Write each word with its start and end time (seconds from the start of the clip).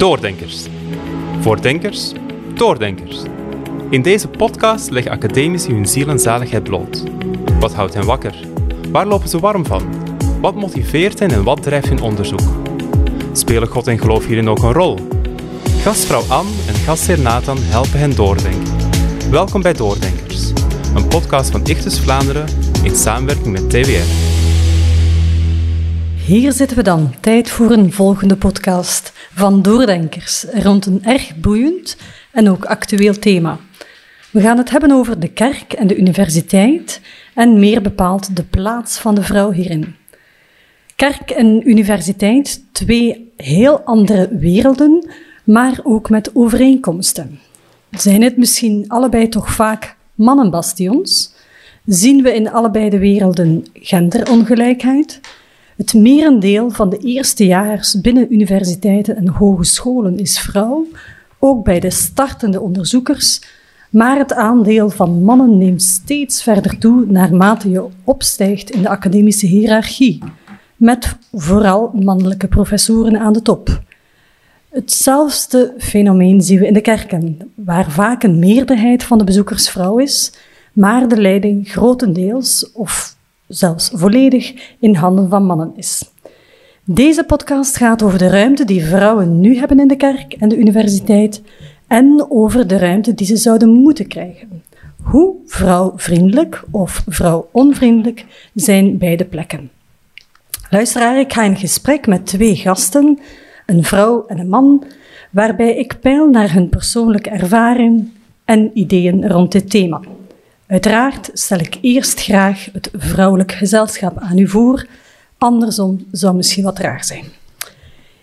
Doordenkers. 0.00 0.66
Voor 1.40 1.60
denkers, 1.60 2.12
doordenkers. 2.54 3.22
In 3.90 4.02
deze 4.02 4.28
podcast 4.28 4.90
leggen 4.90 5.12
academici 5.12 5.72
hun 5.72 5.86
ziel 5.86 6.08
en 6.08 6.18
zaligheid 6.18 6.62
bloot. 6.62 7.02
Wat 7.58 7.74
houdt 7.74 7.94
hen 7.94 8.04
wakker? 8.04 8.34
Waar 8.90 9.06
lopen 9.06 9.28
ze 9.28 9.38
warm 9.38 9.66
van? 9.66 9.82
Wat 10.40 10.54
motiveert 10.54 11.18
hen 11.18 11.30
en 11.30 11.44
wat 11.44 11.62
drijft 11.62 11.88
hun 11.88 12.00
onderzoek? 12.00 12.40
Spelen 13.32 13.68
God 13.68 13.86
en 13.86 13.98
geloof 13.98 14.26
hierin 14.26 14.48
ook 14.48 14.62
een 14.62 14.72
rol? 14.72 14.98
Gastvrouw 15.80 16.22
Anne 16.28 16.50
en 16.66 16.74
gastheer 16.74 17.20
Nathan 17.20 17.58
helpen 17.58 17.98
hen 17.98 18.16
doordenken. 18.16 18.74
Welkom 19.30 19.62
bij 19.62 19.72
Doordenkers, 19.72 20.52
een 20.94 21.08
podcast 21.08 21.50
van 21.50 21.66
Ichtus 21.66 22.00
Vlaanderen 22.00 22.46
in 22.82 22.96
samenwerking 22.96 23.52
met 23.52 23.70
TWR. 23.70 24.29
Hier 26.30 26.52
zitten 26.52 26.76
we 26.76 26.82
dan, 26.82 27.14
tijd 27.20 27.50
voor 27.50 27.70
een 27.70 27.92
volgende 27.92 28.36
podcast 28.36 29.12
van 29.32 29.62
Doordenkers 29.62 30.44
rond 30.52 30.86
een 30.86 31.04
erg 31.04 31.36
boeiend 31.36 31.96
en 32.32 32.50
ook 32.50 32.64
actueel 32.64 33.18
thema. 33.18 33.58
We 34.30 34.40
gaan 34.40 34.58
het 34.58 34.70
hebben 34.70 34.92
over 34.92 35.20
de 35.20 35.28
kerk 35.28 35.72
en 35.72 35.86
de 35.86 35.96
universiteit 35.96 37.00
en 37.34 37.58
meer 37.58 37.82
bepaald 37.82 38.36
de 38.36 38.44
plaats 38.44 38.98
van 38.98 39.14
de 39.14 39.22
vrouw 39.22 39.50
hierin. 39.50 39.96
Kerk 40.96 41.30
en 41.30 41.68
universiteit, 41.68 42.64
twee 42.72 43.32
heel 43.36 43.80
andere 43.80 44.28
werelden, 44.38 45.10
maar 45.44 45.80
ook 45.82 46.10
met 46.10 46.30
overeenkomsten. 46.34 47.40
Zijn 47.90 48.22
het 48.22 48.36
misschien 48.36 48.84
allebei 48.88 49.28
toch 49.28 49.52
vaak 49.52 49.96
mannenbastions? 50.14 51.32
Zien 51.84 52.22
we 52.22 52.34
in 52.34 52.50
allebei 52.50 52.90
de 52.90 52.98
werelden 52.98 53.64
genderongelijkheid? 53.72 55.20
Het 55.80 55.94
merendeel 55.94 56.70
van 56.70 56.90
de 56.90 56.98
eerstejaars 56.98 58.00
binnen 58.00 58.32
universiteiten 58.32 59.16
en 59.16 59.28
hogescholen 59.28 60.18
is 60.18 60.38
vrouw, 60.38 60.86
ook 61.38 61.64
bij 61.64 61.80
de 61.80 61.90
startende 61.90 62.60
onderzoekers, 62.60 63.42
maar 63.90 64.18
het 64.18 64.32
aandeel 64.32 64.90
van 64.90 65.22
mannen 65.22 65.58
neemt 65.58 65.82
steeds 65.82 66.42
verder 66.42 66.78
toe 66.78 67.06
naarmate 67.06 67.70
je 67.70 67.86
opstijgt 68.04 68.70
in 68.70 68.82
de 68.82 68.88
academische 68.88 69.46
hiërarchie, 69.46 70.22
met 70.76 71.16
vooral 71.32 71.90
mannelijke 71.94 72.48
professoren 72.48 73.18
aan 73.18 73.32
de 73.32 73.42
top. 73.42 73.82
Hetzelfde 74.68 75.74
fenomeen 75.78 76.40
zien 76.40 76.58
we 76.58 76.66
in 76.66 76.74
de 76.74 76.80
kerken, 76.80 77.52
waar 77.54 77.90
vaak 77.90 78.22
een 78.22 78.38
meerderheid 78.38 79.04
van 79.04 79.18
de 79.18 79.24
bezoekers 79.24 79.70
vrouw 79.70 79.98
is, 79.98 80.32
maar 80.72 81.08
de 81.08 81.20
leiding 81.20 81.70
grotendeels 81.70 82.70
of 82.72 83.18
zelfs 83.50 83.90
volledig 83.94 84.74
in 84.78 84.94
handen 84.94 85.28
van 85.28 85.44
mannen 85.44 85.72
is. 85.76 86.10
Deze 86.84 87.24
podcast 87.24 87.76
gaat 87.76 88.02
over 88.02 88.18
de 88.18 88.28
ruimte 88.28 88.64
die 88.64 88.84
vrouwen 88.84 89.40
nu 89.40 89.56
hebben 89.56 89.80
in 89.80 89.88
de 89.88 89.96
kerk 89.96 90.32
en 90.32 90.48
de 90.48 90.58
universiteit 90.58 91.42
en 91.86 92.26
over 92.28 92.66
de 92.66 92.78
ruimte 92.78 93.14
die 93.14 93.26
ze 93.26 93.36
zouden 93.36 93.68
moeten 93.68 94.06
krijgen. 94.06 94.62
Hoe 95.02 95.34
vrouwvriendelijk 95.46 96.64
of 96.70 97.04
vrouwonvriendelijk 97.06 98.24
zijn 98.54 98.98
beide 98.98 99.24
plekken? 99.24 99.70
Luisteraar, 100.70 101.18
ik 101.18 101.32
ga 101.32 101.42
in 101.42 101.56
gesprek 101.56 102.06
met 102.06 102.26
twee 102.26 102.56
gasten, 102.56 103.18
een 103.66 103.84
vrouw 103.84 104.26
en 104.26 104.38
een 104.38 104.48
man, 104.48 104.84
waarbij 105.30 105.76
ik 105.76 106.00
peil 106.00 106.28
naar 106.28 106.52
hun 106.52 106.68
persoonlijke 106.68 107.30
ervaring 107.30 108.08
en 108.44 108.70
ideeën 108.74 109.28
rond 109.28 109.52
dit 109.52 109.70
thema. 109.70 110.00
Uiteraard 110.70 111.30
stel 111.32 111.58
ik 111.58 111.78
eerst 111.80 112.20
graag 112.20 112.68
het 112.72 112.90
vrouwelijk 112.92 113.52
gezelschap 113.52 114.18
aan 114.18 114.38
u 114.38 114.48
voor, 114.48 114.86
andersom 115.38 116.06
zou 116.10 116.36
misschien 116.36 116.64
wat 116.64 116.78
raar 116.78 117.04
zijn. 117.04 117.24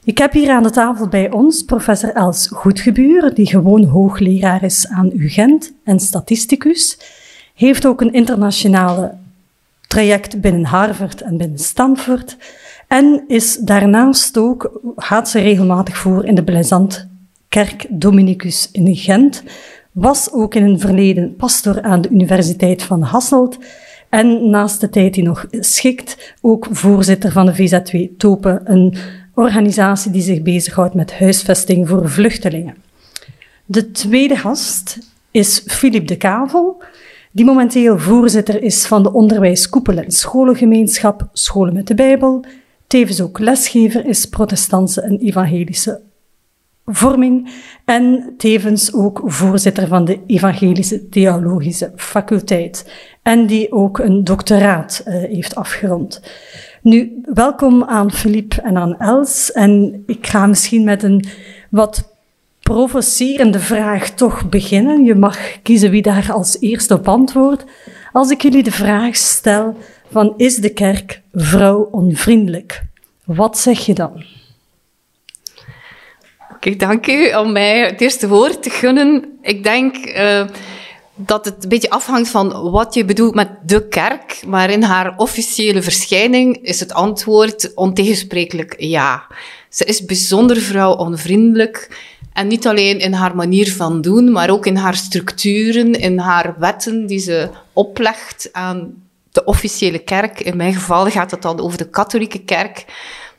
Ik 0.04 0.18
heb 0.18 0.32
hier 0.32 0.52
aan 0.52 0.64
de 0.64 0.70
tafel 0.70 1.08
bij 1.08 1.32
ons 1.32 1.64
professor 1.64 2.14
Els 2.14 2.48
Goedgebuur, 2.48 3.34
die 3.34 3.46
gewoon 3.46 3.84
hoogleraar 3.84 4.64
is 4.64 4.88
aan 4.88 5.12
UGent 5.14 5.74
en 5.84 6.00
statisticus. 6.00 6.98
Heeft 7.56 7.86
ook 7.86 8.02
een 8.02 8.14
internationale 8.14 9.14
traject 9.88 10.42
binnen 10.42 10.66
Harvard 10.66 11.22
en 11.22 11.38
binnen 11.38 11.60
Stanford. 11.60 12.38
En 12.88 13.24
is 13.28 13.58
daarnaast 13.58 14.38
ook, 14.38 14.80
gaat 14.96 15.30
ze 15.30 15.40
regelmatig 15.40 15.98
voor 15.98 16.26
in 16.26 16.36
de 16.36 16.44
Blezant 16.44 17.08
Kerk 17.50 17.86
Dominicus 17.90 18.70
in 18.72 18.96
Gent, 18.96 19.44
was 19.98 20.32
ook 20.32 20.56
in 20.56 20.72
het 20.72 20.82
verleden 20.82 21.36
pastor 21.36 21.82
aan 21.82 22.02
de 22.02 22.10
Universiteit 22.10 22.84
van 22.84 23.02
Hasselt 23.02 23.58
en 24.10 24.50
naast 24.50 24.82
de 24.82 24.90
tijd 24.90 25.14
die 25.14 25.24
nog 25.24 25.46
schikt, 25.52 26.36
ook 26.42 26.68
voorzitter 26.72 27.32
van 27.32 27.46
de 27.46 27.56
VZW 27.56 27.96
Topen, 28.18 28.62
een 28.64 28.96
organisatie 29.34 30.12
die 30.12 30.22
zich 30.22 30.42
bezighoudt 30.42 30.94
met 30.94 31.20
huisvesting 31.20 31.88
voor 31.88 32.10
vluchtelingen. 32.10 32.76
De 33.66 33.92
tweede 33.92 34.36
gast 34.36 34.98
is 35.32 35.64
Philippe 35.66 36.08
de 36.08 36.18
Kavel, 36.18 36.82
die 37.32 37.46
momenteel 37.46 38.00
voorzitter 38.00 38.64
is 38.64 38.86
van 38.86 39.04
de 39.04 39.14
onderwijskoepel 39.14 39.98
en 39.98 40.12
scholengemeenschap 40.12 41.30
Scholen 41.34 41.74
met 41.74 41.88
de 41.88 41.96
Bijbel, 41.96 42.46
tevens 42.88 43.22
ook 43.22 43.40
lesgever 43.40 44.06
is 44.06 44.26
protestantse 44.26 45.02
en 45.02 45.18
evangelische 45.18 46.02
vorming 46.92 47.50
en 47.86 48.34
tevens 48.38 48.94
ook 48.94 49.22
voorzitter 49.26 49.88
van 49.88 50.06
de 50.06 50.20
Evangelische 50.28 51.10
Theologische 51.10 51.92
Faculteit 51.96 52.92
en 53.22 53.46
die 53.46 53.72
ook 53.72 54.00
een 54.00 54.24
doctoraat 54.24 55.04
uh, 55.06 55.14
heeft 55.14 55.56
afgerond. 55.56 56.22
Nu, 56.82 57.22
welkom 57.34 57.84
aan 57.84 58.12
Philippe 58.12 58.62
en 58.62 58.78
aan 58.78 58.98
Els 58.98 59.52
en 59.52 60.04
ik 60.06 60.28
ga 60.28 60.46
misschien 60.46 60.84
met 60.84 61.04
een 61.04 61.26
wat 61.70 62.14
provocerende 62.60 63.60
vraag 63.60 64.10
toch 64.10 64.50
beginnen. 64.50 65.04
Je 65.04 65.16
mag 65.16 65.62
kiezen 65.62 65.92
wie 65.92 66.02
daar 66.02 66.32
als 66.32 66.60
eerste 66.60 66.94
op 66.94 67.08
antwoordt. 67.08 67.66
Als 68.12 68.30
ik 68.30 68.42
jullie 68.42 68.64
de 68.64 68.72
vraag 68.72 69.16
stel 69.16 69.78
van 70.12 70.34
is 70.38 70.56
de 70.56 70.74
kerk 70.74 71.22
vrouwonvriendelijk? 71.34 72.84
Wat 73.24 73.58
zeg 73.58 73.86
je 73.86 73.94
dan? 73.94 74.37
Oké, 76.58 76.76
dank 76.76 77.08
u 77.08 77.34
om 77.36 77.52
mij 77.52 77.80
het 77.80 78.02
eerste 78.02 78.28
woord 78.28 78.64
te 78.64 78.70
gunnen. 78.70 79.38
Ik 79.42 79.64
denk 79.64 79.96
uh, 79.96 80.46
dat 81.16 81.46
het 81.46 81.64
een 81.64 81.70
beetje 81.70 81.90
afhangt 81.90 82.30
van 82.30 82.72
wat 82.72 82.94
je 82.94 83.06
bedoelt 83.06 83.36
met 83.36 83.50
de 83.66 83.88
kerk, 83.88 84.44
maar 84.48 84.70
in 84.70 84.84
haar 84.84 85.14
officiële 85.18 85.82
verschijning 85.82 86.58
is 86.62 86.80
het 86.80 86.94
antwoord 86.94 87.74
ontegensprekelijk 87.76 88.76
ja. 88.78 89.28
Ze 89.70 89.86
is 89.86 90.06
bijzonder 90.06 90.58
vrouwonvriendelijk. 90.58 92.06
En 92.34 92.48
niet 92.48 92.68
alleen 92.68 93.00
in 93.00 93.14
haar 93.14 93.36
manier 93.36 93.72
van 93.72 94.02
doen, 94.02 94.32
maar 94.32 94.50
ook 94.50 94.66
in 94.66 94.76
haar 94.76 94.96
structuren, 94.96 95.94
in 95.94 96.18
haar 96.18 96.56
wetten 96.60 97.06
die 97.08 97.20
ze 97.20 97.50
oplegt 97.74 98.50
aan 98.52 98.94
de 99.32 99.44
officiële 99.44 100.00
kerk. 100.00 100.40
In 100.40 100.58
mijn 100.58 100.74
geval 100.74 101.06
gaat 101.10 101.32
het 101.32 101.42
dan 101.42 101.60
over 101.60 101.78
de 101.78 101.90
katholieke 101.90 102.44
kerk. 102.44 102.86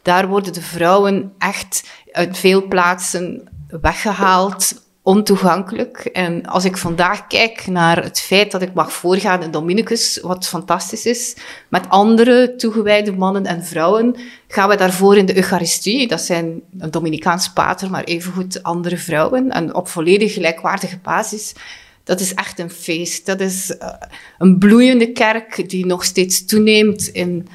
Daar 0.02 0.28
worden 0.28 0.52
de 0.52 0.62
vrouwen 0.62 1.32
echt 1.38 1.82
uit 2.18 2.38
veel 2.38 2.66
plaatsen 2.66 3.48
weggehaald, 3.80 4.82
ontoegankelijk. 5.02 5.98
En 5.98 6.46
als 6.46 6.64
ik 6.64 6.76
vandaag 6.76 7.26
kijk 7.26 7.66
naar 7.66 8.02
het 8.02 8.20
feit 8.20 8.50
dat 8.50 8.62
ik 8.62 8.74
mag 8.74 8.92
voorgaan 8.92 9.42
in 9.42 9.50
Dominicus, 9.50 10.20
wat 10.22 10.48
fantastisch 10.48 11.06
is, 11.06 11.36
met 11.68 11.88
andere 11.88 12.54
toegewijde 12.56 13.12
mannen 13.12 13.46
en 13.46 13.64
vrouwen, 13.64 14.16
gaan 14.48 14.68
we 14.68 14.76
daarvoor 14.76 15.16
in 15.16 15.26
de 15.26 15.36
Eucharistie. 15.36 16.08
Dat 16.08 16.20
zijn 16.20 16.62
een 16.78 16.90
Dominicaans 16.90 17.52
pater, 17.52 17.90
maar 17.90 18.04
evengoed 18.04 18.62
andere 18.62 18.96
vrouwen. 18.96 19.50
En 19.50 19.74
op 19.74 19.88
volledig 19.88 20.32
gelijkwaardige 20.32 20.98
basis. 21.02 21.52
Dat 22.04 22.20
is 22.20 22.34
echt 22.34 22.58
een 22.58 22.70
feest. 22.70 23.26
Dat 23.26 23.40
is 23.40 23.70
uh, 23.70 23.88
een 24.38 24.58
bloeiende 24.58 25.12
kerk 25.12 25.68
die 25.68 25.86
nog 25.86 26.04
steeds 26.04 26.44
toeneemt 26.44 27.08
in 27.08 27.48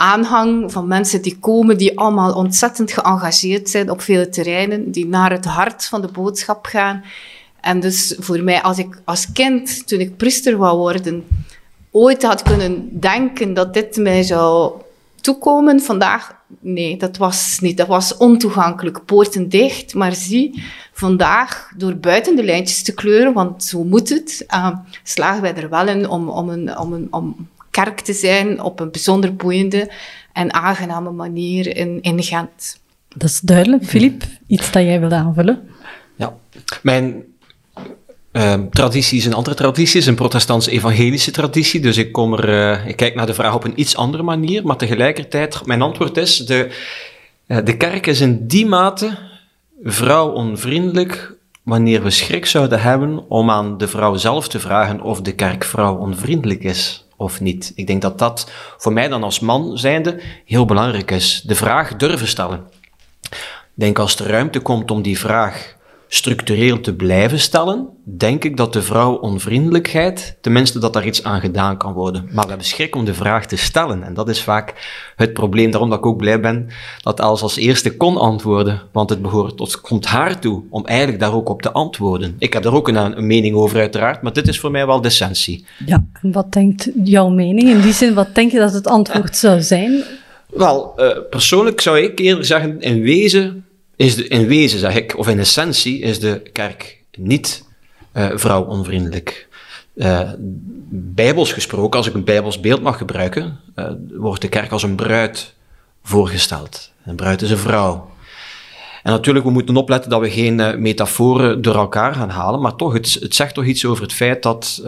aanhang 0.00 0.72
van 0.72 0.86
mensen 0.86 1.22
die 1.22 1.38
komen, 1.38 1.78
die 1.78 1.98
allemaal 1.98 2.32
ontzettend 2.32 2.92
geëngageerd 2.92 3.70
zijn 3.70 3.90
op 3.90 4.00
vele 4.00 4.28
terreinen, 4.28 4.90
die 4.90 5.06
naar 5.06 5.30
het 5.30 5.44
hart 5.44 5.84
van 5.84 6.00
de 6.00 6.08
boodschap 6.08 6.66
gaan. 6.66 7.04
En 7.60 7.80
dus 7.80 8.14
voor 8.18 8.42
mij, 8.42 8.62
als 8.62 8.78
ik 8.78 9.00
als 9.04 9.32
kind, 9.32 9.88
toen 9.88 10.00
ik 10.00 10.16
priester 10.16 10.56
wou 10.56 10.78
worden, 10.78 11.24
ooit 11.90 12.22
had 12.22 12.42
kunnen 12.42 13.00
denken 13.00 13.54
dat 13.54 13.74
dit 13.74 13.96
mij 13.96 14.22
zou 14.22 14.72
toekomen 15.20 15.80
vandaag, 15.80 16.34
nee, 16.60 16.96
dat 16.96 17.16
was 17.16 17.58
niet. 17.60 17.76
Dat 17.76 17.86
was 17.86 18.16
ontoegankelijk, 18.16 19.04
poorten 19.04 19.48
dicht. 19.48 19.94
Maar 19.94 20.14
zie, 20.14 20.62
vandaag, 20.92 21.72
door 21.76 21.96
buiten 21.96 22.36
de 22.36 22.44
lijntjes 22.44 22.82
te 22.82 22.94
kleuren, 22.94 23.32
want 23.32 23.64
zo 23.64 23.84
moet 23.84 24.08
het, 24.08 24.44
uh, 24.54 24.76
slagen 25.02 25.42
wij 25.42 25.54
er 25.54 25.68
wel 25.68 25.88
in 25.88 26.08
om, 26.08 26.28
om, 26.28 26.48
een, 26.48 26.78
om, 26.78 26.92
een, 26.92 27.08
om 27.10 27.48
kerk 27.84 28.00
te 28.00 28.12
zijn 28.12 28.62
op 28.62 28.80
een 28.80 28.90
bijzonder 28.90 29.36
boeiende 29.36 29.90
en 30.32 30.52
aangename 30.52 31.10
manier 31.10 31.76
in, 31.76 31.98
in 32.02 32.22
Gent. 32.22 32.80
Dat 33.08 33.28
is 33.28 33.40
duidelijk. 33.40 33.84
Filip, 33.84 34.22
iets 34.46 34.70
dat 34.70 34.82
jij 34.82 35.00
wilde 35.00 35.14
aanvullen? 35.14 35.68
Ja, 36.16 36.34
mijn 36.82 37.24
uh, 38.32 38.54
traditie 38.70 39.18
is 39.18 39.26
een 39.26 39.34
andere 39.34 39.56
traditie, 39.56 40.00
is 40.00 40.06
een 40.06 40.14
protestants-evangelische 40.14 41.30
traditie. 41.30 41.80
Dus 41.80 41.96
ik, 41.96 42.12
kom 42.12 42.32
er, 42.32 42.48
uh, 42.48 42.86
ik 42.86 42.96
kijk 42.96 43.14
naar 43.14 43.26
de 43.26 43.34
vraag 43.34 43.54
op 43.54 43.64
een 43.64 43.80
iets 43.80 43.96
andere 43.96 44.22
manier, 44.22 44.66
maar 44.66 44.76
tegelijkertijd, 44.76 45.66
mijn 45.66 45.82
antwoord 45.82 46.16
is, 46.16 46.36
de, 46.36 46.76
uh, 47.46 47.58
de 47.64 47.76
kerk 47.76 48.06
is 48.06 48.20
in 48.20 48.46
die 48.46 48.66
mate 48.66 49.18
vrouw 49.82 50.30
onvriendelijk 50.30 51.34
wanneer 51.62 52.02
we 52.02 52.10
schrik 52.10 52.46
zouden 52.46 52.80
hebben 52.80 53.28
om 53.28 53.50
aan 53.50 53.78
de 53.78 53.88
vrouw 53.88 54.14
zelf 54.16 54.48
te 54.48 54.60
vragen 54.60 55.00
of 55.00 55.20
de 55.20 55.34
kerk 55.34 55.64
vrouw 55.64 55.96
onvriendelijk 55.96 56.62
is 56.62 57.04
of 57.20 57.40
niet. 57.40 57.72
Ik 57.74 57.86
denk 57.86 58.02
dat 58.02 58.18
dat 58.18 58.50
voor 58.76 58.92
mij 58.92 59.08
dan 59.08 59.22
als 59.22 59.40
man 59.40 59.78
zijnde 59.78 60.20
heel 60.44 60.64
belangrijk 60.64 61.10
is. 61.10 61.42
De 61.46 61.54
vraag 61.54 61.96
durven 61.96 62.28
stellen. 62.28 62.66
Ik 63.30 63.86
denk 63.86 63.98
als 63.98 64.18
er 64.18 64.26
ruimte 64.26 64.60
komt 64.60 64.90
om 64.90 65.02
die 65.02 65.18
vraag 65.18 65.76
structureel 66.12 66.80
te 66.80 66.94
blijven 66.94 67.38
stellen, 67.38 67.88
denk 68.04 68.44
ik 68.44 68.56
dat 68.56 68.72
de 68.72 68.82
vrouw 68.82 69.14
onvriendelijkheid, 69.14 70.36
tenminste 70.40 70.78
dat 70.78 70.92
daar 70.92 71.06
iets 71.06 71.24
aan 71.24 71.40
gedaan 71.40 71.76
kan 71.76 71.92
worden. 71.92 72.28
Maar 72.32 72.42
we 72.42 72.48
hebben 72.48 72.66
schrik 72.66 72.96
om 72.96 73.04
de 73.04 73.14
vraag 73.14 73.46
te 73.46 73.56
stellen. 73.56 74.02
En 74.02 74.14
dat 74.14 74.28
is 74.28 74.42
vaak 74.42 74.74
het 75.16 75.32
probleem. 75.32 75.70
Daarom 75.70 75.90
dat 75.90 75.98
ik 75.98 76.06
ook 76.06 76.16
blij 76.16 76.40
ben 76.40 76.68
dat 77.02 77.20
Els 77.20 77.42
als 77.42 77.56
eerste 77.56 77.96
kon 77.96 78.16
antwoorden. 78.16 78.82
Want 78.92 79.10
het 79.10 79.22
behoort 79.22 79.56
tot, 79.56 79.80
komt 79.80 80.06
haar 80.06 80.40
toe 80.40 80.62
om 80.70 80.86
eigenlijk 80.86 81.20
daar 81.20 81.34
ook 81.34 81.48
op 81.48 81.62
te 81.62 81.72
antwoorden. 81.72 82.36
Ik 82.38 82.52
heb 82.52 82.62
daar 82.62 82.74
ook 82.74 82.88
een, 82.88 82.96
een 82.96 83.26
mening 83.26 83.56
over 83.56 83.78
uiteraard, 83.78 84.22
maar 84.22 84.32
dit 84.32 84.48
is 84.48 84.60
voor 84.60 84.70
mij 84.70 84.86
wel 84.86 85.00
de 85.00 85.08
essentie. 85.08 85.64
Ja, 85.86 86.04
en 86.22 86.32
wat 86.32 86.52
denkt 86.52 86.90
jouw 87.04 87.28
mening? 87.28 87.68
In 87.68 87.80
die 87.80 87.92
zin, 87.92 88.14
wat 88.14 88.34
denk 88.34 88.52
je 88.52 88.58
dat 88.58 88.72
het 88.72 88.86
antwoord 88.86 89.36
zou 89.36 89.60
zijn? 89.60 90.02
Wel, 90.46 90.92
uh, 90.96 91.08
persoonlijk 91.30 91.80
zou 91.80 91.98
ik 91.98 92.18
eerder 92.18 92.44
zeggen, 92.44 92.80
in 92.80 93.00
wezen 93.00 93.64
is 94.00 94.14
de, 94.14 94.28
in 94.28 94.46
wezen, 94.46 94.78
zeg 94.78 94.94
ik, 94.94 95.18
of 95.18 95.28
in 95.28 95.38
essentie, 95.38 96.00
is 96.00 96.20
de 96.20 96.42
kerk 96.52 97.02
niet 97.16 97.64
uh, 98.14 98.28
vrouwonvriendelijk. 98.34 99.48
Uh, 99.94 100.30
bijbels 100.90 101.52
gesproken, 101.52 101.98
als 101.98 102.08
ik 102.08 102.14
een 102.14 102.24
bijbels 102.24 102.60
beeld 102.60 102.82
mag 102.82 102.98
gebruiken, 102.98 103.58
uh, 103.76 103.90
wordt 104.12 104.40
de 104.40 104.48
kerk 104.48 104.70
als 104.70 104.82
een 104.82 104.94
bruid 104.94 105.54
voorgesteld. 106.02 106.92
Een 107.04 107.16
bruid 107.16 107.42
is 107.42 107.50
een 107.50 107.58
vrouw. 107.58 108.10
En 109.02 109.12
natuurlijk, 109.12 109.44
we 109.44 109.50
moeten 109.50 109.76
opletten 109.76 110.10
dat 110.10 110.20
we 110.20 110.30
geen 110.30 110.82
metaforen 110.82 111.62
door 111.62 111.74
elkaar 111.74 112.14
gaan 112.14 112.30
halen, 112.30 112.60
maar 112.60 112.76
toch, 112.76 112.92
het, 112.92 113.18
het 113.20 113.34
zegt 113.34 113.54
toch 113.54 113.64
iets 113.64 113.84
over 113.84 114.02
het 114.02 114.12
feit 114.12 114.42
dat, 114.42 114.82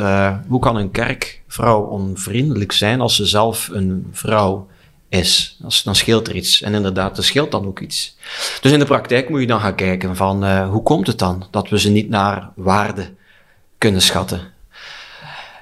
hoe 0.49 0.61
kan 0.61 0.77
een 0.77 0.91
kerk 0.91 1.43
vrouw 1.47 1.83
onvriendelijk 1.83 2.73
zijn 2.73 3.01
als 3.01 3.17
ze 3.17 3.27
zelf 3.27 3.71
een 3.73 4.07
vrouw 4.13 4.69
is. 5.13 5.57
Dan 5.85 5.95
scheelt 5.95 6.29
er 6.29 6.35
iets. 6.35 6.63
En 6.63 6.75
inderdaad, 6.75 7.19
er 7.19 7.25
scheelt 7.25 7.51
dan 7.51 7.67
ook 7.67 7.81
iets. 7.81 8.17
Dus 8.61 8.73
in 8.73 8.79
de 8.79 8.85
praktijk 8.85 9.29
moet 9.29 9.41
je 9.41 9.47
dan 9.47 9.61
gaan 9.61 9.75
kijken 9.75 10.17
van 10.17 10.45
uh, 10.45 10.69
hoe 10.69 10.83
komt 10.83 11.07
het 11.07 11.19
dan 11.19 11.47
dat 11.51 11.69
we 11.69 11.79
ze 11.79 11.91
niet 11.91 12.09
naar 12.09 12.51
waarde 12.55 13.11
kunnen 13.79 14.03
schatten. 14.03 14.41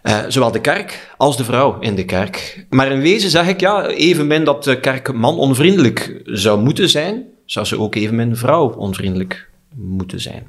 Uh, 0.03 0.19
zowel 0.29 0.51
de 0.51 0.61
kerk 0.61 1.15
als 1.17 1.37
de 1.37 1.45
vrouw 1.45 1.79
in 1.81 1.95
de 1.95 2.05
kerk. 2.05 2.67
Maar 2.71 2.93
in 2.93 3.01
wezen 3.01 3.31
zeg 3.31 3.49
ik 3.49 3.61
ja, 3.61 3.87
evenmin 3.87 4.45
dat 4.45 4.65
de 4.65 4.81
kerk 4.81 5.13
man 5.13 5.39
onvriendelijk 5.39 6.21
zou 6.25 6.61
moeten 6.61 6.89
zijn, 6.89 7.25
zou 7.45 7.67
ze 7.67 7.79
ook 7.79 7.95
evenmin 7.95 8.37
vrouw 8.37 8.69
onvriendelijk 8.69 9.49
moeten 9.75 10.21
zijn. 10.21 10.47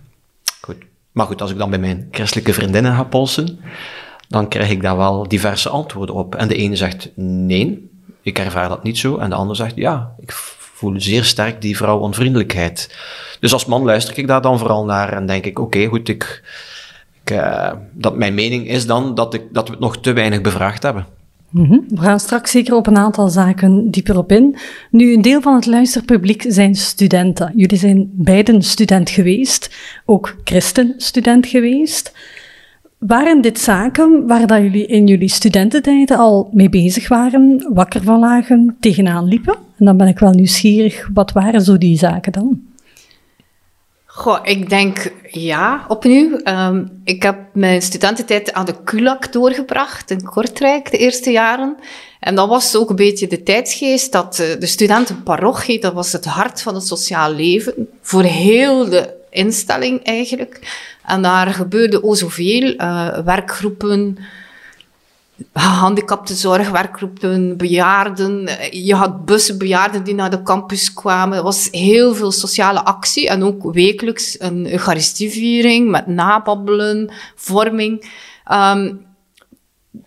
Goed. 0.62 0.77
Maar 1.12 1.25
goed, 1.25 1.42
als 1.42 1.51
ik 1.51 1.57
dan 1.57 1.69
bij 1.69 1.80
mijn 1.80 2.07
christelijke 2.12 2.54
vriendinnen 2.54 2.95
ga 2.95 3.04
polsen, 3.04 3.59
dan 4.27 4.47
krijg 4.47 4.69
ik 4.69 4.81
daar 4.81 4.97
wel 4.97 5.27
diverse 5.27 5.69
antwoorden 5.69 6.15
op. 6.15 6.36
En 6.36 6.47
de 6.47 6.56
ene 6.56 6.75
zegt 6.75 7.09
nee, 7.15 7.90
ik 8.21 8.39
ervaar 8.39 8.69
dat 8.69 8.83
niet 8.83 8.97
zo. 8.97 9.18
En 9.18 9.29
de 9.29 9.35
ander 9.35 9.56
zegt, 9.56 9.75
ja, 9.75 10.12
ik 10.19 10.31
voel 10.81 11.01
zeer 11.01 11.23
sterk 11.23 11.62
die 11.62 11.77
vrouwonvriendelijkheid. 11.77 12.95
Dus 13.39 13.53
als 13.53 13.65
man 13.65 13.83
luister 13.83 14.18
ik 14.18 14.27
daar 14.27 14.41
dan 14.41 14.59
vooral 14.59 14.85
naar 14.85 15.13
en 15.13 15.25
denk 15.25 15.45
ik, 15.45 15.59
oké, 15.59 15.85
goed, 15.85 16.09
ik, 16.09 16.44
ik 17.23 17.31
uh, 17.31 17.71
dat 17.91 18.15
mijn 18.15 18.33
mening 18.33 18.68
is 18.68 18.85
dan 18.85 19.15
dat, 19.15 19.33
ik, 19.33 19.44
dat 19.51 19.65
we 19.68 19.71
het 19.71 19.81
nog 19.81 19.97
te 19.97 20.13
weinig 20.13 20.41
bevraagd 20.41 20.83
hebben. 20.83 21.06
-hmm. 21.51 21.85
We 21.88 22.01
gaan 22.01 22.19
straks 22.19 22.51
zeker 22.51 22.75
op 22.75 22.88
een 22.88 22.97
aantal 22.97 23.27
zaken 23.27 23.91
dieper 23.91 24.18
op 24.18 24.31
in. 24.31 24.57
Nu, 24.91 25.13
een 25.13 25.21
deel 25.21 25.41
van 25.41 25.56
het 25.56 25.65
luisterpubliek 25.65 26.45
zijn 26.47 26.75
studenten. 26.75 27.53
Jullie 27.56 27.77
zijn 27.77 28.09
beiden 28.13 28.62
student 28.62 29.09
geweest, 29.09 29.75
ook 30.06 30.35
christenstudent 30.44 31.47
geweest. 31.47 32.13
Waren 33.07 33.42
dit 33.42 33.59
zaken 33.59 34.27
waar 34.27 34.48
dat 34.48 34.62
jullie 34.62 34.86
in 34.86 35.07
jullie 35.07 35.30
studententijd 35.30 36.12
al 36.12 36.50
mee 36.51 36.69
bezig 36.69 37.07
waren, 37.07 37.68
wakker 37.74 38.03
van 38.03 38.19
lagen, 38.19 38.77
tegenaan 38.80 39.25
liepen? 39.25 39.53
En 39.53 39.86
dan 39.86 39.98
ben 39.98 40.07
ik 40.07 40.19
wel 40.19 40.31
nieuwsgierig, 40.31 41.09
wat 41.13 41.31
waren 41.31 41.62
zo 41.62 41.77
die 41.77 41.98
zaken 41.98 42.31
dan? 42.31 42.62
Goh, 44.06 44.39
ik 44.44 44.69
denk 44.69 45.13
ja, 45.30 45.86
opnieuw. 45.88 46.39
Um, 46.44 47.01
ik 47.03 47.24
heb 47.24 47.38
mijn 47.53 47.81
studententijd 47.81 48.53
aan 48.53 48.65
de 48.65 48.83
KULAK 48.83 49.31
doorgebracht 49.31 50.12
in 50.12 50.24
Kortrijk 50.24 50.92
de 50.92 50.97
eerste 50.97 51.31
jaren. 51.31 51.75
En 52.19 52.36
dat 52.36 52.47
was 52.47 52.75
ook 52.75 52.89
een 52.89 52.95
beetje 52.95 53.27
de 53.27 53.44
tijdsgeest 53.44 54.12
dat 54.12 54.39
uh, 54.42 54.59
de 54.59 54.65
studentenparochie, 54.65 55.80
dat 55.80 55.94
was 55.94 56.12
het 56.12 56.25
hart 56.25 56.62
van 56.62 56.75
het 56.75 56.88
sociaal 56.88 57.33
leven 57.33 57.88
voor 58.01 58.24
heel 58.24 58.89
de 58.89 59.19
instelling 59.31 60.04
eigenlijk. 60.04 60.60
En 61.06 61.22
daar 61.22 61.48
gebeurde 61.54 62.04
o 62.04 62.13
zoveel. 62.13 62.74
Uh, 62.78 63.18
werkgroepen, 63.18 64.18
gehandicaptenzorg, 65.54 66.69
werkgroepen, 66.69 67.57
bejaarden. 67.57 68.50
Je 68.72 68.95
had 68.95 69.25
bussen 69.25 69.57
bejaarden 69.57 70.04
die 70.04 70.16
naar 70.16 70.30
de 70.30 70.44
campus 70.44 70.94
kwamen. 70.94 71.38
Er 71.38 71.44
was 71.44 71.68
heel 71.72 72.16
veel 72.16 72.31
sociale 72.31 72.83
actie 72.83 73.30
en 73.30 73.44
ook 73.44 73.74
wekelijks 73.74 74.36
een 74.39 74.72
eucharistieviering 74.72 75.89
met 75.89 76.07
nababbelen, 76.07 77.12
vorming. 77.36 78.10
Um, 78.51 79.10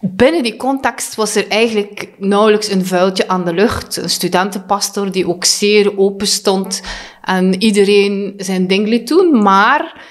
binnen 0.00 0.42
die 0.42 0.56
context 0.56 1.14
was 1.14 1.34
er 1.34 1.48
eigenlijk 1.48 2.08
nauwelijks 2.18 2.68
een 2.68 2.86
vuiltje 2.86 3.28
aan 3.28 3.44
de 3.44 3.52
lucht. 3.52 3.96
Een 3.96 4.10
studentenpastor 4.10 5.10
die 5.10 5.28
ook 5.28 5.44
zeer 5.44 5.98
open 5.98 6.26
stond 6.26 6.82
en 7.22 7.62
iedereen 7.62 8.34
zijn 8.36 8.66
ding 8.66 8.88
liet 8.88 9.08
doen. 9.08 9.42
Maar 9.42 10.06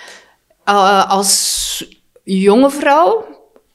uh, 0.66 1.10
als 1.10 2.02
jonge 2.24 2.70
vrouw 2.70 3.26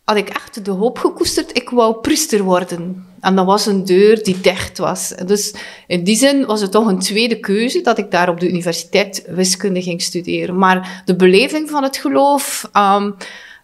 had 0.04 0.16
ik 0.16 0.28
echt 0.28 0.64
de 0.64 0.70
hoop 0.70 0.98
gekoesterd, 0.98 1.56
ik 1.56 1.70
wou 1.70 2.00
priester 2.00 2.42
worden. 2.42 3.06
En 3.20 3.36
dat 3.36 3.46
was 3.46 3.66
een 3.66 3.84
deur 3.84 4.22
die 4.22 4.40
dicht 4.40 4.78
was. 4.78 5.14
Dus 5.26 5.54
in 5.86 6.04
die 6.04 6.16
zin 6.16 6.46
was 6.46 6.60
het 6.60 6.72
toch 6.72 6.86
een 6.86 6.98
tweede 6.98 7.40
keuze 7.40 7.80
dat 7.80 7.98
ik 7.98 8.10
daar 8.10 8.28
op 8.28 8.40
de 8.40 8.48
universiteit 8.48 9.24
wiskunde 9.26 9.82
ging 9.82 10.02
studeren. 10.02 10.58
Maar 10.58 11.02
de 11.04 11.16
beleving 11.16 11.70
van 11.70 11.82
het 11.82 11.96
geloof, 11.96 12.70
um, 12.72 13.16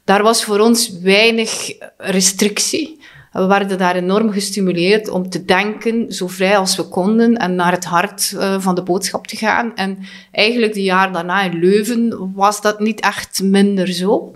daar 0.05 0.23
was 0.23 0.45
voor 0.45 0.59
ons 0.59 0.99
weinig 0.99 1.73
restrictie. 1.97 3.01
We 3.33 3.47
werden 3.47 3.79
daar 3.79 3.97
enorm 3.97 4.31
gestimuleerd 4.31 5.09
om 5.09 5.29
te 5.29 5.45
denken 5.45 6.13
zo 6.13 6.27
vrij 6.27 6.59
als 6.59 6.77
we 6.77 6.83
konden 6.83 7.37
en 7.37 7.55
naar 7.55 7.73
het 7.73 7.85
hart 7.85 8.33
uh, 8.35 8.61
van 8.61 8.75
de 8.75 8.83
boodschap 8.83 9.27
te 9.27 9.37
gaan. 9.37 9.77
En 9.77 9.99
eigenlijk 10.33 10.75
de 10.75 10.83
jaar 10.83 11.13
daarna 11.13 11.43
in 11.43 11.59
Leuven 11.59 12.33
was 12.35 12.61
dat 12.61 12.81
niet 12.81 13.01
echt 13.01 13.43
minder 13.43 13.93
zo. 13.93 14.35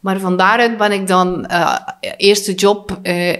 Maar 0.00 0.20
van 0.20 0.36
daaruit 0.36 0.76
ben 0.76 0.92
ik 0.92 1.06
dan 1.06 1.46
uh, 1.50 1.78
eerste 2.16 2.54
job 2.54 2.98
uh, 3.02 3.36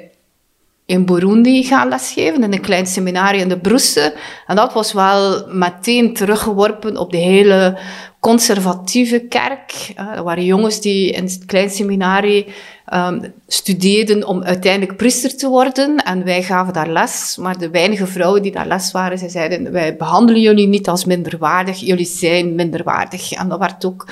in 0.86 1.04
Burundi 1.04 1.64
gaan 1.64 1.88
lesgeven, 1.88 2.42
in 2.42 2.52
een 2.52 2.60
klein 2.60 2.86
seminarie 2.86 3.40
in 3.40 3.48
de 3.48 3.58
Broesse. 3.58 4.14
En 4.46 4.56
dat 4.56 4.72
was 4.72 4.92
wel 4.92 5.46
meteen 5.48 6.14
teruggeworpen 6.14 6.96
op 6.96 7.10
de 7.10 7.16
hele 7.16 7.78
conservatieve 8.20 9.20
kerk. 9.20 9.92
Uh, 9.98 10.16
er 10.16 10.22
waren 10.22 10.44
jongens 10.44 10.80
die 10.80 11.10
in 11.10 11.22
het 11.22 11.42
klein 11.46 11.70
seminarie 11.70 12.46
um, 12.94 13.32
studeerden 13.46 14.26
om 14.26 14.42
uiteindelijk 14.42 14.96
priester 14.96 15.36
te 15.36 15.48
worden. 15.48 15.96
En 15.96 16.24
wij 16.24 16.42
gaven 16.42 16.72
daar 16.72 16.88
les. 16.88 17.36
Maar 17.40 17.58
de 17.58 17.70
weinige 17.70 18.06
vrouwen 18.06 18.42
die 18.42 18.52
daar 18.52 18.66
les 18.66 18.92
waren, 18.92 19.18
zij 19.18 19.28
zeiden, 19.28 19.72
wij 19.72 19.96
behandelen 19.96 20.40
jullie 20.40 20.66
niet 20.66 20.88
als 20.88 21.04
minderwaardig, 21.04 21.78
jullie 21.78 22.06
zijn 22.06 22.54
minderwaardig. 22.54 23.32
En 23.32 23.48
dat 23.48 23.58
werd 23.58 23.84
ook 23.84 24.06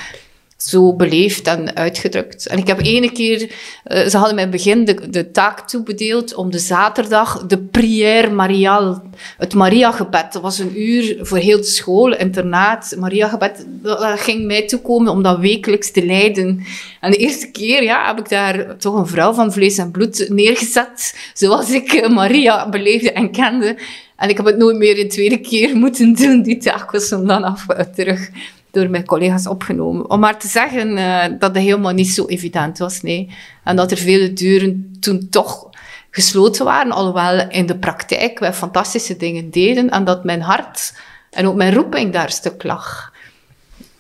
zo 0.69 0.95
beleefd 0.95 1.47
en 1.47 1.77
uitgedrukt. 1.77 2.47
En 2.47 2.59
ik 2.59 2.67
heb 2.67 2.81
ene 2.81 3.13
keer, 3.13 3.41
uh, 3.41 4.07
ze 4.07 4.17
hadden 4.17 4.35
mij 4.35 4.45
in 4.45 4.51
het 4.51 4.63
begin 4.63 4.85
de, 4.85 5.11
de 5.11 5.31
taak 5.31 5.69
toebedeeld 5.69 6.35
om 6.35 6.51
de 6.51 6.59
zaterdag 6.59 7.47
de 7.47 7.59
prière 7.59 8.31
mariale, 8.31 9.03
het 9.39 9.55
Maria-gebed, 9.55 10.33
dat 10.33 10.43
was 10.43 10.59
een 10.59 10.81
uur 10.81 11.17
voor 11.21 11.39
heel 11.39 11.57
de 11.57 11.65
school, 11.65 12.17
internaat, 12.17 12.95
Maria-gebed, 12.99 13.67
dat 13.83 14.21
ging 14.21 14.47
mij 14.47 14.67
toekomen 14.67 15.13
om 15.13 15.23
dat 15.23 15.39
wekelijks 15.39 15.91
te 15.91 16.05
leiden. 16.05 16.65
En 17.01 17.11
de 17.11 17.17
eerste 17.17 17.51
keer, 17.51 17.83
ja, 17.83 18.07
heb 18.07 18.19
ik 18.19 18.29
daar 18.29 18.77
toch 18.77 18.95
een 18.95 19.07
vrouw 19.07 19.33
van 19.33 19.53
vlees 19.53 19.79
en 19.79 19.91
bloed 19.91 20.27
neergezet, 20.29 21.31
zoals 21.35 21.71
ik 21.71 21.93
uh, 21.93 22.09
Maria 22.09 22.69
beleefde 22.69 23.13
en 23.13 23.31
kende. 23.31 23.77
En 24.17 24.29
ik 24.29 24.37
heb 24.37 24.47
het 24.47 24.57
nooit 24.57 24.77
meer 24.77 25.01
een 25.01 25.09
tweede 25.09 25.39
keer 25.41 25.77
moeten 25.77 26.15
doen. 26.15 26.43
Die 26.43 26.57
taak 26.57 26.91
was 26.91 27.11
hem 27.11 27.27
dan 27.27 27.45
af 27.45 27.67
terug 27.95 28.31
door 28.73 28.91
mijn 28.91 29.07
collega's 29.07 29.47
opgenomen. 29.47 30.11
Om 30.11 30.21
maar 30.21 30.39
te 30.39 30.49
zeggen 30.49 30.99
uh, 30.99 31.23
dat 31.39 31.55
het 31.55 31.65
helemaal 31.65 31.93
niet 31.93 32.09
zo 32.09 32.27
evident 32.27 32.79
was, 32.79 33.03
nee. 33.03 33.31
En 33.65 33.77
dat 33.77 33.91
er 33.91 33.97
vele 33.97 34.33
deuren 34.33 34.97
toen 35.01 35.29
toch 35.31 35.71
gesloten 36.11 36.65
waren, 36.65 36.93
alhoewel 36.93 37.51
in 37.51 37.67
de 37.67 37.79
praktijk 37.79 38.39
wij 38.39 38.53
fantastische 38.53 39.17
dingen 39.17 39.51
deden 39.51 39.91
en 39.91 40.05
dat 40.05 40.25
mijn 40.25 40.41
hart 40.41 40.95
en 41.31 41.47
ook 41.47 41.55
mijn 41.55 41.75
roeping 41.75 42.13
daar 42.13 42.31
stuk 42.31 42.63
lag. 42.63 43.13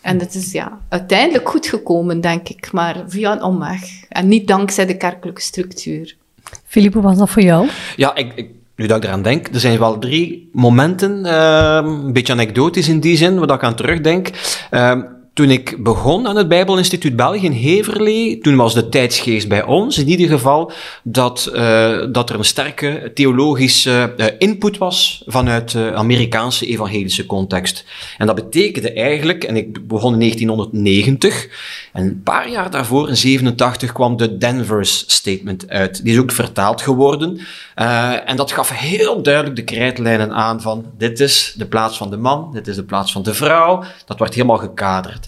En 0.00 0.18
het 0.18 0.34
is 0.34 0.52
ja, 0.52 0.78
uiteindelijk 0.88 1.48
goed 1.48 1.66
gekomen, 1.66 2.20
denk 2.20 2.48
ik, 2.48 2.72
maar 2.72 3.04
via 3.06 3.32
een 3.32 3.42
omweg. 3.42 3.80
En 4.08 4.28
niet 4.28 4.46
dankzij 4.46 4.86
de 4.86 4.96
kerkelijke 4.96 5.40
structuur. 5.40 6.16
Philippe, 6.64 7.00
was 7.00 7.18
dat 7.18 7.30
voor 7.30 7.42
jou? 7.42 7.68
Ja, 7.96 8.14
ik, 8.14 8.32
ik 8.34 8.50
nu 8.76 8.86
dat 8.86 8.96
ik 8.96 9.04
eraan 9.04 9.22
denk, 9.22 9.48
er 9.48 9.60
zijn 9.60 9.78
wel 9.78 9.98
drie 9.98 10.50
momenten, 10.52 11.24
uh, 11.24 11.80
een 11.82 12.12
beetje 12.12 12.32
anekdotisch 12.32 12.88
in 12.88 13.00
die 13.00 13.16
zin, 13.16 13.38
waar 13.38 13.56
ik 13.56 13.62
aan 13.62 13.74
terugdenk. 13.74 14.30
Uh, 14.70 15.00
toen 15.32 15.50
ik 15.50 15.82
begon 15.82 16.28
aan 16.28 16.36
het 16.36 16.48
Bijbelinstituut 16.48 17.16
België 17.16 17.44
in 17.44 17.52
Heverlee, 17.52 18.38
toen 18.38 18.56
was 18.56 18.74
de 18.74 18.88
tijdsgeest 18.88 19.48
bij 19.48 19.62
ons 19.62 19.98
in 19.98 20.08
ieder 20.08 20.28
geval 20.28 20.72
dat, 21.02 21.50
uh, 21.54 21.98
dat 22.12 22.30
er 22.30 22.36
een 22.38 22.44
sterke 22.44 23.10
theologische 23.14 24.14
uh, 24.16 24.26
input 24.38 24.78
was 24.78 25.22
vanuit 25.26 25.72
de 25.72 25.92
Amerikaanse 25.94 26.66
evangelische 26.66 27.26
context. 27.26 27.84
En 28.18 28.26
dat 28.26 28.34
betekende 28.34 28.92
eigenlijk, 28.92 29.44
en 29.44 29.56
ik 29.56 29.88
begon 29.88 30.12
in 30.12 30.18
1990, 30.18 31.48
en 31.92 32.02
een 32.02 32.22
paar 32.22 32.50
jaar 32.50 32.70
daarvoor, 32.70 33.08
in 33.08 33.16
87, 33.16 33.92
kwam 33.92 34.16
de 34.16 34.36
Danvers 34.36 35.04
Statement 35.06 35.68
uit. 35.68 36.04
Die 36.04 36.12
is 36.12 36.20
ook 36.20 36.32
vertaald 36.32 36.82
geworden. 36.82 37.40
Uh, 37.76 38.30
en 38.30 38.36
dat 38.36 38.52
gaf 38.52 38.68
heel 38.68 39.22
duidelijk 39.22 39.56
de 39.56 39.64
krijtlijnen 39.64 40.32
aan 40.32 40.60
van 40.60 40.86
dit 40.98 41.20
is 41.20 41.54
de 41.56 41.66
plaats 41.66 41.96
van 41.96 42.10
de 42.10 42.16
man, 42.16 42.50
dit 42.52 42.66
is 42.66 42.76
de 42.76 42.84
plaats 42.84 43.12
van 43.12 43.22
de 43.22 43.34
vrouw. 43.34 43.84
Dat 44.06 44.18
werd 44.18 44.34
helemaal 44.34 44.56
gekaderd. 44.56 45.21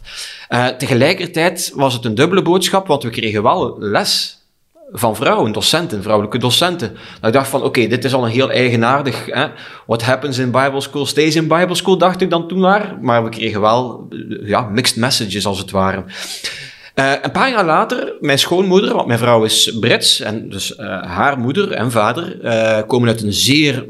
Uh, 0.49 0.67
tegelijkertijd 0.67 1.73
was 1.75 1.95
het 1.95 2.05
een 2.05 2.15
dubbele 2.15 2.43
boodschap, 2.43 2.87
want 2.87 3.03
we 3.03 3.11
kregen 3.11 3.43
wel 3.43 3.77
les 3.79 4.39
van 4.97 5.17
vrouwen, 5.17 5.53
docenten, 5.53 6.03
vrouwelijke 6.03 6.39
docenten. 6.39 6.97
Ik 7.23 7.33
dacht 7.33 7.49
van, 7.49 7.63
oké, 7.63 7.87
dit 7.87 8.05
is 8.05 8.15
al 8.15 8.25
een 8.25 8.31
heel 8.31 8.51
eigenaardig, 8.51 9.27
hè? 9.27 9.47
what 9.87 10.03
happens 10.03 10.39
in 10.39 10.51
Bible 10.51 10.81
school 10.81 11.07
stays 11.07 11.37
in 11.37 11.49
Bible 11.49 11.75
school, 11.75 11.99
dacht 11.99 12.21
ik 12.21 12.31
dan 12.31 12.49
toen 12.49 12.61
maar. 12.61 12.99
Maar 13.01 13.25
we 13.25 13.31
kregen 13.31 13.61
wel, 13.61 14.09
ja, 14.43 14.61
mixed 14.61 14.97
messages 14.97 15.47
als 15.47 15.59
het 15.59 15.71
ware. 15.71 16.05
Uh, 16.95 17.13
een 17.23 17.31
paar 17.31 17.51
jaar 17.51 17.65
later, 17.65 18.15
mijn 18.21 18.39
schoonmoeder, 18.39 18.95
want 18.95 19.07
mijn 19.07 19.19
vrouw 19.19 19.45
is 19.45 19.77
Brits, 19.81 20.21
en 20.21 20.49
dus 20.49 20.71
uh, 20.79 21.03
haar 21.03 21.39
moeder 21.39 21.73
en 21.73 21.91
vader 21.91 22.37
komen 22.87 23.09
uit 23.09 23.23
een 23.23 23.33
zeer, 23.33 23.87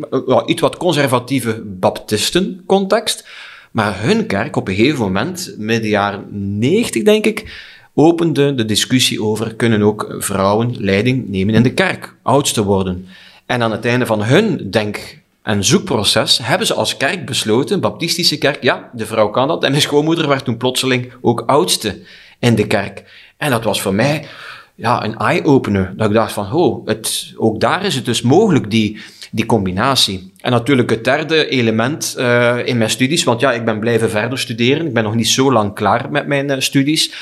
iets 0.46 0.60
wat 0.60 0.76
conservatieve 0.76 1.62
baptistencontext. 1.64 3.28
Maar 3.74 4.02
hun 4.02 4.26
kerk 4.26 4.56
op 4.56 4.68
een 4.68 4.74
gegeven 4.74 4.98
moment, 4.98 5.54
midden 5.58 5.90
jaren 5.90 6.26
90 6.58 7.02
denk 7.02 7.24
ik, 7.24 7.52
opende 7.94 8.54
de 8.54 8.64
discussie 8.64 9.22
over 9.22 9.54
kunnen 9.54 9.82
ook 9.82 10.14
vrouwen 10.18 10.74
leiding 10.78 11.28
nemen 11.28 11.54
in 11.54 11.62
de 11.62 11.72
kerk, 11.72 12.14
oudste 12.22 12.64
worden. 12.64 13.06
En 13.46 13.62
aan 13.62 13.70
het 13.70 13.84
einde 13.84 14.06
van 14.06 14.22
hun 14.22 14.70
denk- 14.70 15.18
en 15.42 15.64
zoekproces 15.64 16.38
hebben 16.42 16.66
ze 16.66 16.74
als 16.74 16.96
kerk 16.96 17.26
besloten, 17.26 17.80
baptistische 17.80 18.38
kerk, 18.38 18.62
ja, 18.62 18.90
de 18.92 19.06
vrouw 19.06 19.28
kan 19.28 19.48
dat. 19.48 19.64
En 19.64 19.70
mijn 19.70 19.82
schoonmoeder 19.82 20.28
werd 20.28 20.44
toen 20.44 20.56
plotseling 20.56 21.12
ook 21.20 21.42
oudste 21.46 22.00
in 22.38 22.54
de 22.54 22.66
kerk. 22.66 23.02
En 23.36 23.50
dat 23.50 23.64
was 23.64 23.80
voor 23.80 23.94
mij 23.94 24.26
ja, 24.74 25.04
een 25.04 25.16
eye-opener. 25.16 25.92
Dat 25.96 26.08
ik 26.08 26.14
dacht 26.14 26.32
van, 26.32 26.52
oh, 26.52 26.86
het, 26.86 27.32
ook 27.36 27.60
daar 27.60 27.84
is 27.84 27.94
het 27.94 28.04
dus 28.04 28.22
mogelijk, 28.22 28.70
die, 28.70 29.00
die 29.30 29.46
combinatie. 29.46 30.32
En 30.40 30.50
natuurlijk 30.50 30.90
het 30.90 31.04
derde 31.04 31.48
element 31.48 32.14
uh, 32.18 32.66
in 32.66 32.78
mijn 32.78 32.90
studies, 32.90 33.24
want 33.24 33.40
ja, 33.40 33.52
ik 33.52 33.64
ben 33.64 33.78
blijven 33.78 34.10
verder 34.10 34.38
studeren. 34.38 34.86
Ik 34.86 34.94
ben 34.94 35.02
nog 35.02 35.14
niet 35.14 35.28
zo 35.28 35.52
lang 35.52 35.74
klaar 35.74 36.10
met 36.10 36.26
mijn 36.26 36.50
uh, 36.50 36.58
studies. 36.58 37.12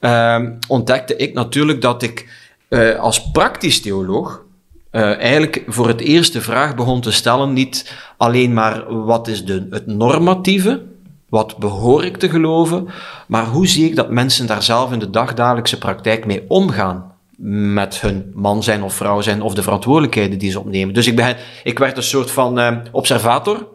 Uh, 0.00 0.38
ontdekte 0.68 1.16
ik 1.16 1.34
natuurlijk 1.34 1.80
dat 1.80 2.02
ik 2.02 2.28
uh, 2.68 2.98
als 2.98 3.30
praktisch 3.30 3.80
theoloog 3.80 4.44
eigenlijk 4.90 5.62
voor 5.66 5.88
het 5.88 6.00
eerst 6.00 6.32
de 6.32 6.40
vraag 6.40 6.74
begon 6.74 7.00
te 7.00 7.12
stellen, 7.12 7.52
niet 7.52 7.94
alleen 8.16 8.52
maar 8.52 9.04
wat 9.04 9.28
is 9.28 9.44
de, 9.44 9.66
het 9.70 9.86
normatieve, 9.86 10.82
wat 11.28 11.56
behoor 11.56 12.04
ik 12.04 12.16
te 12.16 12.28
geloven, 12.28 12.88
maar 13.26 13.46
hoe 13.46 13.66
zie 13.66 13.86
ik 13.88 13.96
dat 13.96 14.10
mensen 14.10 14.46
daar 14.46 14.62
zelf 14.62 14.92
in 14.92 14.98
de 14.98 15.10
dagdagelijkse 15.10 15.78
praktijk 15.78 16.26
mee 16.26 16.44
omgaan? 16.48 17.14
met 17.38 18.00
hun 18.00 18.32
man 18.34 18.62
zijn 18.62 18.82
of 18.82 18.94
vrouw 18.94 19.20
zijn 19.20 19.42
of 19.42 19.54
de 19.54 19.62
verantwoordelijkheden 19.62 20.38
die 20.38 20.50
ze 20.50 20.60
opnemen. 20.60 20.94
Dus 20.94 21.06
ik, 21.06 21.16
ben, 21.16 21.36
ik 21.64 21.78
werd 21.78 21.96
een 21.96 22.02
soort 22.02 22.30
van 22.30 22.58
uh, 22.58 22.76
observator. 22.92 23.68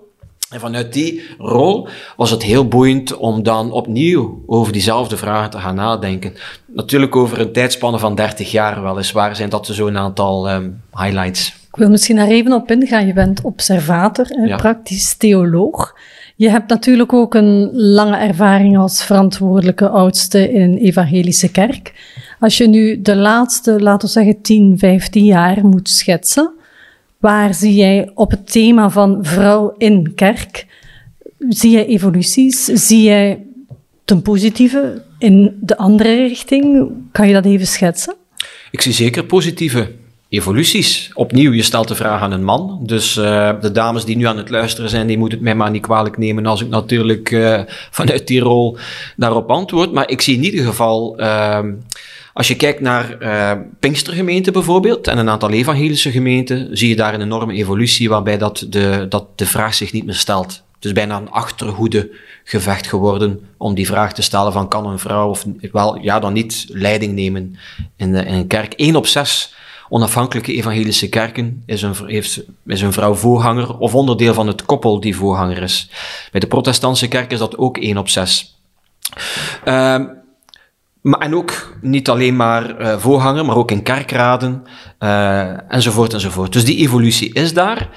En 0.50 0.60
vanuit 0.60 0.94
die 0.94 1.24
rol 1.38 1.88
was 2.18 2.30
het 2.30 2.44
heel 2.44 2.68
boeiend 2.68 3.16
om 3.16 3.44
dan 3.44 3.72
opnieuw 3.72 4.44
over 4.46 4.74
diezelfde 4.74 5.18
vragen 5.18 5.50
te 5.50 5.58
gaan 5.58 5.76
nadenken. 5.76 6.34
Natuurlijk 6.66 7.16
over 7.16 7.40
een 7.40 7.52
tijdspanne 7.52 8.00
van 8.00 8.16
30 8.16 8.52
jaar 8.52 8.84
weliswaar 8.84 9.36
zijn 9.36 9.50
dat 9.50 9.68
zo'n 9.72 9.98
aantal 9.98 10.52
um, 10.52 10.82
highlights. 10.94 11.48
Ik 11.48 11.78
wil 11.78 11.90
misschien 11.90 12.16
daar 12.16 12.28
even 12.28 12.54
op 12.54 12.72
ingaan. 12.72 13.08
Je 13.08 13.14
bent 13.14 13.42
observator 13.42 14.26
en 14.32 14.48
ja. 14.48 14.58
praktisch 14.58 15.16
theoloog. 15.18 15.96
Je 16.42 16.50
hebt 16.50 16.70
natuurlijk 16.70 17.14
ook 17.14 17.34
een 17.34 17.70
lange 17.74 18.18
ervaring 18.18 18.78
als 18.78 19.04
verantwoordelijke 19.04 19.90
oudste 19.90 20.52
in 20.52 20.62
een 20.62 20.78
evangelische 20.78 21.52
kerk. 21.52 21.94
Als 22.40 22.58
je 22.58 22.68
nu 22.68 23.02
de 23.02 23.16
laatste, 23.16 23.82
laten 23.82 24.08
we 24.08 24.14
zeggen, 24.14 24.42
10, 24.42 24.78
15 24.78 25.26
jaar 25.26 25.66
moet 25.66 25.90
schetsen, 25.90 26.54
waar 27.18 27.54
zie 27.54 27.76
jij 27.76 28.12
op 28.14 28.32
het 28.32 28.52
thema 28.52 28.90
van 28.90 29.20
vrouw 29.22 29.74
in 29.78 30.16
kerk, 30.16 30.66
zie 31.50 31.72
jij 31.72 31.86
evoluties? 31.86 32.66
Zie 32.66 33.04
jij 33.04 33.46
ten 34.06 34.22
positieve 34.22 35.04
in 35.20 35.58
de 35.60 35.78
andere 35.78 36.16
richting? 36.16 36.92
Kan 37.12 37.28
je 37.28 37.34
dat 37.34 37.46
even 37.46 37.68
schetsen? 37.68 38.16
Ik 38.72 38.82
zie 38.82 38.94
zeker 38.94 39.26
positieve 39.26 39.92
evoluties. 40.32 41.12
Opnieuw, 41.14 41.52
je 41.52 41.62
stelt 41.62 41.88
de 41.88 41.96
vraag 41.96 42.22
aan 42.22 42.32
een 42.32 42.44
man. 42.44 42.80
Dus 42.82 43.18
uh, 43.18 43.52
de 43.62 43.72
dames 43.72 44.06
die 44.06 44.18
nu 44.18 44.26
aan 44.26 44.38
het 44.38 44.50
luisteren 44.50 44.90
zijn, 44.90 45.08
die 45.08 45.18
moeten 45.18 45.38
het 45.38 45.48
mij 45.48 45.56
maar 45.56 45.72
niet 45.72 45.82
kwalijk 45.82 46.18
nemen 46.18 46.46
als 46.46 46.62
ik 46.62 46.70
natuurlijk 46.70 47.32
uh, 47.32 47.62
vanuit 47.92 48.28
die 48.28 48.40
rol 48.40 48.78
daarop 49.16 49.50
antwoord. 49.50 49.92
Maar 49.92 50.10
ik 50.10 50.22
zie 50.22 50.36
in 50.36 50.44
ieder 50.44 50.66
geval, 50.66 51.20
uh, 51.20 51.60
als 52.34 52.48
je 52.48 52.56
kijkt 52.56 52.80
naar 52.80 53.18
Pinkstergemeenten 53.80 54.54
bijvoorbeeld 54.54 55.08
en 55.08 55.18
een 55.18 55.30
aantal 55.30 55.50
evangelische 55.50 56.12
gemeenten, 56.12 56.78
zie 56.78 56.90
je 56.90 56.96
daar 56.96 57.14
een 57.14 57.22
enorme 57.22 57.54
evolutie 57.54 58.10
waarbij 58.10 58.38
dat 58.38 58.66
de, 58.70 59.06
dat 59.10 59.26
de 59.36 59.46
vraag 59.46 59.74
zich 59.74 59.92
niet 59.92 60.06
meer 60.06 60.16
stelt. 60.16 60.64
Het 60.76 60.86
is 60.86 60.94
bijna 60.94 61.18
een 61.18 61.32
achterhoede 61.32 62.10
gevecht 62.44 62.88
geworden 62.88 63.40
om 63.58 63.74
die 63.74 63.86
vraag 63.86 64.14
te 64.14 64.22
stellen 64.22 64.54
van 64.54 64.68
kan 64.68 64.88
een 64.88 65.00
vrouw 65.00 65.30
of 65.30 65.46
wel, 65.72 65.98
ja 66.02 66.20
dan 66.20 66.34
niet 66.34 66.66
leiding 66.68 67.14
nemen 67.14 67.56
in, 67.96 68.16
in 68.16 68.34
een 68.34 68.48
kerk. 68.48 68.74
1 68.74 68.96
op 68.96 69.08
6 69.08 69.54
onafhankelijke 69.92 70.54
evangelische 70.54 71.10
kerken 71.10 71.64
is 71.66 71.82
een, 71.82 71.96
heeft, 72.06 72.44
is 72.66 72.82
een 72.82 72.94
vrouw 72.94 73.14
voorganger 73.14 73.78
of 73.78 73.96
onderdeel 73.96 74.34
van 74.34 74.48
het 74.48 74.66
koppel 74.66 75.00
die 75.00 75.16
voorganger 75.16 75.62
is. 75.62 75.90
Bij 76.32 76.40
de 76.40 76.48
protestantse 76.48 77.08
kerk 77.08 77.32
is 77.32 77.40
dat 77.40 77.58
ook 77.58 77.78
1 77.78 77.98
op 77.98 78.10
6. 78.10 78.58
Uh, 79.66 80.00
maar, 81.02 81.20
en 81.20 81.36
ook 81.36 81.78
niet 81.82 82.10
alleen 82.10 82.36
maar 82.36 82.82
uh, 82.82 82.98
voorganger, 82.98 83.46
maar 83.46 83.56
ook 83.56 83.72
in 83.72 83.84
kerkraden, 83.84 84.64
uh, 85.00 85.72
enzovoort 85.72 86.14
enzovoort. 86.14 86.54
Dus 86.54 86.66
die 86.66 86.78
evolutie 86.78 87.34
is 87.34 87.54
daar. 87.54 87.90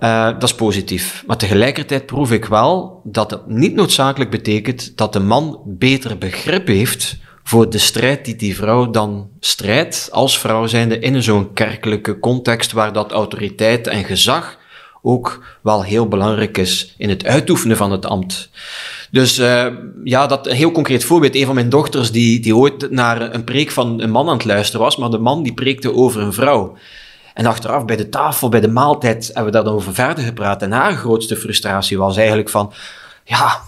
Uh, 0.00 0.24
dat 0.24 0.42
is 0.42 0.54
positief. 0.54 1.24
Maar 1.26 1.36
tegelijkertijd 1.36 2.06
proef 2.06 2.32
ik 2.32 2.44
wel 2.44 3.00
dat 3.04 3.30
het 3.30 3.46
niet 3.46 3.74
noodzakelijk 3.74 4.30
betekent 4.30 4.96
dat 4.96 5.12
de 5.12 5.20
man 5.20 5.60
beter 5.66 6.18
begrip 6.18 6.66
heeft 6.66 7.16
voor 7.46 7.70
de 7.70 7.78
strijd 7.78 8.24
die 8.24 8.36
die 8.36 8.56
vrouw 8.56 8.90
dan 8.90 9.28
strijdt 9.40 10.08
als 10.12 10.38
vrouw 10.38 10.66
zijnde 10.66 10.98
in 10.98 11.22
zo'n 11.22 11.52
kerkelijke 11.52 12.18
context 12.18 12.72
waar 12.72 12.92
dat 12.92 13.12
autoriteit 13.12 13.86
en 13.86 14.04
gezag 14.04 14.58
ook 15.02 15.44
wel 15.62 15.82
heel 15.84 16.08
belangrijk 16.08 16.58
is 16.58 16.94
in 16.98 17.08
het 17.08 17.24
uitoefenen 17.24 17.76
van 17.76 17.92
het 17.92 18.06
ambt. 18.06 18.50
Dus 19.10 19.38
uh, 19.38 19.66
ja, 20.04 20.26
dat 20.26 20.46
een 20.46 20.56
heel 20.56 20.70
concreet 20.70 21.04
voorbeeld. 21.04 21.34
Een 21.34 21.46
van 21.46 21.54
mijn 21.54 21.68
dochters 21.68 22.10
die, 22.10 22.40
die 22.40 22.56
ooit 22.56 22.90
naar 22.90 23.34
een 23.34 23.44
preek 23.44 23.70
van 23.70 24.00
een 24.00 24.10
man 24.10 24.28
aan 24.28 24.36
het 24.36 24.44
luisteren 24.44 24.80
was, 24.80 24.96
maar 24.96 25.10
de 25.10 25.18
man 25.18 25.42
die 25.42 25.54
preekte 25.54 25.94
over 25.94 26.22
een 26.22 26.32
vrouw. 26.32 26.76
En 27.34 27.46
achteraf 27.46 27.84
bij 27.84 27.96
de 27.96 28.08
tafel, 28.08 28.48
bij 28.48 28.60
de 28.60 28.68
maaltijd, 28.68 29.26
hebben 29.26 29.44
we 29.44 29.50
daar 29.50 29.64
dan 29.64 29.74
over 29.74 29.94
verder 29.94 30.24
gepraat. 30.24 30.62
En 30.62 30.72
haar 30.72 30.96
grootste 30.96 31.36
frustratie 31.36 31.98
was 31.98 32.16
eigenlijk 32.16 32.48
van, 32.48 32.72
ja, 33.24 33.60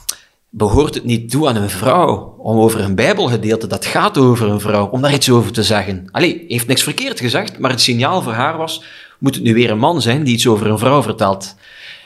behoort 0.58 0.94
het 0.94 1.04
niet 1.04 1.30
toe 1.30 1.48
aan 1.48 1.56
een 1.56 1.70
vrouw 1.70 2.34
om 2.38 2.58
over 2.58 2.80
een 2.80 2.94
bijbelgedeelte 2.94 3.66
dat 3.66 3.86
gaat 3.86 4.18
over 4.18 4.48
een 4.48 4.60
vrouw, 4.60 4.86
om 4.86 5.00
daar 5.02 5.14
iets 5.14 5.30
over 5.30 5.52
te 5.52 5.62
zeggen. 5.62 6.08
Allee, 6.10 6.44
heeft 6.48 6.66
niks 6.66 6.82
verkeerd 6.82 7.20
gezegd, 7.20 7.58
maar 7.58 7.70
het 7.70 7.80
signaal 7.80 8.22
voor 8.22 8.32
haar 8.32 8.56
was, 8.56 8.82
moet 9.18 9.34
het 9.34 9.44
nu 9.44 9.54
weer 9.54 9.70
een 9.70 9.78
man 9.78 10.02
zijn 10.02 10.24
die 10.24 10.34
iets 10.34 10.46
over 10.46 10.66
een 10.66 10.78
vrouw 10.78 11.02
vertelt. 11.02 11.54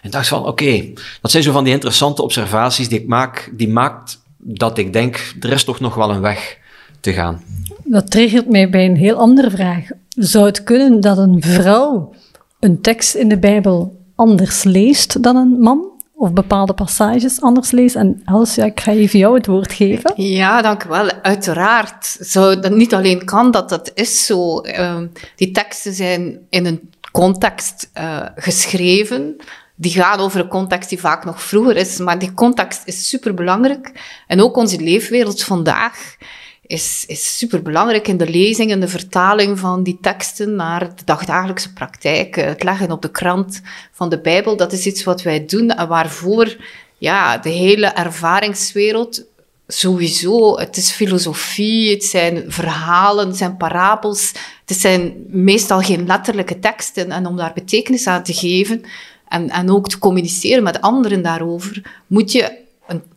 En 0.03 0.11
dacht 0.11 0.29
van, 0.29 0.47
oké, 0.47 0.93
dat 1.21 1.31
zijn 1.31 1.43
zo 1.43 1.53
van 1.53 1.65
die 1.65 1.73
interessante 1.73 2.23
observaties 2.23 2.89
die 2.89 3.01
ik 3.01 3.07
maak, 3.07 3.53
die 3.57 3.69
maakt 3.69 4.23
dat 4.39 4.79
ik 4.79 4.93
denk, 4.93 5.35
er 5.41 5.53
is 5.53 5.65
toch 5.65 5.81
nog 5.81 5.95
wel 5.95 6.11
een 6.11 6.21
weg 6.21 6.59
te 7.01 7.13
gaan. 7.13 7.43
Dat 7.85 8.11
triggert 8.11 8.49
mij 8.49 8.71
bij 8.71 8.85
een 8.85 8.97
heel 8.97 9.17
andere 9.17 9.51
vraag. 9.51 9.85
Zou 10.09 10.47
het 10.47 10.63
kunnen 10.63 11.01
dat 11.01 11.19
een 11.19 11.43
vrouw 11.43 12.15
een 12.61 12.81
tekst 12.81 13.15
in 13.15 13.29
de 13.29 13.39
Bijbel 13.39 14.01
anders 14.15 14.65
leest 14.65 15.23
dan 15.23 15.37
een 15.37 15.57
man? 15.61 15.92
Of 16.23 16.33
bepaalde 16.33 16.73
passages 16.73 17.41
anders 17.41 17.71
leest. 17.71 17.97
En 17.97 18.23
Els, 18.25 18.55
ja, 18.55 18.65
ik 18.65 18.81
ga 18.81 18.93
even 18.93 19.19
jou 19.19 19.35
het 19.35 19.47
woord 19.47 19.73
geven. 19.73 20.13
Ja, 20.17 20.63
dank 20.63 20.85
u 20.85 20.89
wel. 20.89 21.11
Uiteraard. 21.23 22.05
Zo, 22.21 22.59
dat 22.61 22.73
niet 22.73 22.95
alleen 22.95 23.25
kan 23.25 23.51
dat, 23.51 23.69
dat 23.69 23.91
is 23.95 24.27
zo. 24.27 24.61
Uh, 24.65 24.99
die 25.37 25.51
teksten 25.51 25.93
zijn 25.93 26.39
in 26.51 26.67
een 26.67 26.91
context 27.13 27.91
uh, 27.99 28.27
geschreven. 28.37 29.37
Die 29.75 29.93
gaan 29.93 30.19
over 30.19 30.41
een 30.41 30.49
context 30.49 30.89
die 30.89 31.01
vaak 31.01 31.25
nog 31.25 31.43
vroeger 31.43 31.77
is, 31.77 31.99
maar 31.99 32.19
die 32.19 32.35
context 32.35 32.83
is 32.85 33.09
superbelangrijk. 33.09 33.93
En 34.27 34.43
ook 34.43 34.57
onze 34.57 34.81
leefwereld 34.81 35.43
vandaag 35.43 36.17
is, 36.67 37.05
is 37.07 37.39
superbelangrijk 37.39 38.09
in 38.09 38.17
de 38.17 38.29
lezing 38.29 38.71
en 38.71 38.81
de 38.81 38.89
vertaling 38.89 39.59
van 39.59 39.83
die 39.83 39.99
teksten 40.01 40.55
naar 40.55 40.97
de 40.97 41.05
dagdagelijkse 41.05 41.73
praktijk. 41.73 42.35
Het 42.35 42.63
leggen 42.63 42.91
op 42.91 43.03
de 43.03 43.11
krant 43.11 43.61
van 43.93 44.09
de 44.09 44.21
Bijbel, 44.21 44.57
dat 44.57 44.73
is 44.73 44.87
iets 44.87 45.05
wat 45.05 45.23
wij 45.23 45.47
doen 45.47 45.71
en 45.71 45.89
waarvoor 45.89 46.57
ja, 46.99 47.39
de 47.39 47.51
hele 47.51 47.87
ervaringswereld 47.87 49.25
sowieso, 49.67 50.59
het 50.59 50.77
is 50.77 50.91
filosofie, 50.91 51.91
het 51.91 52.05
zijn 52.05 52.45
verhalen, 52.47 53.27
het 53.27 53.37
zijn 53.37 53.57
parabels, 53.57 54.33
het 54.65 54.77
zijn 54.77 55.25
meestal 55.29 55.81
geen 55.81 56.07
letterlijke 56.07 56.59
teksten. 56.59 57.11
En 57.11 57.27
om 57.27 57.37
daar 57.37 57.53
betekenis 57.55 58.07
aan 58.07 58.23
te 58.23 58.35
geven 58.35 58.83
en, 59.29 59.51
en 59.51 59.71
ook 59.71 59.89
te 59.89 59.99
communiceren 59.99 60.63
met 60.63 60.81
anderen 60.81 61.23
daarover, 61.23 62.03
moet 62.07 62.33
je 62.33 62.61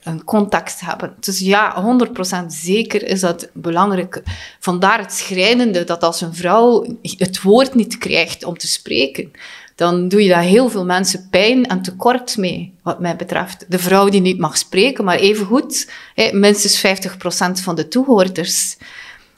een, 0.03 0.23
context 0.23 0.79
hebben. 0.79 1.15
Dus 1.19 1.39
ja, 1.39 1.97
100% 2.43 2.45
zeker 2.47 3.07
is 3.07 3.19
dat 3.19 3.49
belangrijk. 3.53 4.23
Vandaar 4.59 4.99
het 4.99 5.13
schrijnende 5.13 5.83
dat 5.83 6.03
als 6.03 6.21
een 6.21 6.35
vrouw 6.35 6.85
het 7.01 7.41
woord 7.41 7.75
niet 7.75 7.97
krijgt 7.97 8.43
om 8.43 8.57
te 8.57 8.67
spreken, 8.67 9.31
dan 9.75 10.07
doe 10.07 10.23
je 10.23 10.29
daar 10.29 10.41
heel 10.41 10.69
veel 10.69 10.85
mensen 10.85 11.27
pijn 11.29 11.65
en 11.65 11.81
tekort 11.81 12.37
mee, 12.37 12.73
wat 12.83 12.99
mij 12.99 13.15
betreft. 13.15 13.65
De 13.67 13.79
vrouw 13.79 14.09
die 14.09 14.21
niet 14.21 14.39
mag 14.39 14.57
spreken, 14.57 15.03
maar 15.03 15.17
evengoed, 15.17 15.91
minstens 16.31 16.85
50% 16.85 17.61
van 17.61 17.75
de 17.75 17.87
toehoorders. 17.87 18.77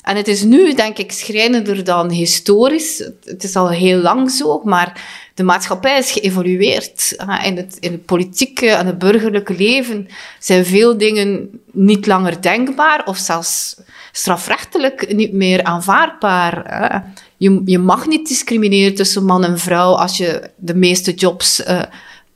En 0.08 0.16
het 0.16 0.28
is 0.28 0.44
nu, 0.44 0.74
denk 0.74 0.98
ik, 0.98 1.12
schrijnender 1.12 1.84
dan 1.84 2.10
historisch. 2.10 3.10
Het 3.24 3.44
is 3.44 3.56
al 3.56 3.70
heel 3.70 3.98
lang 3.98 4.32
zo, 4.32 4.62
maar 4.64 5.02
de 5.34 5.44
maatschappij 5.44 5.98
is 5.98 6.12
geëvolueerd. 6.12 7.16
In 7.44 7.58
het, 7.58 7.78
in 7.80 7.92
het 7.92 8.06
politieke 8.06 8.70
en 8.70 8.86
het 8.86 8.98
burgerlijke 8.98 9.56
leven 9.56 10.08
zijn 10.40 10.66
veel 10.66 10.98
dingen 10.98 11.62
niet 11.72 12.06
langer 12.06 12.42
denkbaar 12.42 13.06
of 13.06 13.18
zelfs 13.18 13.76
strafrechtelijk 14.12 15.14
niet 15.14 15.34
meer 15.34 15.64
aanvaardbaar. 15.64 17.04
Je, 17.38 17.62
je 17.66 17.80
mag 17.80 18.08
niet 18.08 18.28
discrimineren 18.28 18.96
tussen 18.96 19.26
man 19.26 19.44
en 19.44 19.60
vrouw 19.60 19.94
als 19.94 20.18
je 20.18 20.50
de 20.56 20.76
meeste 20.76 21.14
jobs 21.14 21.60
uh, 21.60 21.82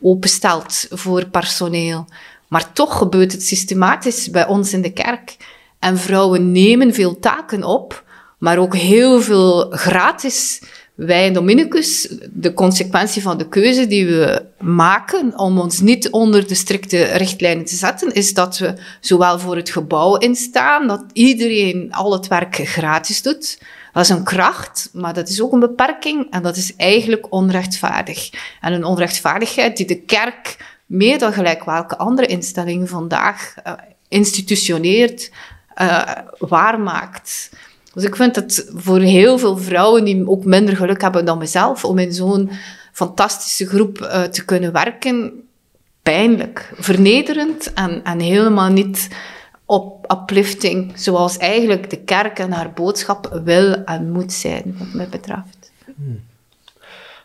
openstelt 0.01 0.87
voor 0.89 1.25
personeel. 1.25 2.05
Maar 2.47 2.73
toch 2.73 2.97
gebeurt 2.97 3.31
het 3.31 3.43
systematisch 3.43 4.29
bij 4.29 4.47
ons 4.47 4.73
in 4.73 4.81
de 4.81 4.93
kerk. 4.93 5.37
En 5.81 5.97
vrouwen 5.97 6.51
nemen 6.51 6.93
veel 6.93 7.19
taken 7.19 7.63
op, 7.63 8.03
maar 8.38 8.57
ook 8.57 8.75
heel 8.75 9.21
veel 9.21 9.69
gratis. 9.69 10.61
Wij 10.95 11.25
in 11.25 11.33
Dominicus, 11.33 12.15
de 12.31 12.53
consequentie 12.53 13.21
van 13.21 13.38
de 13.38 13.47
keuze 13.47 13.88
die 13.88 14.05
we 14.05 14.45
maken 14.59 15.38
om 15.38 15.59
ons 15.59 15.79
niet 15.79 16.09
onder 16.09 16.47
de 16.47 16.55
strikte 16.55 17.03
richtlijnen 17.03 17.65
te 17.65 17.75
zetten, 17.75 18.13
is 18.13 18.33
dat 18.33 18.57
we 18.57 18.73
zowel 19.00 19.39
voor 19.39 19.55
het 19.55 19.69
gebouw 19.69 20.15
instaan, 20.15 20.88
dat 20.88 21.03
iedereen 21.13 21.93
al 21.93 22.13
het 22.13 22.27
werk 22.27 22.55
gratis 22.55 23.21
doet. 23.21 23.59
Dat 23.93 24.03
is 24.03 24.09
een 24.09 24.23
kracht, 24.23 24.89
maar 24.93 25.13
dat 25.13 25.29
is 25.29 25.41
ook 25.41 25.53
een 25.53 25.59
beperking 25.59 26.31
en 26.31 26.43
dat 26.43 26.57
is 26.57 26.75
eigenlijk 26.75 27.27
onrechtvaardig. 27.29 28.29
En 28.61 28.73
een 28.73 28.85
onrechtvaardigheid 28.85 29.77
die 29.77 29.85
de 29.85 30.01
kerk 30.01 30.57
meer 30.85 31.19
dan 31.19 31.33
gelijk 31.33 31.63
welke 31.63 31.97
andere 31.97 32.27
instelling 32.27 32.89
vandaag 32.89 33.55
uh, 33.67 33.73
institutioneert, 34.07 35.31
uh, 35.81 36.11
waarmaakt. 36.37 37.51
Dus 37.93 38.03
ik 38.03 38.15
vind 38.15 38.35
het 38.35 38.71
voor 38.75 38.99
heel 38.99 39.37
veel 39.37 39.57
vrouwen 39.57 40.03
die 40.03 40.29
ook 40.29 40.45
minder 40.45 40.75
geluk 40.75 41.01
hebben 41.01 41.25
dan 41.25 41.37
mezelf 41.37 41.85
om 41.85 41.97
in 41.97 42.13
zo'n 42.13 42.51
fantastische 42.91 43.67
groep 43.67 43.99
uh, 43.99 44.21
te 44.21 44.45
kunnen 44.45 44.71
werken, 44.71 45.43
pijnlijk, 46.01 46.73
vernederend 46.75 47.73
en, 47.73 48.03
en 48.03 48.19
helemaal 48.19 48.69
niet 48.69 49.07
op 49.65 50.11
uplifting, 50.11 50.91
zoals 50.95 51.37
eigenlijk 51.37 51.89
de 51.89 52.03
kerk 52.03 52.39
en 52.39 52.51
haar 52.51 52.73
boodschap 52.73 53.41
wil 53.43 53.83
en 53.83 54.11
moet 54.11 54.33
zijn, 54.33 54.75
wat 54.77 54.93
mij 54.93 55.09
betreft. 55.09 55.71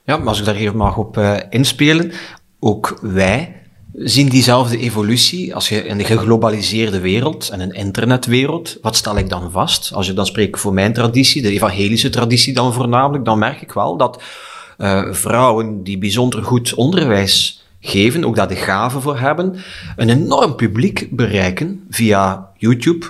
Ja, 0.05 0.17
maar 0.17 0.29
als 0.29 0.39
ik 0.39 0.45
daar 0.45 0.55
even 0.55 0.77
mag 0.77 0.97
op 0.97 1.17
uh, 1.17 1.37
inspelen, 1.51 2.13
ook 2.59 2.99
wij 3.03 3.66
zien 3.99 4.29
diezelfde 4.29 4.79
evolutie 4.79 5.55
als 5.55 5.69
je 5.69 5.85
in 5.85 5.99
de 5.99 6.05
geglobaliseerde 6.05 7.01
wereld 7.01 7.49
en 7.49 7.61
een 7.61 7.73
internetwereld, 7.73 8.79
wat 8.83 8.97
stel 8.97 9.19
ik 9.19 9.29
dan 9.29 9.51
vast? 9.51 9.93
Als 9.95 10.07
je 10.07 10.13
dan 10.13 10.27
spreekt 10.27 10.61
voor 10.61 10.75
mijn 10.75 10.93
traditie, 10.93 11.43
de 11.43 11.51
evangelische 11.51 12.11
traditie 12.11 12.55
dan 12.55 12.73
voornamelijk, 12.73 13.25
dan 13.25 13.39
merk 13.39 13.63
ik 13.63 13.73
wel 13.73 13.97
dat 13.97 14.23
uh, 14.79 15.13
vrouwen 15.13 15.83
die 15.83 15.99
bijzonder 15.99 16.43
goed 16.43 16.75
onderwijs 16.75 17.65
geven, 17.81 18.25
ook 18.25 18.37
daar 18.37 18.49
de 18.49 18.57
gaven 18.57 19.03
voor 19.03 19.19
hebben, 19.19 19.57
een 19.97 20.09
enorm 20.09 20.55
publiek 20.55 21.09
bereiken 21.11 21.85
via 21.91 22.51
YouTube, 22.57 23.07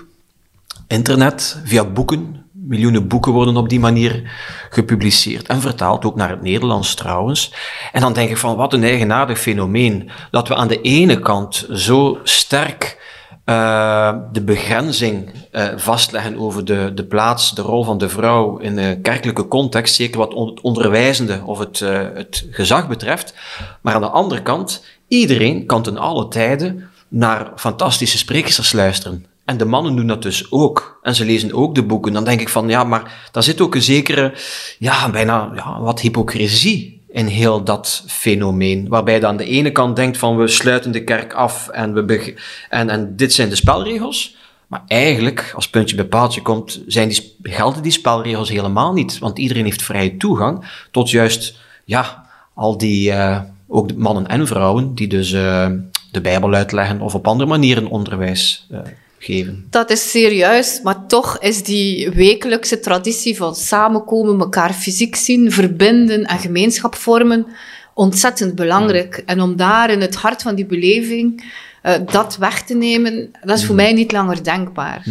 internet, 0.86 1.60
via 1.64 1.84
boeken. 1.84 2.45
Miljoenen 2.66 3.08
boeken 3.08 3.32
worden 3.32 3.56
op 3.56 3.68
die 3.68 3.80
manier 3.80 4.30
gepubliceerd 4.70 5.46
en 5.46 5.60
vertaald, 5.60 6.04
ook 6.04 6.16
naar 6.16 6.30
het 6.30 6.42
Nederlands 6.42 6.94
trouwens. 6.94 7.52
En 7.92 8.00
dan 8.00 8.12
denk 8.12 8.30
ik 8.30 8.36
van 8.36 8.56
wat 8.56 8.72
een 8.72 8.84
eigenaardig 8.84 9.38
fenomeen 9.38 10.10
dat 10.30 10.48
we 10.48 10.54
aan 10.54 10.68
de 10.68 10.80
ene 10.80 11.18
kant 11.18 11.66
zo 11.72 12.18
sterk 12.22 13.04
uh, 13.46 14.14
de 14.32 14.42
begrenzing 14.42 15.30
uh, 15.52 15.64
vastleggen 15.76 16.38
over 16.38 16.64
de, 16.64 16.92
de 16.94 17.04
plaats, 17.04 17.54
de 17.54 17.62
rol 17.62 17.84
van 17.84 17.98
de 17.98 18.08
vrouw 18.08 18.58
in 18.58 18.76
de 18.76 18.98
kerkelijke 19.02 19.48
context, 19.48 19.94
zeker 19.94 20.18
wat 20.18 20.32
het 20.32 20.60
onderwijzende 20.60 21.40
of 21.44 21.58
het, 21.58 21.80
uh, 21.80 21.98
het 22.14 22.46
gezag 22.50 22.88
betreft. 22.88 23.34
Maar 23.80 23.94
aan 23.94 24.00
de 24.00 24.08
andere 24.08 24.42
kant, 24.42 24.84
iedereen 25.08 25.66
kan 25.66 25.82
ten 25.82 25.96
alle 25.96 26.28
tijden 26.28 26.90
naar 27.08 27.52
fantastische 27.56 28.18
sprekers 28.18 28.72
luisteren. 28.72 29.26
En 29.46 29.56
de 29.56 29.64
mannen 29.64 29.96
doen 29.96 30.06
dat 30.06 30.22
dus 30.22 30.52
ook. 30.52 30.98
En 31.02 31.14
ze 31.14 31.24
lezen 31.24 31.52
ook 31.52 31.74
de 31.74 31.82
boeken. 31.82 32.12
Dan 32.12 32.24
denk 32.24 32.40
ik 32.40 32.48
van, 32.48 32.68
ja, 32.68 32.84
maar 32.84 33.28
daar 33.32 33.42
zit 33.42 33.60
ook 33.60 33.74
een 33.74 33.82
zekere, 33.82 34.34
ja, 34.78 35.10
bijna 35.10 35.52
ja, 35.54 35.80
wat 35.80 36.00
hypocrisie 36.00 37.04
in 37.08 37.26
heel 37.26 37.64
dat 37.64 38.04
fenomeen. 38.06 38.88
Waarbij 38.88 39.14
je 39.14 39.26
aan 39.26 39.36
de 39.36 39.44
ene 39.44 39.72
kant 39.72 39.96
denkt 39.96 40.18
van 40.18 40.36
we 40.36 40.48
sluiten 40.48 40.92
de 40.92 41.04
kerk 41.04 41.32
af 41.32 41.68
en, 41.68 41.94
we 41.94 42.34
en, 42.68 42.90
en 42.90 43.16
dit 43.16 43.32
zijn 43.32 43.48
de 43.48 43.54
spelregels. 43.54 44.36
Maar 44.66 44.82
eigenlijk, 44.86 45.52
als 45.54 45.70
puntje 45.70 45.96
bij 45.96 46.04
paaltje 46.04 46.42
komt, 46.42 46.82
zijn 46.86 47.08
die, 47.08 47.36
gelden 47.42 47.82
die 47.82 47.92
spelregels 47.92 48.48
helemaal 48.48 48.92
niet. 48.92 49.18
Want 49.18 49.38
iedereen 49.38 49.64
heeft 49.64 49.82
vrije 49.82 50.16
toegang 50.16 50.64
tot 50.90 51.10
juist, 51.10 51.58
ja, 51.84 52.26
al 52.54 52.78
die, 52.78 53.10
uh, 53.10 53.40
ook 53.68 53.94
mannen 53.94 54.26
en 54.26 54.46
vrouwen, 54.46 54.94
die 54.94 55.08
dus 55.08 55.32
uh, 55.32 55.70
de 56.10 56.20
Bijbel 56.20 56.54
uitleggen 56.54 57.00
of 57.00 57.14
op 57.14 57.26
andere 57.26 57.48
manieren 57.48 57.86
onderwijs 57.86 58.66
uh, 58.70 58.78
geven. 59.26 59.66
Dat 59.70 59.90
is 59.90 60.10
serieus, 60.10 60.80
maar 60.82 61.06
toch 61.06 61.38
is 61.38 61.62
die 61.62 62.10
wekelijkse 62.10 62.80
traditie 62.80 63.36
van 63.36 63.54
samenkomen, 63.54 64.40
elkaar 64.40 64.72
fysiek 64.72 65.16
zien, 65.16 65.52
verbinden 65.52 66.24
en 66.24 66.38
gemeenschap 66.38 66.94
vormen 66.94 67.46
ontzettend 67.94 68.54
belangrijk. 68.54 69.22
En 69.26 69.40
om 69.40 69.56
daar 69.56 69.90
in 69.90 70.00
het 70.00 70.14
hart 70.14 70.42
van 70.42 70.54
die 70.54 70.66
beleving 70.66 71.44
uh, 71.82 71.92
dat 72.12 72.36
weg 72.36 72.62
te 72.62 72.74
nemen, 72.74 73.30
dat 73.44 73.58
is 73.58 73.64
voor 73.64 73.74
mij 73.74 73.92
niet 73.92 74.12
langer 74.12 74.44
denkbaar. 74.44 75.06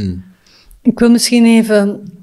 Ik 0.81 0.99
wil 0.99 1.09
misschien 1.09 1.45
even. 1.45 2.13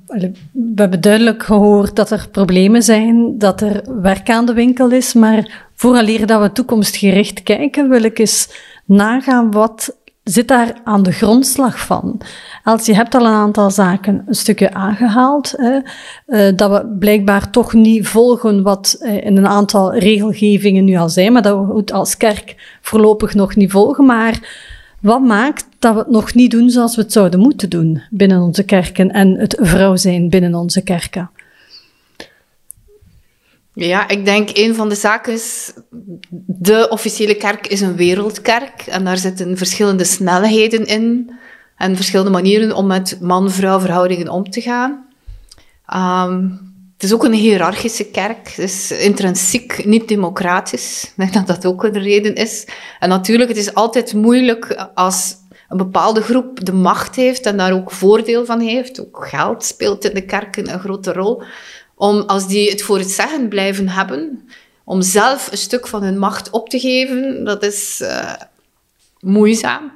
We 0.52 0.72
hebben 0.74 1.00
duidelijk 1.00 1.42
gehoord 1.42 1.96
dat 1.96 2.10
er 2.10 2.28
problemen 2.30 2.82
zijn, 2.82 3.38
dat 3.38 3.60
er 3.60 4.00
werk 4.02 4.30
aan 4.30 4.46
de 4.46 4.52
winkel 4.52 4.90
is, 4.90 5.12
maar 5.12 5.68
vooraleer 5.74 6.26
dat 6.26 6.40
we 6.40 6.52
toekomstgericht 6.52 7.42
kijken, 7.42 7.88
wil 7.88 8.02
ik 8.02 8.18
eens 8.18 8.48
nagaan 8.84 9.50
wat 9.50 9.96
zit 10.24 10.48
daar 10.48 10.80
aan 10.84 11.02
de 11.02 11.12
grondslag 11.12 11.78
van. 11.78 12.20
Als 12.64 12.86
je 12.86 12.94
hebt 12.94 13.14
al 13.14 13.26
een 13.26 13.32
aantal 13.32 13.70
zaken 13.70 14.22
een 14.26 14.34
stukje 14.34 14.72
aangehaald, 14.74 15.54
hè, 15.56 15.78
uh, 16.26 16.56
dat 16.56 16.70
we 16.70 16.96
blijkbaar 16.98 17.50
toch 17.50 17.72
niet 17.72 18.08
volgen 18.08 18.62
wat 18.62 18.96
uh, 19.00 19.24
in 19.24 19.36
een 19.36 19.46
aantal 19.46 19.94
regelgevingen 19.94 20.84
nu 20.84 20.96
al 20.96 21.08
zijn, 21.08 21.32
maar 21.32 21.42
dat 21.42 21.66
we 21.66 21.76
het 21.76 21.92
als 21.92 22.16
kerk 22.16 22.78
voorlopig 22.80 23.34
nog 23.34 23.56
niet 23.56 23.70
volgen. 23.70 24.06
Maar 24.06 24.40
wat 25.00 25.20
maakt 25.20 25.66
dat 25.78 25.92
we 25.92 25.98
het 25.98 26.10
nog 26.10 26.34
niet 26.34 26.50
doen 26.50 26.70
zoals 26.70 26.96
we 26.96 27.02
het 27.02 27.12
zouden 27.12 27.40
moeten 27.40 27.70
doen 27.70 28.02
binnen 28.10 28.42
onze 28.42 28.64
kerken 28.64 29.10
en 29.10 29.38
het 29.38 29.58
vrouw 29.60 29.96
zijn 29.96 30.28
binnen 30.28 30.54
onze 30.54 30.82
kerken? 30.82 31.30
Ja, 33.74 34.08
ik 34.08 34.24
denk 34.24 34.50
een 34.52 34.74
van 34.74 34.88
de 34.88 34.94
zaken 34.94 35.32
is, 35.32 35.72
de 36.46 36.88
officiële 36.90 37.34
kerk 37.34 37.66
is 37.66 37.80
een 37.80 37.96
wereldkerk 37.96 38.82
en 38.86 39.04
daar 39.04 39.18
zitten 39.18 39.56
verschillende 39.56 40.04
snelheden 40.04 40.86
in 40.86 41.34
en 41.76 41.96
verschillende 41.96 42.30
manieren 42.30 42.76
om 42.76 42.86
met 42.86 43.18
man-vrouw 43.20 43.80
verhoudingen 43.80 44.28
om 44.28 44.50
te 44.50 44.60
gaan. 44.60 45.06
Um, 45.94 46.70
het 47.02 47.10
is 47.10 47.16
ook 47.16 47.24
een 47.24 47.32
hiërarchische 47.32 48.04
kerk, 48.04 48.56
is 48.56 48.90
intrinsiek 48.90 49.84
niet 49.84 50.08
democratisch. 50.08 51.04
Ik 51.04 51.12
denk 51.16 51.32
dat 51.32 51.46
dat 51.46 51.66
ook 51.66 51.84
een 51.84 52.02
reden 52.02 52.34
is. 52.34 52.66
En 52.98 53.08
natuurlijk, 53.08 53.48
het 53.48 53.58
is 53.58 53.74
altijd 53.74 54.14
moeilijk 54.14 54.88
als 54.94 55.34
een 55.68 55.76
bepaalde 55.76 56.22
groep 56.22 56.64
de 56.64 56.72
macht 56.72 57.16
heeft 57.16 57.46
en 57.46 57.56
daar 57.56 57.72
ook 57.72 57.90
voordeel 57.90 58.44
van 58.44 58.60
heeft. 58.60 59.00
Ook 59.00 59.26
geld 59.28 59.64
speelt 59.64 60.04
in 60.04 60.14
de 60.14 60.24
kerken 60.24 60.72
een 60.72 60.80
grote 60.80 61.12
rol 61.12 61.42
om, 61.94 62.20
als 62.20 62.48
die 62.48 62.70
het 62.70 62.82
voor 62.82 62.98
het 62.98 63.10
zeggen 63.10 63.48
blijven 63.48 63.88
hebben, 63.88 64.48
om 64.84 65.02
zelf 65.02 65.48
een 65.50 65.58
stuk 65.58 65.86
van 65.86 66.02
hun 66.02 66.18
macht 66.18 66.50
op 66.50 66.68
te 66.68 66.78
geven, 66.78 67.44
dat 67.44 67.62
is 67.62 68.00
uh, 68.02 68.32
moeizaam. 69.20 69.92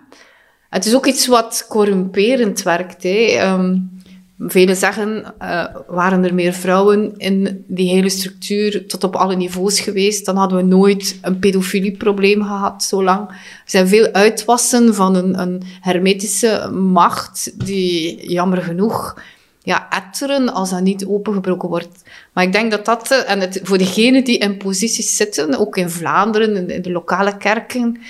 Het 0.70 0.86
is 0.86 0.94
ook 0.94 1.06
iets 1.06 1.26
wat 1.26 1.66
corrumperend 1.68 2.62
werkt. 2.62 3.04
Um, 3.04 3.94
Velen 4.38 4.76
zeggen, 4.76 5.34
uh, 5.42 5.64
waren 5.86 6.24
er 6.24 6.34
meer 6.34 6.52
vrouwen 6.52 7.14
in 7.16 7.64
die 7.66 7.88
hele 7.88 8.08
structuur 8.08 8.86
tot 8.86 9.04
op 9.04 9.16
alle 9.16 9.36
niveaus 9.36 9.80
geweest, 9.80 10.24
dan 10.24 10.36
hadden 10.36 10.58
we 10.58 10.64
nooit 10.64 11.18
een 11.22 11.38
pedofilieprobleem 11.38 12.42
gehad 12.42 12.82
zo 12.82 13.02
lang. 13.02 13.28
Er 13.28 13.36
zijn 13.64 13.88
veel 13.88 14.12
uitwassen 14.12 14.94
van 14.94 15.14
een, 15.14 15.40
een 15.40 15.62
hermetische 15.80 16.70
macht 16.72 17.66
die 17.66 18.30
jammer 18.30 18.62
genoeg 18.62 19.20
ja, 19.66 19.88
etteren 19.90 20.52
als 20.52 20.70
dat 20.70 20.80
niet 20.80 21.06
opengebroken 21.06 21.68
wordt. 21.68 22.02
Maar 22.32 22.44
ik 22.44 22.52
denk 22.52 22.70
dat 22.70 22.84
dat, 22.84 23.10
eh, 23.10 23.30
en 23.30 23.40
het, 23.40 23.60
voor 23.62 23.78
degenen 23.78 24.24
die 24.24 24.38
in 24.38 24.56
posities 24.56 25.16
zitten, 25.16 25.58
ook 25.58 25.76
in 25.76 25.90
Vlaanderen, 25.90 26.68
in, 26.70 26.82
de 26.82 26.90
lokale 26.90 27.36
kerken, 27.36 28.00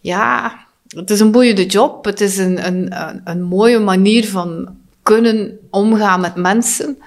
ja, 0.00 0.52
het 0.88 1.10
is 1.10 1.20
een 1.20 1.30
boeiende 1.30 1.66
job. 1.66 2.04
Het 2.04 2.20
is 2.20 2.38
een, 2.38 2.66
een, 2.66 2.94
een, 3.24 3.42
mooie 3.42 3.78
manier 3.78 4.28
van 4.28 4.76
kunnen 5.02 5.58
omgaan 5.70 6.20
met 6.20 6.34
mensen. 6.34 6.98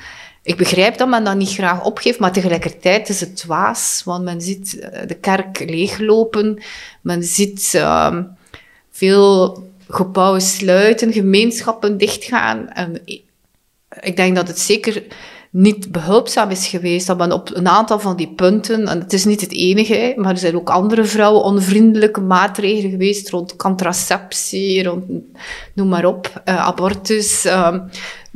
Ik 0.44 0.58
begrijp 0.58 0.98
dat 0.98 1.08
men 1.08 1.24
dat 1.24 1.36
niet 1.36 1.54
graag 1.54 1.84
opgeeft, 1.84 2.20
maar 2.20 2.32
tegelijkertijd 2.32 3.10
is 3.10 3.20
het 3.20 3.38
dwaas, 3.38 4.02
want 4.06 4.24
men 4.24 4.42
ziet 4.42 4.80
eh, 4.80 5.08
de 5.08 5.16
kerk 5.16 5.60
leeglopen, 5.60 6.64
men 7.02 7.24
ziet 7.24 7.74
uh, 7.76 8.18
veel 8.92 9.64
gebouwen 9.90 10.42
sluiten, 10.42 11.14
gemeenschappen 11.14 11.98
dichtgaan. 11.98 12.70
En 12.70 13.02
ik 14.02 14.16
denk 14.16 14.36
dat 14.36 14.48
het 14.48 14.60
zeker 14.60 15.04
niet 15.58 15.92
behulpzaam 15.92 16.50
is 16.50 16.68
geweest. 16.68 17.08
Dat 17.08 17.18
men 17.18 17.32
op 17.32 17.50
een 17.54 17.68
aantal 17.68 18.00
van 18.00 18.16
die 18.16 18.34
punten, 18.36 18.88
en 18.88 19.00
het 19.00 19.14
is 19.14 19.26
niet 19.26 19.42
het 19.42 19.52
enige, 19.52 20.14
maar 20.16 20.32
er 20.32 20.38
zijn 20.38 20.56
ook 20.56 20.70
andere 20.70 21.04
vrouwen 21.04 21.44
onvriendelijke 21.44 22.22
maatregelen 22.22 22.92
geweest 22.92 23.30
rond 23.30 23.56
contraceptie, 23.56 24.84
rond 24.84 25.04
noem 25.74 25.88
maar 25.88 26.06
op, 26.06 26.42
uh, 26.46 26.68
abortus. 26.68 27.46
Uh, 27.46 27.78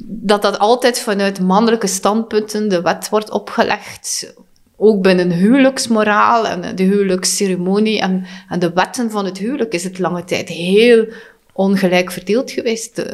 dat 0.06 0.42
dat 0.42 0.60
altijd 0.60 1.00
vanuit 1.00 1.40
mannelijke 1.42 1.88
standpunten 1.88 2.70
de 2.70 2.82
wet 2.82 3.10
wordt 3.10 3.30
opgelegd. 3.30 4.34
Ook 4.78 5.02
binnen 5.02 5.32
huwelijksmoraal 5.32 6.48
en 6.48 6.76
de 6.76 6.84
huwelijksceremonie 6.84 8.00
en, 8.00 8.26
en 8.50 8.60
de 8.60 8.72
wetten 8.74 9.12
van 9.12 9.26
het 9.26 9.38
huwelijk 9.38 9.74
is 9.74 9.84
het 9.84 10.00
lange 10.00 10.24
tijd 10.24 10.50
heel 10.50 11.08
ongelijk 11.54 12.12
verdeeld 12.12 12.52
geweest. 12.52 13.06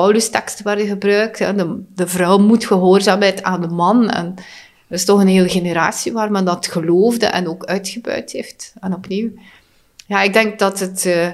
Paulus-teksten 0.00 0.64
werden 0.64 0.86
gebruikt. 0.86 1.38
De, 1.38 2.06
vrouw 2.08 2.38
moet 2.38 2.66
gehoorzaamheid 2.66 3.42
aan 3.42 3.60
de 3.60 3.68
man. 3.68 4.10
En 4.10 4.34
er 4.88 4.94
is 4.94 5.04
toch 5.04 5.20
een 5.20 5.26
hele 5.26 5.48
generatie 5.48 6.12
waar 6.12 6.30
men 6.30 6.44
dat 6.44 6.66
geloofde 6.66 7.26
en 7.26 7.48
ook 7.48 7.64
uitgebuit 7.64 8.32
heeft. 8.32 8.72
En 8.80 8.94
opnieuw. 8.94 9.30
Ja, 10.06 10.22
ik 10.22 10.32
denk 10.32 10.58
dat 10.58 10.80
het 10.80 11.04
uh, 11.04 11.28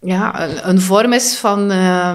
ja, 0.00 0.42
een, 0.42 0.68
een, 0.68 0.80
vorm 0.80 1.12
is 1.12 1.36
van 1.36 1.72
uh, 1.72 2.14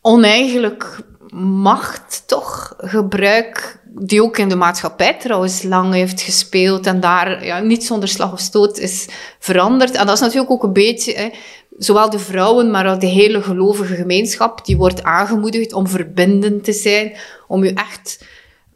oneigenlijk 0.00 1.00
macht, 1.34 2.22
toch? 2.26 2.74
Gebruik, 2.78 3.80
die 3.84 4.22
ook 4.22 4.38
in 4.38 4.48
de 4.48 4.56
maatschappij 4.56 5.14
trouwens 5.14 5.62
lang 5.62 5.92
heeft 5.92 6.20
gespeeld 6.20 6.86
en 6.86 7.00
daar 7.00 7.44
ja, 7.44 7.58
niet 7.58 7.84
zonder 7.84 8.08
slag 8.08 8.32
of 8.32 8.40
stoot 8.40 8.78
is 8.78 9.08
veranderd. 9.38 9.94
En 9.94 10.06
dat 10.06 10.14
is 10.14 10.20
natuurlijk 10.20 10.50
ook 10.50 10.62
een 10.62 10.72
beetje... 10.72 11.12
Hè, 11.12 11.30
zowel 11.78 12.10
de 12.10 12.18
vrouwen, 12.18 12.70
maar 12.70 12.92
ook 12.92 13.00
de 13.00 13.06
hele 13.06 13.42
gelovige 13.42 13.94
gemeenschap, 13.94 14.64
die 14.64 14.76
wordt 14.76 15.02
aangemoedigd 15.02 15.72
om 15.72 15.88
verbindend 15.88 16.64
te 16.64 16.72
zijn, 16.72 17.12
om 17.48 17.64
je 17.64 17.74
echt 17.74 18.24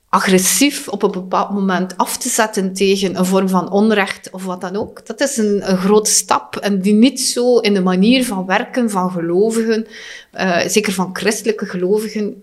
agressief 0.08 0.88
op 0.88 1.02
een 1.02 1.10
bepaald 1.10 1.50
moment 1.50 1.96
af 1.96 2.16
te 2.16 2.28
zetten 2.28 2.72
tegen 2.72 3.18
een 3.18 3.24
vorm 3.24 3.48
van 3.48 3.70
onrecht 3.70 4.30
of 4.30 4.44
wat 4.44 4.60
dan 4.60 4.76
ook. 4.76 5.06
Dat 5.06 5.20
is 5.20 5.36
een, 5.36 5.70
een 5.70 5.76
grote 5.76 6.10
stap 6.10 6.56
en 6.56 6.80
die 6.80 6.94
niet 6.94 7.20
zo 7.20 7.58
in 7.58 7.74
de 7.74 7.82
manier 7.82 8.24
van 8.24 8.46
werken 8.46 8.90
van 8.90 9.10
gelovigen, 9.10 9.86
uh, 10.34 10.60
zeker 10.66 10.92
van 10.92 11.10
christelijke 11.12 11.66
gelovigen, 11.66 12.42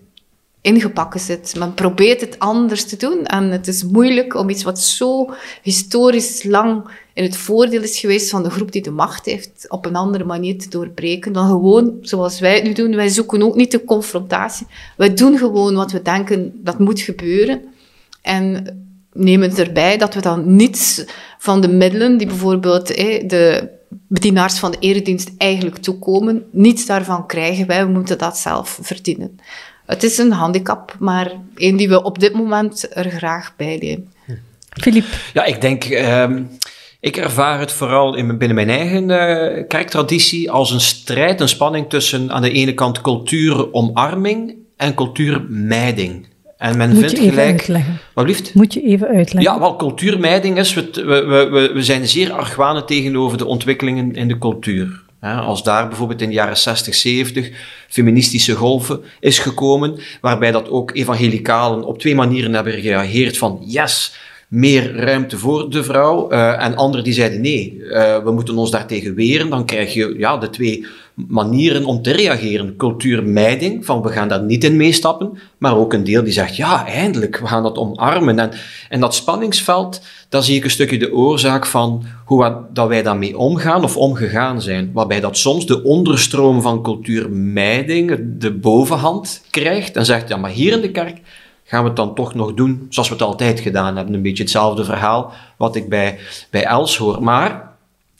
ingepakken 0.64 1.20
zit. 1.20 1.54
Men 1.58 1.74
probeert 1.74 2.20
het 2.20 2.38
anders 2.38 2.84
te 2.84 2.96
doen 2.96 3.26
en 3.26 3.50
het 3.50 3.68
is 3.68 3.84
moeilijk 3.84 4.34
om 4.34 4.48
iets 4.48 4.62
wat 4.62 4.80
zo 4.80 5.34
historisch 5.62 6.44
lang 6.44 6.88
in 7.12 7.22
het 7.22 7.36
voordeel 7.36 7.82
is 7.82 7.98
geweest 7.98 8.30
van 8.30 8.42
de 8.42 8.50
groep 8.50 8.72
die 8.72 8.82
de 8.82 8.90
macht 8.90 9.26
heeft, 9.26 9.66
op 9.68 9.86
een 9.86 9.96
andere 9.96 10.24
manier 10.24 10.58
te 10.58 10.68
doorbreken 10.68 11.32
dan 11.32 11.48
gewoon 11.48 11.96
zoals 12.00 12.40
wij 12.40 12.54
het 12.54 12.64
nu 12.64 12.72
doen. 12.72 12.96
Wij 12.96 13.08
zoeken 13.08 13.42
ook 13.42 13.54
niet 13.54 13.70
de 13.70 13.84
confrontatie. 13.84 14.66
Wij 14.96 15.14
doen 15.14 15.38
gewoon 15.38 15.74
wat 15.74 15.92
we 15.92 16.02
denken 16.02 16.60
dat 16.62 16.78
moet 16.78 17.00
gebeuren. 17.00 17.62
En 18.22 18.66
nemen 19.12 19.48
het 19.48 19.58
erbij 19.58 19.96
dat 19.96 20.14
we 20.14 20.20
dan 20.20 20.56
niets 20.56 21.04
van 21.38 21.60
de 21.60 21.68
middelen 21.68 22.18
die 22.18 22.26
bijvoorbeeld 22.26 22.86
de 22.86 23.68
bedienaars 24.08 24.58
van 24.58 24.70
de 24.70 24.78
eredienst 24.80 25.30
eigenlijk 25.38 25.76
toekomen, 25.76 26.44
niets 26.50 26.86
daarvan 26.86 27.26
krijgen 27.26 27.66
wij. 27.66 27.86
We 27.86 27.92
moeten 27.92 28.18
dat 28.18 28.38
zelf 28.38 28.78
verdienen. 28.82 29.38
Het 29.86 30.02
is 30.02 30.18
een 30.18 30.32
handicap, 30.32 30.96
maar 30.98 31.32
een 31.54 31.76
die 31.76 31.88
we 31.88 32.02
op 32.02 32.18
dit 32.18 32.32
moment 32.32 32.96
er 32.96 33.10
graag 33.10 33.56
bij 33.56 33.78
nemen. 33.80 34.12
Filip. 34.70 35.04
Ja, 35.32 35.44
ik 35.44 35.60
denk... 35.60 35.84
Uh, 35.84 36.26
ik 37.00 37.16
ervaar 37.16 37.60
het 37.60 37.72
vooral 37.72 38.14
in, 38.14 38.38
binnen 38.38 38.54
mijn 38.54 38.70
eigen 38.70 39.08
uh, 39.08 39.64
kerktraditie 39.68 40.50
als 40.50 40.70
een 40.70 40.80
strijd, 40.80 41.40
een 41.40 41.48
spanning 41.48 41.88
tussen 41.88 42.32
aan 42.32 42.42
de 42.42 42.50
ene 42.50 42.74
kant 42.74 43.00
cultuuromarming 43.00 44.54
en 44.76 44.94
cultuurmijding. 44.94 46.26
En 46.56 46.76
men 46.76 46.90
Moet 46.90 46.98
vindt 46.98 47.12
je 47.12 47.18
even 47.18 47.32
gelijk. 47.32 47.58
uitleggen. 47.58 47.98
Wat 48.14 48.24
blieft? 48.24 48.54
Moet 48.54 48.74
je 48.74 48.82
even 48.82 49.06
uitleggen. 49.06 49.52
Ja, 49.52 49.58
wel, 49.58 49.76
cultuurmijding 49.76 50.58
is, 50.58 50.74
we, 50.74 50.90
we, 50.92 51.48
we, 51.50 51.70
we 51.74 51.82
zijn 51.82 52.08
zeer 52.08 52.32
argwanend 52.32 52.86
tegenover 52.86 53.38
de 53.38 53.46
ontwikkelingen 53.46 54.14
in 54.14 54.28
de 54.28 54.38
cultuur. 54.38 55.02
Als 55.32 55.62
daar 55.62 55.88
bijvoorbeeld 55.88 56.20
in 56.20 56.28
de 56.28 56.34
jaren 56.34 56.56
60, 56.56 56.94
70 56.94 57.50
feministische 57.88 58.54
golven 58.54 59.02
is 59.20 59.38
gekomen, 59.38 59.98
waarbij 60.20 60.50
dat 60.50 60.68
ook 60.68 60.94
evangelicalen 60.94 61.84
op 61.84 61.98
twee 61.98 62.14
manieren 62.14 62.54
hebben 62.54 62.72
gereageerd 62.72 63.38
van 63.38 63.62
yes, 63.66 64.14
meer 64.48 64.96
ruimte 64.96 65.38
voor 65.38 65.70
de 65.70 65.84
vrouw. 65.84 66.32
Uh, 66.32 66.64
en 66.64 66.76
anderen 66.76 67.04
die 67.04 67.14
zeiden 67.14 67.40
nee, 67.40 67.76
uh, 67.78 68.18
we 68.24 68.30
moeten 68.30 68.56
ons 68.56 68.70
daartegen 68.70 69.14
weren. 69.14 69.50
Dan 69.50 69.66
krijg 69.66 69.94
je 69.94 70.14
ja, 70.18 70.36
de 70.36 70.50
twee 70.50 70.86
manieren 71.14 71.84
om 71.84 72.02
te 72.02 72.12
reageren. 72.12 72.76
Cultuurmijding, 72.76 73.84
van 73.84 74.02
we 74.02 74.08
gaan 74.08 74.28
daar 74.28 74.42
niet 74.42 74.64
in 74.64 74.76
meestappen. 74.76 75.38
Maar 75.58 75.76
ook 75.76 75.92
een 75.92 76.04
deel 76.04 76.24
die 76.24 76.32
zegt, 76.32 76.56
ja, 76.56 76.86
eindelijk, 76.86 77.38
we 77.38 77.46
gaan 77.46 77.62
dat 77.62 77.78
omarmen. 77.78 78.38
En, 78.38 78.50
en 78.88 79.00
dat 79.00 79.14
spanningsveld, 79.14 80.00
daar 80.28 80.42
zie 80.42 80.56
ik 80.56 80.64
een 80.64 80.70
stukje 80.70 80.98
de 80.98 81.12
oorzaak 81.12 81.66
van 81.66 82.04
hoe 82.24 82.56
dat 82.72 82.88
wij 82.88 83.02
daarmee 83.02 83.38
omgaan 83.38 83.84
of 83.84 83.96
omgegaan 83.96 84.62
zijn. 84.62 84.90
Waarbij 84.92 85.20
dat 85.20 85.36
soms 85.36 85.66
de 85.66 85.82
onderstroom 85.82 86.62
van 86.62 86.82
cultuurmijding 86.82 88.18
de 88.38 88.52
bovenhand 88.52 89.42
krijgt 89.50 89.96
en 89.96 90.04
zegt, 90.04 90.28
ja, 90.28 90.36
maar 90.36 90.50
hier 90.50 90.72
in 90.72 90.80
de 90.80 90.90
kerk 90.90 91.20
gaan 91.74 91.82
we 91.82 91.88
het 91.88 91.98
dan 91.98 92.14
toch 92.14 92.34
nog 92.34 92.54
doen 92.54 92.86
zoals 92.88 93.08
we 93.08 93.14
het 93.14 93.24
altijd 93.24 93.60
gedaan 93.60 93.96
hebben. 93.96 94.14
Een 94.14 94.22
beetje 94.22 94.42
hetzelfde 94.42 94.84
verhaal 94.84 95.32
wat 95.56 95.76
ik 95.76 95.88
bij, 95.88 96.18
bij 96.50 96.64
Els 96.64 96.96
hoor. 96.96 97.22
Maar, 97.22 97.72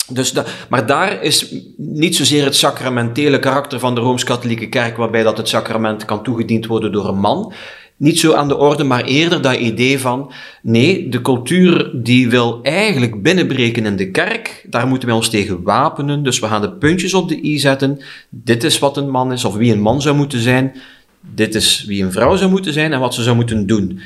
dus 0.09 0.35
maar 0.69 0.87
daar 0.87 1.23
is 1.23 1.55
niet 1.77 2.17
zozeer 2.17 2.45
het 2.45 2.57
sacramentele 2.57 3.39
karakter 3.39 3.79
van 3.79 3.95
de 3.95 4.01
Rooms-Katholieke 4.01 4.69
Kerk, 4.69 4.97
waarbij 4.97 5.23
dat 5.23 5.37
het 5.37 5.49
sacrament 5.49 6.05
kan 6.05 6.23
toegediend 6.23 6.67
worden 6.67 6.93
door 6.93 7.09
een 7.09 7.19
man. 7.19 7.53
Niet 7.97 8.19
zo 8.19 8.33
aan 8.33 8.49
de 8.49 8.57
orde, 8.57 8.85
maar 8.85 9.05
eerder 9.05 9.43
dat 9.43 9.57
idee 9.57 9.99
van, 10.01 10.33
nee, 10.63 11.09
de 11.09 11.21
cultuur 11.21 11.91
die 11.95 12.31
wil 12.31 12.59
eigenlijk 12.63 13.23
binnenbreken 13.23 13.87
in 13.87 13.97
de 13.97 14.11
kerk, 14.11 14.67
daar 14.71 14.87
moeten 14.87 15.09
wij 15.09 15.17
ons 15.17 15.29
tegen 15.29 15.63
wapenen, 15.63 16.23
dus 16.23 16.39
we 16.39 16.47
gaan 16.47 16.61
de 16.61 16.73
puntjes 16.73 17.15
op 17.15 17.29
de 17.29 17.45
i 17.45 17.59
zetten. 17.59 18.01
Dit 18.29 18.65
is 18.65 18.79
wat 18.79 18.97
een 18.97 19.11
man 19.11 19.33
is, 19.33 19.45
of 19.45 19.55
wie 19.55 19.73
een 19.73 19.81
man 19.81 20.03
zou 20.03 20.17
moeten 20.17 20.41
zijn 20.41 20.75
dit 21.35 21.55
is 21.55 21.85
wie 21.87 22.05
een 22.05 22.13
vrouw 22.13 22.37
zou 22.37 22.51
moeten 22.51 22.73
zijn 22.73 22.93
en 22.93 23.01
wat 23.01 23.15
ze 23.15 23.23
zou 23.23 23.37
moeten 23.37 23.67
doen. 23.67 24.01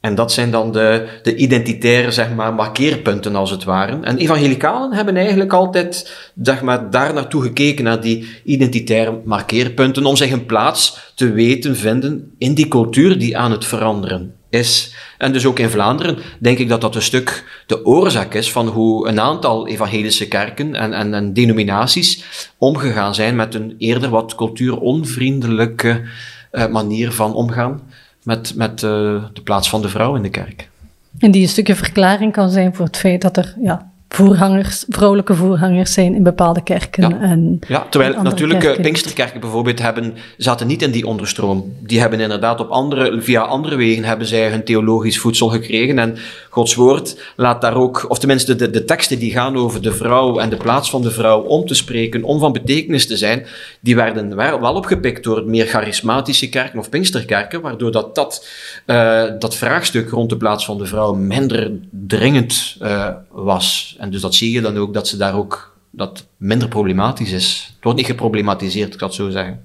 En 0.00 0.14
dat 0.14 0.32
zijn 0.32 0.50
dan 0.50 0.72
de, 0.72 1.06
de 1.22 1.36
identitaire, 1.36 2.10
zeg 2.10 2.34
maar, 2.34 2.54
markeerpunten 2.54 3.36
als 3.36 3.50
het 3.50 3.64
ware. 3.64 3.98
En 4.02 4.16
evangelicalen 4.16 4.92
hebben 4.92 5.16
eigenlijk 5.16 5.52
altijd, 5.52 6.16
zeg 6.42 6.62
maar, 6.62 6.90
daar 6.90 7.14
naartoe 7.14 7.42
gekeken, 7.42 7.84
naar 7.84 8.00
die 8.00 8.28
identitaire 8.44 9.20
markeerpunten, 9.24 10.06
om 10.06 10.16
zich 10.16 10.30
een 10.30 10.46
plaats 10.46 11.12
te 11.14 11.32
weten 11.32 11.76
vinden 11.76 12.32
in 12.38 12.54
die 12.54 12.68
cultuur 12.68 13.18
die 13.18 13.36
aan 13.36 13.50
het 13.50 13.64
veranderen 13.64 14.34
is. 14.50 14.94
En 15.18 15.32
dus 15.32 15.46
ook 15.46 15.58
in 15.58 15.70
Vlaanderen 15.70 16.18
denk 16.38 16.58
ik 16.58 16.68
dat 16.68 16.80
dat 16.80 16.94
een 16.94 17.02
stuk 17.02 17.62
de 17.66 17.84
oorzaak 17.84 18.34
is 18.34 18.52
van 18.52 18.68
hoe 18.68 19.08
een 19.08 19.20
aantal 19.20 19.68
evangelische 19.68 20.28
kerken 20.28 20.74
en, 20.74 20.92
en, 20.92 21.14
en 21.14 21.32
denominaties 21.32 22.24
omgegaan 22.58 23.14
zijn 23.14 23.36
met 23.36 23.54
een 23.54 23.74
eerder 23.78 24.10
wat 24.10 24.34
cultuuronvriendelijke 24.34 26.02
uh, 26.52 26.66
manier 26.66 27.12
van 27.12 27.34
omgaan 27.34 27.80
met, 28.22 28.54
met 28.54 28.82
uh, 28.82 29.24
de 29.32 29.42
plaats 29.44 29.68
van 29.68 29.82
de 29.82 29.88
vrouw 29.88 30.14
in 30.16 30.22
de 30.22 30.30
kerk. 30.30 30.68
En 31.18 31.30
die 31.30 31.42
een 31.42 31.48
stukje 31.48 31.74
verklaring 31.74 32.32
kan 32.32 32.50
zijn 32.50 32.74
voor 32.74 32.86
het 32.86 32.96
feit 32.96 33.22
dat 33.22 33.36
er 33.36 33.54
ja, 33.60 33.89
voorhangers, 34.14 34.84
vrouwelijke 34.88 35.34
voorhangers 35.34 35.92
zijn 35.92 36.14
in 36.14 36.22
bepaalde 36.22 36.62
kerken. 36.62 37.08
Ja. 37.08 37.20
En 37.20 37.58
Ja, 37.68 37.86
terwijl 37.90 38.14
en 38.14 38.24
natuurlijk 38.24 38.58
eh, 38.58 38.64
kerken. 38.64 38.82
Pinksterkerken 38.82 39.40
bijvoorbeeld 39.40 39.78
hebben, 39.78 40.14
zaten 40.36 40.66
niet 40.66 40.82
in 40.82 40.90
die 40.90 41.06
onderstroom. 41.06 41.72
Die 41.80 42.00
hebben 42.00 42.20
inderdaad 42.20 42.60
op 42.60 42.70
andere, 42.70 43.20
via 43.20 43.40
andere 43.40 43.76
wegen 43.76 44.04
hebben 44.04 44.26
zij 44.26 44.50
hun 44.50 44.64
theologisch 44.64 45.18
voedsel 45.18 45.48
gekregen. 45.48 45.98
En 45.98 46.16
Gods 46.50 46.74
woord 46.74 47.32
laat 47.36 47.60
daar 47.60 47.74
ook, 47.74 48.04
of 48.08 48.18
tenminste 48.18 48.56
de, 48.56 48.70
de 48.70 48.84
teksten 48.84 49.18
die 49.18 49.32
gaan 49.32 49.56
over 49.56 49.82
de 49.82 49.92
vrouw 49.92 50.38
en 50.38 50.50
de 50.50 50.56
plaats 50.56 50.90
van 50.90 51.02
de 51.02 51.10
vrouw 51.10 51.40
om 51.40 51.66
te 51.66 51.74
spreken, 51.74 52.24
om 52.24 52.38
van 52.38 52.52
betekenis 52.52 53.06
te 53.06 53.16
zijn, 53.16 53.46
die 53.80 53.96
werden 53.96 54.36
wel 54.36 54.60
wel 54.60 54.74
opgepikt 54.74 55.24
door 55.24 55.44
meer 55.46 55.66
charismatische 55.66 56.48
kerken 56.48 56.78
of 56.78 56.88
Pinksterkerken, 56.88 57.60
waardoor 57.60 57.92
dat, 57.92 58.14
dat, 58.14 58.46
eh, 58.86 59.24
dat 59.38 59.56
vraagstuk 59.56 60.10
rond 60.10 60.30
de 60.30 60.36
plaats 60.36 60.64
van 60.64 60.78
de 60.78 60.86
vrouw 60.86 61.14
minder 61.14 61.70
dringend 61.90 62.76
eh, 62.80 63.08
was. 63.30 63.96
En 64.00 64.10
dus 64.10 64.20
dat 64.20 64.34
zie 64.34 64.52
je 64.52 64.60
dan 64.60 64.76
ook, 64.76 64.94
dat 64.94 65.08
ze 65.08 65.16
daar 65.16 65.34
ook 65.34 65.76
dat 65.90 66.26
minder 66.36 66.68
problematisch 66.68 67.32
is. 67.32 67.70
Het 67.74 67.84
wordt 67.84 67.98
niet 67.98 68.06
geproblematiseerd, 68.06 68.92
ik 68.92 68.98
zal 68.98 69.08
het 69.08 69.16
zo 69.16 69.30
zeggen. 69.30 69.64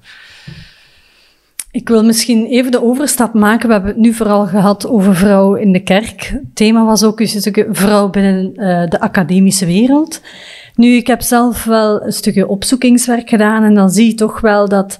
Ik 1.72 1.90
wil 1.90 2.04
misschien 2.04 2.46
even 2.46 2.72
de 2.72 2.84
overstap 2.84 3.34
maken. 3.34 3.68
We 3.68 3.74
hebben 3.74 3.92
het 3.92 4.00
nu 4.00 4.14
vooral 4.14 4.46
gehad 4.46 4.88
over 4.88 5.16
vrouw 5.16 5.54
in 5.54 5.72
de 5.72 5.84
kerk. 5.84 6.24
Het 6.24 6.56
thema 6.56 6.86
was 6.86 7.04
ook 7.04 7.20
een 7.20 7.28
stukje 7.28 7.68
vrouw 7.72 8.10
binnen 8.10 8.56
eh, 8.56 8.90
de 8.90 9.00
academische 9.00 9.66
wereld. 9.66 10.22
Nu, 10.76 10.96
ik 10.96 11.08
heb 11.08 11.22
zelf 11.22 11.64
wel 11.64 12.02
een 12.04 12.14
stukje 12.14 12.48
opzoekingswerk 12.48 13.30
gedaan 13.30 13.64
en 13.64 13.74
dan 13.74 13.90
zie 13.90 14.08
je 14.08 14.14
toch 14.14 14.40
wel 14.40 14.70
dat 14.70 15.00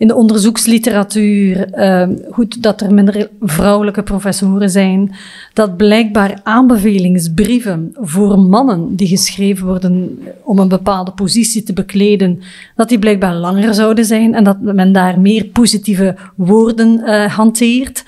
in 0.00 0.06
de 0.06 0.14
onderzoeksliteratuur, 0.14 1.72
eh, 1.72 2.08
goed, 2.30 2.62
dat 2.62 2.80
er 2.80 2.94
minder 2.94 3.30
vrouwelijke 3.40 4.02
professoren 4.02 4.70
zijn, 4.70 5.14
dat 5.52 5.76
blijkbaar 5.76 6.40
aanbevelingsbrieven 6.42 7.94
voor 7.94 8.38
mannen 8.38 8.96
die 8.96 9.06
geschreven 9.06 9.66
worden 9.66 10.18
om 10.42 10.58
een 10.58 10.68
bepaalde 10.68 11.10
positie 11.10 11.62
te 11.62 11.72
bekleden, 11.72 12.40
dat 12.76 12.88
die 12.88 12.98
blijkbaar 12.98 13.34
langer 13.34 13.74
zouden 13.74 14.04
zijn 14.04 14.34
en 14.34 14.44
dat 14.44 14.60
men 14.60 14.92
daar 14.92 15.20
meer 15.20 15.44
positieve 15.44 16.16
woorden 16.36 17.04
eh, 17.04 17.36
hanteert. 17.36 18.04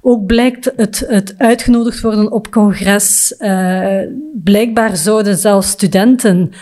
Ook 0.00 0.26
blijkt 0.26 0.72
het, 0.76 1.04
het 1.08 1.34
uitgenodigd 1.38 2.00
worden 2.00 2.32
op 2.32 2.50
congres. 2.50 3.36
eh, 3.36 3.98
blijkbaar 4.44 4.96
zouden 4.96 5.36
zelfs 5.36 5.68
studenten, 5.68 6.52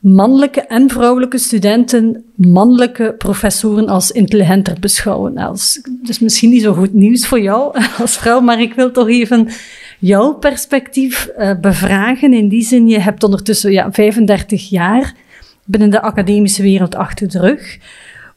mannelijke 0.00 0.60
en 0.60 0.90
vrouwelijke 0.90 1.38
studenten, 1.38 2.24
mannelijke 2.34 3.14
professoren 3.18 3.88
als 3.88 4.10
intelligenter 4.10 4.76
beschouwen. 4.80 5.38
Als, 5.38 5.80
dus 6.02 6.18
misschien 6.18 6.50
niet 6.50 6.62
zo 6.62 6.74
goed 6.74 6.92
nieuws 6.92 7.26
voor 7.26 7.40
jou 7.40 7.78
als 8.02 8.16
vrouw, 8.16 8.40
maar 8.40 8.60
ik 8.60 8.74
wil 8.74 8.90
toch 8.90 9.08
even 9.08 9.48
jouw 9.98 10.34
perspectief 10.34 11.26
eh, 11.26 11.60
bevragen. 11.60 12.32
In 12.32 12.48
die 12.48 12.62
zin, 12.62 12.88
je 12.88 12.98
hebt 12.98 13.22
ondertussen 13.22 13.72
ja, 13.72 13.92
35 13.92 14.68
jaar 14.68 15.14
binnen 15.64 15.90
de 15.90 16.02
academische 16.02 16.62
wereld 16.62 16.94
achter 16.94 17.28
de 17.28 17.40
rug. 17.40 17.78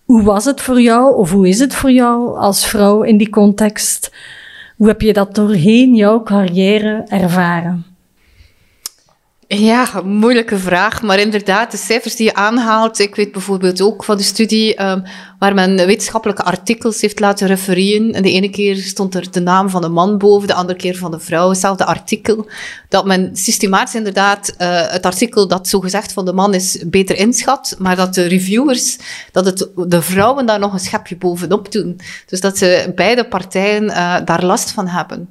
Hoe 0.06 0.24
was 0.24 0.46
het 0.46 0.62
voor 0.62 0.82
jou, 0.82 1.16
of 1.16 1.32
hoe 1.32 1.48
is 1.48 1.60
het 1.60 1.76
voor 1.76 1.92
jou 1.92 2.38
als 2.38 2.68
vrouw 2.68 3.02
in 3.04 3.18
die 3.18 3.30
context? 3.30 4.12
Hoe 4.76 4.88
heb 4.88 5.02
je 5.02 5.14
dat 5.14 5.36
doorheen 5.36 5.96
jouw 5.96 6.24
carrière 6.24 7.06
ervaren? 7.08 7.89
Ja, 9.58 10.02
moeilijke 10.04 10.58
vraag. 10.58 11.02
Maar 11.02 11.20
inderdaad, 11.20 11.72
de 11.72 11.78
cijfers 11.78 12.16
die 12.16 12.26
je 12.26 12.34
aanhaalt. 12.34 13.00
Ik 13.00 13.16
weet 13.16 13.32
bijvoorbeeld 13.32 13.82
ook 13.82 14.04
van 14.04 14.18
de 14.18 14.24
studie 14.24 14.84
um, 14.84 15.04
waar 15.40 15.54
men 15.54 15.76
wetenschappelijke 15.76 16.44
artikels 16.44 17.02
heeft 17.02 17.20
laten 17.20 17.48
refereren. 17.48 18.12
En 18.12 18.22
de 18.22 18.32
ene 18.32 18.50
keer 18.50 18.76
stond 18.76 19.16
er 19.16 19.32
de 19.32 19.40
naam 19.40 19.70
van 19.70 19.82
de 19.82 19.88
man 19.88 20.18
boven, 20.18 20.48
de 20.48 20.54
andere 20.54 20.78
keer 20.78 20.98
van 20.98 21.12
de 21.12 21.20
vrouw. 21.20 21.50
Hetzelfde 21.50 21.86
artikel. 21.86 22.50
Dat 22.90 23.06
men 23.06 23.36
systematisch 23.36 23.96
inderdaad 23.96 24.54
uh, 24.58 24.92
het 24.92 25.06
artikel 25.06 25.48
dat 25.48 25.68
zogezegd 25.68 26.14
van 26.14 26.26
de 26.26 26.34
man 26.34 26.54
is 26.54 26.84
beter 26.86 27.18
inschat. 27.18 27.76
Maar 27.78 27.96
dat 27.96 28.14
de 28.14 28.28
reviewers, 28.28 28.98
dat 29.32 29.46
het 29.46 29.70
de 29.76 30.02
vrouwen 30.02 30.46
daar 30.46 30.60
nog 30.60 30.74
een 30.74 30.80
schepje 30.80 31.18
bovenop 31.18 31.72
doen. 31.72 32.00
Dus 32.26 32.42
dat 32.42 32.58
ze 32.58 32.92
beide 32.96 33.28
partijen 33.28 33.84
uh, 33.84 34.16
daar 34.26 34.46
last 34.46 34.72
van 34.72 34.88
hebben. 34.88 35.30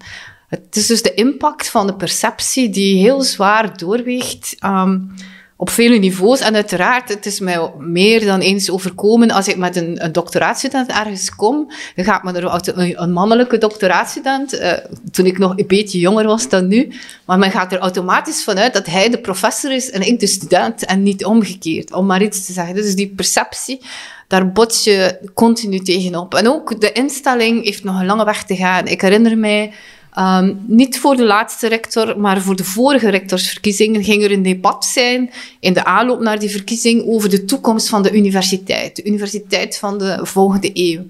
Het 0.48 0.76
is 0.76 0.86
dus 0.86 1.02
de 1.02 1.14
impact 1.14 1.68
van 1.68 1.86
de 1.86 1.94
perceptie 1.94 2.70
die 2.70 2.98
heel 2.98 3.22
zwaar 3.22 3.76
doorweegt 3.76 4.56
um, 4.64 5.14
op 5.56 5.70
vele 5.70 5.98
niveaus. 5.98 6.40
En 6.40 6.54
uiteraard, 6.54 7.08
het 7.08 7.26
is 7.26 7.40
mij 7.40 7.70
meer 7.78 8.24
dan 8.24 8.40
eens 8.40 8.70
overkomen 8.70 9.30
als 9.30 9.48
ik 9.48 9.56
met 9.56 9.76
een, 9.76 10.04
een 10.04 10.12
doctoraatstudent 10.12 10.90
ergens 10.90 11.34
kom. 11.34 11.72
Dan 11.96 12.04
gaat 12.04 12.22
me 12.22 12.32
er 12.32 12.78
een, 12.78 13.02
een 13.02 13.12
mannelijke 13.12 13.58
doctoraatstudent, 13.58 14.54
uh, 14.54 14.72
toen 15.10 15.26
ik 15.26 15.38
nog 15.38 15.52
een 15.56 15.66
beetje 15.66 15.98
jonger 15.98 16.26
was 16.26 16.48
dan 16.48 16.66
nu, 16.66 16.92
maar 17.24 17.38
men 17.38 17.50
gaat 17.50 17.72
er 17.72 17.78
automatisch 17.78 18.44
vanuit 18.44 18.72
dat 18.72 18.86
hij 18.86 19.10
de 19.10 19.18
professor 19.18 19.72
is 19.72 19.90
en 19.90 20.02
ik 20.02 20.20
de 20.20 20.26
student 20.26 20.84
en 20.84 21.02
niet 21.02 21.24
omgekeerd, 21.24 21.92
om 21.92 22.06
maar 22.06 22.22
iets 22.22 22.46
te 22.46 22.52
zeggen. 22.52 22.74
Dus 22.74 22.94
die 22.94 23.12
perceptie, 23.16 23.80
daar 24.28 24.52
bots 24.52 24.84
je 24.84 25.18
continu 25.34 25.78
tegenop. 25.78 26.34
En 26.34 26.48
ook 26.48 26.80
de 26.80 26.92
instelling 26.92 27.64
heeft 27.64 27.84
nog 27.84 28.00
een 28.00 28.06
lange 28.06 28.24
weg 28.24 28.44
te 28.44 28.56
gaan. 28.56 28.86
Ik 28.86 29.00
herinner 29.00 29.38
mij 29.38 29.72
Um, 30.18 30.64
niet 30.66 30.98
voor 30.98 31.16
de 31.16 31.24
laatste 31.24 31.68
rector, 31.68 32.20
maar 32.20 32.40
voor 32.40 32.56
de 32.56 32.64
vorige 32.64 33.08
rectorsverkiezingen 33.08 34.04
ging 34.04 34.22
er 34.22 34.32
een 34.32 34.42
debat 34.42 34.84
zijn 34.84 35.30
in 35.60 35.72
de 35.72 35.84
aanloop 35.84 36.20
naar 36.20 36.38
die 36.38 36.50
verkiezing 36.50 37.06
over 37.06 37.30
de 37.30 37.44
toekomst 37.44 37.88
van 37.88 38.02
de 38.02 38.12
universiteit. 38.12 38.96
De 38.96 39.04
universiteit 39.04 39.78
van 39.78 39.98
de 39.98 40.18
volgende 40.22 40.70
eeuw. 40.72 41.06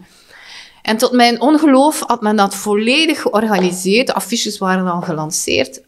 En 0.82 0.96
tot 0.96 1.12
mijn 1.12 1.40
ongeloof 1.40 2.02
had 2.06 2.22
men 2.22 2.36
dat 2.36 2.54
volledig 2.54 3.20
georganiseerd. 3.22 4.06
De 4.06 4.14
affiches 4.14 4.58
waren 4.58 4.86
al 4.86 5.00
gelanceerd. 5.00 5.80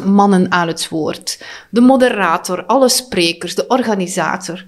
100% 0.00 0.04
mannen 0.04 0.52
aan 0.52 0.66
het 0.66 0.88
woord. 0.88 1.44
De 1.70 1.80
moderator, 1.80 2.64
alle 2.64 2.88
sprekers, 2.88 3.54
de 3.54 3.66
organisator. 3.66 4.64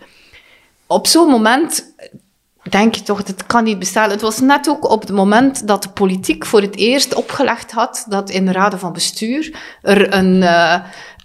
Op 0.86 1.06
zo'n 1.06 1.28
moment 1.28 1.94
denk 2.70 2.94
je 2.94 3.02
toch, 3.02 3.22
dat 3.22 3.46
kan 3.46 3.64
niet 3.64 3.78
bestaan. 3.78 4.10
Het 4.10 4.20
was 4.20 4.40
net 4.40 4.68
ook 4.68 4.90
op 4.90 5.00
het 5.00 5.12
moment 5.12 5.66
dat 5.66 5.82
de 5.82 5.88
politiek 5.88 6.46
voor 6.46 6.60
het 6.60 6.76
eerst 6.76 7.14
opgelegd 7.14 7.72
had 7.72 8.06
dat 8.08 8.30
in 8.30 8.46
de 8.46 8.52
raden 8.52 8.78
van 8.78 8.92
bestuur 8.92 9.56
er 9.82 10.14
een 10.14 10.34
uh, 10.34 10.76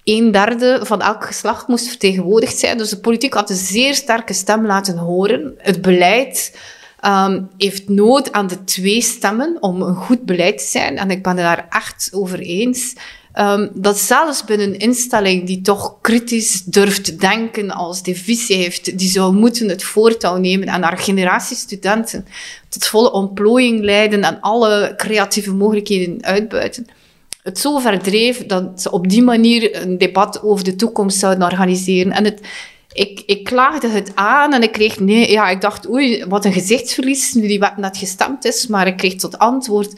een 0.03 0.31
derde 0.31 0.79
van 0.83 1.01
elk 1.01 1.25
geslacht 1.25 1.67
moest 1.67 1.87
vertegenwoordigd 1.87 2.57
zijn. 2.57 2.77
Dus 2.77 2.89
de 2.89 2.99
politiek 2.99 3.33
had 3.33 3.49
een 3.49 3.55
zeer 3.55 3.95
sterke 3.95 4.33
stem 4.33 4.65
laten 4.65 4.97
horen. 4.97 5.53
Het 5.57 5.81
beleid 5.81 6.57
um, 7.05 7.49
heeft 7.57 7.89
nood 7.89 8.31
aan 8.31 8.47
de 8.47 8.63
twee 8.63 9.01
stemmen 9.01 9.57
om 9.59 9.81
een 9.81 9.95
goed 9.95 10.25
beleid 10.25 10.57
te 10.57 10.63
zijn. 10.63 10.97
En 10.97 11.11
ik 11.11 11.23
ben 11.23 11.37
het 11.37 11.45
daar 11.45 11.65
echt 11.69 12.09
over 12.11 12.39
eens. 12.39 12.95
Um, 13.39 13.69
dat 13.73 13.99
zelfs 13.99 14.43
binnen 14.43 14.67
een 14.67 14.79
instelling 14.79 15.45
die 15.45 15.61
toch 15.61 16.01
kritisch 16.01 16.63
durft 16.63 17.19
denken, 17.19 17.71
als 17.71 18.03
die 18.03 18.15
visie 18.15 18.55
heeft, 18.55 18.97
die 18.97 19.09
zou 19.09 19.33
moeten 19.33 19.69
het 19.69 19.83
voortouw 19.83 20.37
nemen 20.37 20.67
en 20.67 20.83
haar 20.83 20.97
generatie 20.97 21.57
studenten 21.57 22.25
tot 22.69 22.87
volle 22.87 23.11
ontplooiing 23.11 23.83
leiden 23.83 24.23
en 24.23 24.39
alle 24.39 24.93
creatieve 24.97 25.53
mogelijkheden 25.53 26.23
uitbuiten. 26.23 26.87
Het 27.43 27.59
zo 27.59 27.77
verdreef 27.77 28.45
dat 28.45 28.81
ze 28.81 28.91
op 28.91 29.09
die 29.09 29.21
manier 29.21 29.81
een 29.81 29.97
debat 29.97 30.43
over 30.43 30.63
de 30.63 30.75
toekomst 30.75 31.17
zouden 31.17 31.43
organiseren. 31.43 32.11
En 32.11 32.23
het, 32.23 32.41
ik, 32.93 33.23
ik 33.25 33.43
klaagde 33.43 33.87
het 33.87 34.11
aan 34.15 34.53
en 34.53 34.63
ik 34.63 34.71
kreeg 34.71 34.99
nee. 34.99 35.31
Ja, 35.31 35.49
ik 35.49 35.61
dacht, 35.61 35.89
oei, 35.89 36.25
wat 36.25 36.45
een 36.45 36.53
gezichtsverlies 36.53 37.33
nu 37.33 37.47
die 37.47 37.59
wet 37.59 37.77
net 37.77 37.97
gestemd 37.97 38.45
is. 38.45 38.67
Maar 38.67 38.87
ik 38.87 38.97
kreeg 38.97 39.15
tot 39.15 39.37
antwoord, 39.37 39.93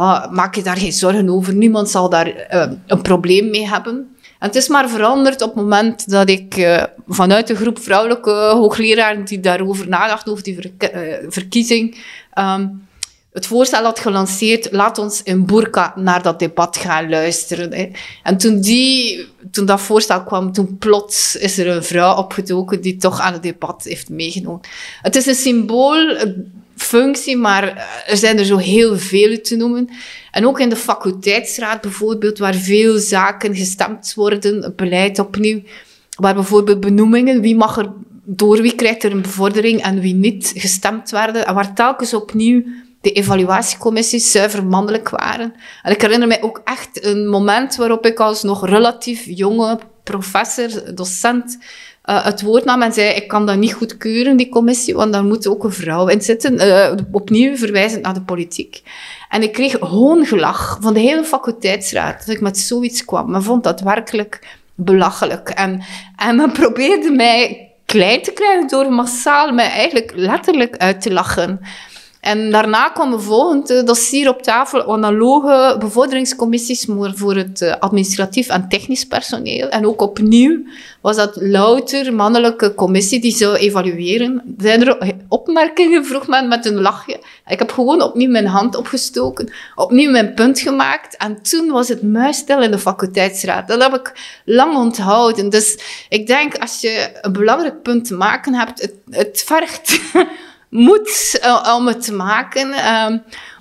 ah, 0.00 0.30
maak 0.32 0.54
je 0.54 0.62
daar 0.62 0.76
geen 0.76 0.92
zorgen 0.92 1.28
over. 1.28 1.54
Niemand 1.54 1.90
zal 1.90 2.08
daar 2.08 2.28
uh, 2.28 2.70
een 2.86 3.02
probleem 3.02 3.50
mee 3.50 3.68
hebben. 3.68 4.16
En 4.38 4.46
het 4.46 4.54
is 4.54 4.68
maar 4.68 4.88
veranderd 4.88 5.42
op 5.42 5.54
het 5.54 5.62
moment 5.62 6.10
dat 6.10 6.28
ik 6.28 6.56
uh, 6.56 6.82
vanuit 7.08 7.46
de 7.46 7.56
groep 7.56 7.78
vrouwelijke 7.78 8.30
hoogleraren 8.30 9.24
die 9.24 9.40
daarover 9.40 9.88
nadachten, 9.88 10.32
over 10.32 10.44
die 10.44 10.74
uh, 10.78 10.90
verkiezing, 11.28 11.98
um, 12.38 12.88
het 13.32 13.46
voorstel 13.46 13.84
had 13.84 13.98
gelanceerd, 13.98 14.72
laat 14.72 14.98
ons 14.98 15.22
in 15.22 15.46
Burka 15.46 15.92
naar 15.96 16.22
dat 16.22 16.38
debat 16.38 16.76
gaan 16.76 17.08
luisteren. 17.08 17.72
Hè. 17.72 17.90
En 18.22 18.36
toen, 18.36 18.60
die, 18.60 19.26
toen 19.50 19.66
dat 19.66 19.80
voorstel 19.80 20.22
kwam, 20.22 20.52
toen 20.52 20.78
plots 20.78 21.36
is 21.36 21.58
er 21.58 21.66
een 21.66 21.84
vrouw 21.84 22.16
opgedoken 22.16 22.80
die 22.80 22.96
toch 22.96 23.20
aan 23.20 23.32
het 23.32 23.42
debat 23.42 23.84
heeft 23.84 24.08
meegenomen. 24.08 24.60
Het 25.02 25.16
is 25.16 25.26
een 25.26 25.34
symboolfunctie, 25.34 27.36
maar 27.36 27.88
er 28.06 28.16
zijn 28.16 28.38
er 28.38 28.44
zo 28.44 28.56
heel 28.56 28.98
veel 28.98 29.40
te 29.40 29.56
noemen. 29.56 29.88
En 30.30 30.46
ook 30.46 30.60
in 30.60 30.68
de 30.68 30.76
faculteitsraad 30.76 31.80
bijvoorbeeld, 31.80 32.38
waar 32.38 32.54
veel 32.54 32.98
zaken 32.98 33.56
gestemd 33.56 34.14
worden, 34.14 34.72
beleid 34.76 35.18
opnieuw, 35.18 35.62
waar 36.16 36.34
bijvoorbeeld 36.34 36.80
benoemingen, 36.80 37.40
wie 37.40 37.56
mag 37.56 37.78
er 37.78 37.92
door, 38.24 38.62
wie 38.62 38.74
krijgt 38.74 39.04
er 39.04 39.12
een 39.12 39.22
bevordering 39.22 39.82
en 39.82 40.00
wie 40.00 40.14
niet 40.14 40.52
gestemd 40.56 41.10
werden, 41.10 41.46
en 41.46 41.54
waar 41.54 41.74
telkens 41.74 42.14
opnieuw 42.14 42.62
de 43.00 43.12
evaluatiecommissies 43.12 44.30
zuiver 44.30 44.66
mannelijk 44.66 45.08
waren. 45.08 45.54
En 45.82 45.92
ik 45.92 46.00
herinner 46.00 46.28
mij 46.28 46.42
ook 46.42 46.60
echt 46.64 47.04
een 47.04 47.28
moment 47.28 47.76
waarop 47.76 48.06
ik 48.06 48.20
als 48.20 48.42
nog 48.42 48.66
relatief 48.66 49.24
jonge 49.26 49.78
professor, 50.02 50.94
docent, 50.94 51.58
uh, 52.04 52.24
het 52.24 52.42
woord 52.42 52.64
nam 52.64 52.82
en 52.82 52.92
zei, 52.92 53.14
ik 53.14 53.28
kan 53.28 53.46
dat 53.46 53.56
niet 53.56 53.72
goedkeuren, 53.72 54.36
die 54.36 54.48
commissie, 54.48 54.94
want 54.94 55.12
daar 55.12 55.24
moet 55.24 55.46
ook 55.46 55.64
een 55.64 55.72
vrouw 55.72 56.08
in 56.08 56.22
zitten. 56.22 56.54
Uh, 56.54 56.92
opnieuw 57.12 57.56
verwijzend 57.56 58.02
naar 58.02 58.14
de 58.14 58.22
politiek. 58.22 58.82
En 59.28 59.42
ik 59.42 59.52
kreeg 59.52 59.78
hoongelach 59.78 60.78
van 60.80 60.94
de 60.94 61.00
hele 61.00 61.24
faculteitsraad 61.24 62.18
dat 62.18 62.34
ik 62.34 62.40
met 62.40 62.58
zoiets 62.58 63.04
kwam. 63.04 63.30
Men 63.30 63.42
vond 63.42 63.64
dat 63.64 63.80
werkelijk 63.80 64.58
belachelijk. 64.74 65.48
En, 65.48 65.82
en 66.16 66.36
men 66.36 66.52
probeerde 66.52 67.10
mij 67.10 67.70
klein 67.84 68.22
te 68.22 68.32
krijgen 68.32 68.68
door 68.68 68.92
massaal 68.92 69.52
mij 69.52 69.68
eigenlijk 69.68 70.12
letterlijk 70.14 70.76
uit 70.76 71.00
te 71.00 71.12
lachen. 71.12 71.60
En 72.20 72.50
daarna 72.50 72.88
kwam 72.88 73.12
een 73.12 73.20
volgende 73.20 73.82
dossier 73.84 74.28
op 74.28 74.42
tafel, 74.42 74.92
analoge 74.92 75.76
bevorderingscommissies 75.78 76.86
voor 77.14 77.36
het 77.36 77.62
eh, 77.62 77.74
administratief 77.78 78.48
en 78.48 78.68
technisch 78.68 79.04
personeel. 79.04 79.68
En 79.68 79.86
ook 79.86 80.00
opnieuw 80.00 80.62
was 81.00 81.16
dat 81.16 81.36
louter 81.36 82.14
mannelijke 82.14 82.74
commissie 82.74 83.20
die 83.20 83.36
zou 83.36 83.56
evalueren. 83.56 84.54
Zijn 84.58 84.86
er 84.86 85.16
opmerkingen, 85.28 86.04
vroeg 86.04 86.26
men 86.26 86.48
met 86.48 86.66
een 86.66 86.80
lachje. 86.80 87.20
Ik 87.46 87.58
heb 87.58 87.70
gewoon 87.70 88.02
opnieuw 88.02 88.30
mijn 88.30 88.46
hand 88.46 88.76
opgestoken, 88.76 89.52
opnieuw 89.74 90.10
mijn 90.10 90.34
punt 90.34 90.60
gemaakt. 90.60 91.16
En 91.16 91.42
toen 91.42 91.70
was 91.70 91.88
het 91.88 92.02
muisstil 92.02 92.62
in 92.62 92.70
de 92.70 92.78
faculteitsraad. 92.78 93.68
Dat 93.68 93.82
heb 93.82 93.94
ik 93.94 94.12
lang 94.44 94.76
onthouden. 94.76 95.50
Dus 95.50 95.78
ik 96.08 96.26
denk, 96.26 96.58
als 96.58 96.80
je 96.80 97.18
een 97.20 97.32
belangrijk 97.32 97.82
punt 97.82 98.04
te 98.04 98.14
maken 98.14 98.54
hebt, 98.54 98.80
het, 98.80 98.94
het 99.10 99.42
vergt 99.46 100.00
moed 100.70 101.40
uh, 101.44 101.74
om 101.76 101.86
het 101.86 102.04
te 102.04 102.12
maken. 102.12 102.68
Uh, 102.68 103.06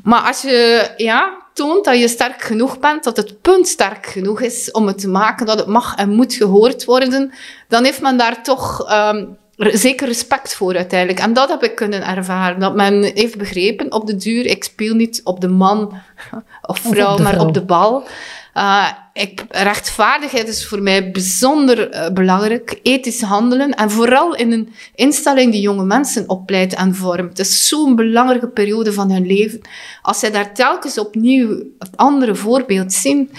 maar 0.04 0.22
als 0.22 0.42
je 0.42 0.90
ja, 0.98 1.38
toont 1.54 1.86
dat 1.86 2.00
je 2.00 2.08
sterk 2.08 2.42
genoeg 2.42 2.80
bent, 2.80 3.04
dat 3.04 3.18
het 3.18 3.42
punt 3.42 3.68
sterk 3.68 4.06
genoeg 4.06 4.42
is 4.42 4.72
om 4.72 4.88
het 4.88 4.98
te 4.98 5.10
maken, 5.10 5.46
dat 5.46 5.60
het 5.60 5.68
mag 5.68 5.96
en 5.96 6.10
moet 6.10 6.34
gehoord 6.34 6.86
worden, 6.86 7.32
dan 7.68 7.84
heeft 7.84 8.02
men 8.02 8.18
daar 8.18 8.44
toch 8.44 8.92
um, 8.92 9.38
zeker 9.58 10.08
respect 10.08 10.56
voor 10.56 10.76
uiteindelijk. 10.76 11.20
En 11.20 11.34
dat 11.34 11.50
heb 11.50 11.64
ik 11.64 11.76
kunnen 11.76 12.08
ervaren. 12.08 12.60
Dat 12.60 12.76
men 12.76 13.04
heeft 13.04 13.38
begrepen 13.38 13.92
op 13.92 14.08
de 14.08 14.16
duur, 14.16 14.46
ik 14.46 14.64
speel 14.64 14.96
niet 14.96 15.22
op 15.24 15.42
de 15.42 15.48
man 15.48 15.94
of 16.62 16.80
vrouw, 16.80 17.18
maar 17.18 17.40
op 17.40 17.54
de 17.54 17.66
bal. 17.66 18.08
Uh, 18.56 18.92
ik, 19.14 19.46
rechtvaardigheid 19.50 20.48
is 20.48 20.68
voor 20.68 20.82
mij 20.82 21.12
bijzonder 21.12 21.94
uh, 21.94 22.10
belangrijk. 22.10 22.80
Ethisch 22.84 23.22
handelen. 23.22 23.74
En 23.74 23.92
vooral 23.92 24.36
in 24.36 24.52
een 24.52 24.74
instelling 24.96 25.52
die 25.52 25.62
jonge 25.62 25.86
mensen 25.86 26.30
opleidt 26.30 26.74
en 26.74 26.96
vormt. 26.96 27.38
Het 27.38 27.48
is 27.48 27.68
zo'n 27.68 27.96
belangrijke 27.96 28.48
periode 28.48 28.94
van 28.94 29.12
hun 29.12 29.26
leven. 29.26 29.62
Als 30.02 30.20
zij 30.20 30.32
daar 30.32 30.54
telkens 30.54 30.98
opnieuw 30.98 31.64
het 31.80 31.98
andere 31.98 32.36
voorbeeld 32.36 32.94
zien, 32.94 33.32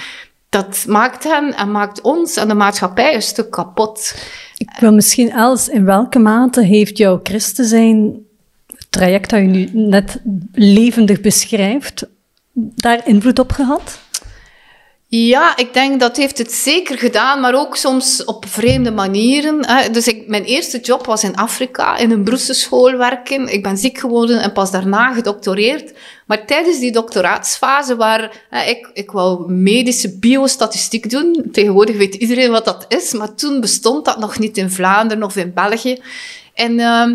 dat 0.48 0.84
maakt 0.88 1.24
hen 1.24 1.56
en 1.56 1.70
maakt 1.70 2.00
ons 2.00 2.36
en 2.36 2.48
de 2.48 2.54
maatschappij 2.54 3.14
een 3.14 3.22
stuk 3.22 3.50
kapot. 3.50 4.14
Ik 4.56 4.70
wil 4.80 4.92
misschien, 4.92 5.30
Els, 5.30 5.68
in 5.68 5.84
welke 5.84 6.18
mate 6.18 6.62
heeft 6.62 6.98
jouw 6.98 7.20
christen 7.22 7.64
zijn, 7.64 8.18
traject 8.90 9.30
dat 9.30 9.40
je 9.40 9.46
nu 9.46 9.68
net 9.72 10.20
levendig 10.52 11.20
beschrijft, 11.20 12.06
daar 12.52 13.06
invloed 13.06 13.38
op 13.38 13.52
gehad? 13.52 14.00
Ja, 15.12 15.56
ik 15.56 15.74
denk 15.74 16.00
dat 16.00 16.16
heeft 16.16 16.38
het 16.38 16.52
zeker 16.52 16.98
gedaan, 16.98 17.40
maar 17.40 17.54
ook 17.54 17.76
soms 17.76 18.24
op 18.24 18.44
vreemde 18.48 18.90
manieren. 18.90 19.92
Dus 19.92 20.08
ik, 20.08 20.28
mijn 20.28 20.44
eerste 20.44 20.80
job 20.80 21.06
was 21.06 21.24
in 21.24 21.36
Afrika, 21.36 21.96
in 21.96 22.10
een 22.10 22.24
broersenschool 22.24 22.96
werken. 22.96 23.52
Ik 23.52 23.62
ben 23.62 23.76
ziek 23.76 23.98
geworden 23.98 24.42
en 24.42 24.52
pas 24.52 24.70
daarna 24.70 25.12
gedoctoreerd. 25.12 25.92
Maar 26.26 26.46
tijdens 26.46 26.78
die 26.78 26.92
doctoraatsfase, 26.92 27.96
waar 27.96 28.44
ik, 28.66 28.90
ik 28.94 29.10
wou 29.10 29.52
medische 29.52 30.18
biostatistiek 30.18 31.10
doen. 31.10 31.48
Tegenwoordig 31.52 31.96
weet 31.96 32.14
iedereen 32.14 32.50
wat 32.50 32.64
dat 32.64 32.84
is, 32.88 33.12
maar 33.12 33.34
toen 33.34 33.60
bestond 33.60 34.04
dat 34.04 34.18
nog 34.18 34.38
niet 34.38 34.56
in 34.56 34.70
Vlaanderen 34.70 35.22
of 35.22 35.36
in 35.36 35.54
België. 35.54 35.98
En 36.54 36.78
uh, 36.78 37.06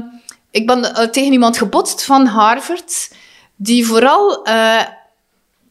ik 0.51 0.67
ben 0.67 0.79
uh, 0.79 0.99
tegen 0.99 1.31
iemand 1.31 1.57
gebotst 1.57 2.03
van 2.03 2.25
Harvard, 2.25 3.11
die 3.55 3.85
vooral... 3.85 4.47
Uh, 4.47 4.81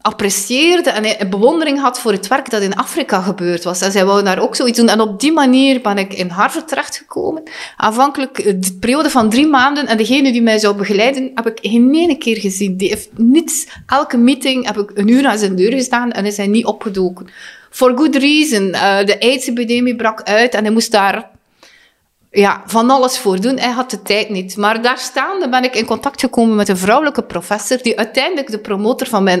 apprecieerde 0.05 0.89
en 0.89 1.29
bewondering 1.29 1.79
had 1.79 1.99
voor 1.99 2.11
het 2.11 2.27
werk 2.27 2.49
dat 2.49 2.61
in 2.61 2.75
Afrika 2.75 3.21
gebeurd 3.21 3.63
was. 3.63 3.81
En 3.81 3.91
zij 3.91 4.05
wou 4.05 4.23
daar 4.23 4.39
ook 4.39 4.55
zoiets 4.55 4.77
doen. 4.79 4.89
En 4.89 5.01
op 5.01 5.19
die 5.19 5.31
manier 5.31 5.81
ben 5.81 5.97
ik 5.97 6.13
in 6.13 6.29
Harvard 6.29 6.67
terechtgekomen. 6.67 7.43
Aanvankelijk 7.77 8.39
eh, 8.39 8.53
de 8.57 8.77
periode 8.79 9.09
van 9.09 9.29
drie 9.29 9.47
maanden. 9.47 9.87
En 9.87 9.97
degene 9.97 10.31
die 10.31 10.41
mij 10.41 10.59
zou 10.59 10.75
begeleiden, 10.75 11.31
heb 11.35 11.47
ik 11.47 11.57
geen 11.61 11.93
ene 11.93 12.17
keer 12.17 12.37
gezien. 12.37 12.77
Die 12.77 12.89
heeft 12.89 13.09
niets. 13.15 13.67
Elke 13.87 14.17
meeting 14.17 14.65
heb 14.65 14.77
ik 14.77 14.91
een 14.93 15.07
uur 15.07 15.27
aan 15.27 15.37
zijn 15.37 15.55
deur 15.55 15.71
gestaan 15.71 16.11
en 16.11 16.25
is 16.25 16.37
hij 16.37 16.47
niet 16.47 16.65
opgedoken. 16.65 17.27
For 17.69 17.97
good 17.97 18.15
reason. 18.15 18.67
Uh, 18.67 19.05
de 19.05 19.19
AIDS-epidemie 19.19 19.95
brak 19.95 20.23
uit 20.23 20.53
en 20.53 20.63
hij 20.63 20.73
moest 20.73 20.91
daar 20.91 21.29
ja, 22.35 22.63
van 22.65 22.89
alles 22.89 23.17
voor 23.17 23.41
doen. 23.41 23.59
Hij 23.59 23.71
had 23.71 23.89
de 23.89 24.01
tijd 24.01 24.29
niet. 24.29 24.57
Maar 24.57 24.81
daar 24.81 24.97
staande 24.97 25.49
ben 25.49 25.63
ik 25.63 25.75
in 25.75 25.85
contact 25.85 26.19
gekomen 26.19 26.55
met 26.55 26.69
een 26.69 26.77
vrouwelijke 26.77 27.23
professor, 27.23 27.81
die 27.81 27.97
uiteindelijk 27.97 28.51
de 28.51 28.59
promotor 28.59 29.07
van 29.07 29.23
mijn 29.23 29.39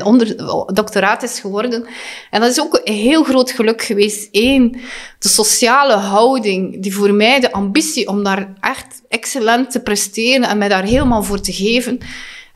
doctoraat 0.73 1.23
is 1.23 1.39
geworden. 1.39 1.85
En 2.31 2.41
dat 2.41 2.49
is 2.49 2.61
ook 2.61 2.81
een 2.83 2.93
heel 2.93 3.23
groot 3.23 3.51
geluk 3.51 3.81
geweest. 3.81 4.27
Eén, 4.31 4.81
de 5.19 5.29
sociale 5.29 5.93
houding, 5.93 6.81
die 6.81 6.95
voor 6.95 7.13
mij 7.13 7.39
de 7.39 7.51
ambitie 7.51 8.07
om 8.07 8.23
daar 8.23 8.53
echt 8.59 9.01
excellent 9.09 9.71
te 9.71 9.79
presteren 9.79 10.47
en 10.47 10.57
mij 10.57 10.69
daar 10.69 10.83
helemaal 10.83 11.23
voor 11.23 11.39
te 11.39 11.53
geven, 11.53 11.99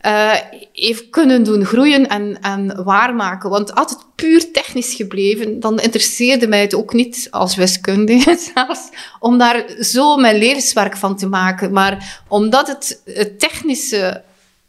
uh, 0.06 0.32
heeft 0.74 1.10
kunnen 1.10 1.44
doen 1.44 1.66
groeien 1.66 2.08
en, 2.08 2.42
en 2.42 2.84
waarmaken. 2.84 3.50
Want 3.50 3.70
had 3.70 3.90
het 3.90 4.06
puur 4.16 4.52
technisch 4.52 4.94
gebleven, 4.94 5.60
dan 5.60 5.80
interesseerde 5.80 6.48
mij 6.48 6.62
het 6.62 6.76
ook 6.76 6.94
niet 6.94 7.28
als 7.32 7.56
wiskundige 7.56 8.38
zelfs, 8.54 8.90
om 9.20 9.38
daar 9.38 9.66
zo 9.80 10.18
mijn 10.18 10.38
levenswerk 10.38 10.98
van 10.98 11.18
te 11.18 11.28
maken. 11.28 11.72
Maar 11.72 12.22
omdat 12.28 12.68
het, 12.68 13.02
het 13.06 13.40
technische 13.40 14.24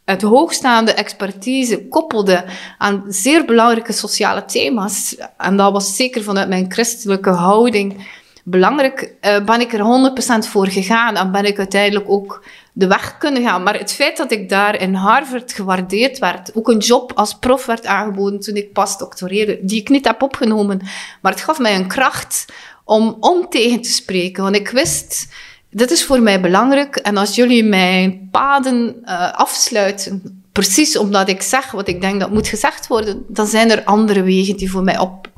het 0.05 0.21
hoogstaande 0.21 0.93
expertise 0.93 1.87
koppelde 1.87 2.45
aan 2.77 3.03
zeer 3.07 3.45
belangrijke 3.45 3.93
sociale 3.93 4.45
thema's. 4.45 5.15
En 5.37 5.57
dat 5.57 5.71
was 5.71 5.95
zeker 5.95 6.23
vanuit 6.23 6.47
mijn 6.47 6.71
christelijke 6.71 7.29
houding 7.29 8.07
belangrijk, 8.43 9.13
uh, 9.21 9.43
ben 9.43 9.61
ik 9.61 9.73
er 9.73 10.11
100% 10.45 10.47
voor 10.49 10.67
gegaan 10.67 11.15
en 11.15 11.31
ben 11.31 11.45
ik 11.45 11.57
uiteindelijk 11.57 12.09
ook 12.09 12.43
de 12.73 12.87
weg 12.87 13.17
kunnen 13.17 13.43
gaan. 13.43 13.63
Maar 13.63 13.77
het 13.77 13.93
feit 13.93 14.17
dat 14.17 14.31
ik 14.31 14.49
daar 14.49 14.81
in 14.81 14.93
Harvard 14.93 15.53
gewaardeerd 15.53 16.19
werd, 16.19 16.55
ook 16.55 16.67
een 16.67 16.77
job 16.77 17.11
als 17.15 17.37
prof 17.37 17.65
werd 17.65 17.85
aangeboden 17.85 18.39
toen 18.39 18.55
ik 18.55 18.73
pas 18.73 18.97
doctoreerde, 18.97 19.59
die 19.61 19.79
ik 19.79 19.89
niet 19.89 20.05
heb 20.05 20.21
opgenomen, 20.21 20.81
maar 21.21 21.31
het 21.31 21.41
gaf 21.41 21.59
mij 21.59 21.75
een 21.75 21.87
kracht 21.87 22.45
om, 22.83 23.17
om 23.19 23.49
tegen 23.49 23.81
te 23.81 23.91
spreken. 23.91 24.43
Want 24.43 24.55
ik 24.55 24.69
wist, 24.69 25.27
dit 25.69 25.91
is 25.91 26.03
voor 26.05 26.21
mij 26.21 26.41
belangrijk 26.41 26.95
en 26.95 27.17
als 27.17 27.35
jullie 27.35 27.63
mijn 27.63 28.27
paden 28.31 28.95
uh, 29.05 29.33
afsluiten, 29.33 30.43
precies 30.51 30.97
omdat 30.97 31.29
ik 31.29 31.41
zeg 31.41 31.71
wat 31.71 31.87
ik 31.87 32.01
denk 32.01 32.19
dat 32.19 32.31
moet 32.31 32.47
gezegd 32.47 32.87
worden, 32.87 33.25
dan 33.27 33.47
zijn 33.47 33.71
er 33.71 33.83
andere 33.83 34.23
wegen 34.23 34.57
die 34.57 34.71
voor 34.71 34.83
mij 34.83 34.99
op, 34.99 35.29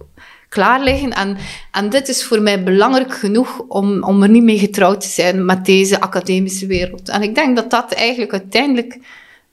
klaar 0.54 0.84
liggen. 0.84 1.12
En, 1.12 1.38
en 1.72 1.90
dit 1.90 2.08
is 2.08 2.24
voor 2.24 2.42
mij 2.42 2.64
belangrijk 2.64 3.14
genoeg 3.14 3.60
om, 3.68 4.04
om 4.04 4.24
er 4.24 4.30
niet 4.30 4.44
mee 4.44 4.58
getrouwd 4.58 5.02
te 5.02 5.08
zijn 5.08 5.46
met 5.46 5.66
deze 5.66 6.02
academische 6.02 6.68
wereld. 6.68 7.10
En 7.10 7.22
ik 7.22 7.36
denk 7.36 7.56
dat 7.56 7.70
dat 7.70 7.94
eigenlijk 7.94 8.32
uiteindelijk 8.32 9.00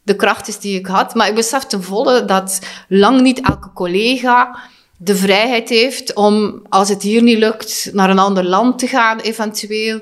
de 0.03 0.17
kracht 0.17 0.49
is 0.49 0.59
die 0.59 0.79
ik 0.79 0.87
had. 0.87 1.15
Maar 1.15 1.29
ik 1.29 1.35
besef 1.35 1.63
ten 1.63 1.83
volle 1.83 2.25
dat 2.25 2.61
lang 2.89 3.21
niet 3.21 3.41
elke 3.41 3.73
collega 3.73 4.59
de 4.97 5.17
vrijheid 5.17 5.69
heeft 5.69 6.15
om, 6.15 6.63
als 6.69 6.89
het 6.89 7.03
hier 7.03 7.23
niet 7.23 7.39
lukt, 7.39 7.91
naar 7.93 8.11
een 8.11 8.19
ander 8.19 8.45
land 8.45 8.79
te 8.79 8.87
gaan, 8.87 9.21
eventueel 9.21 10.01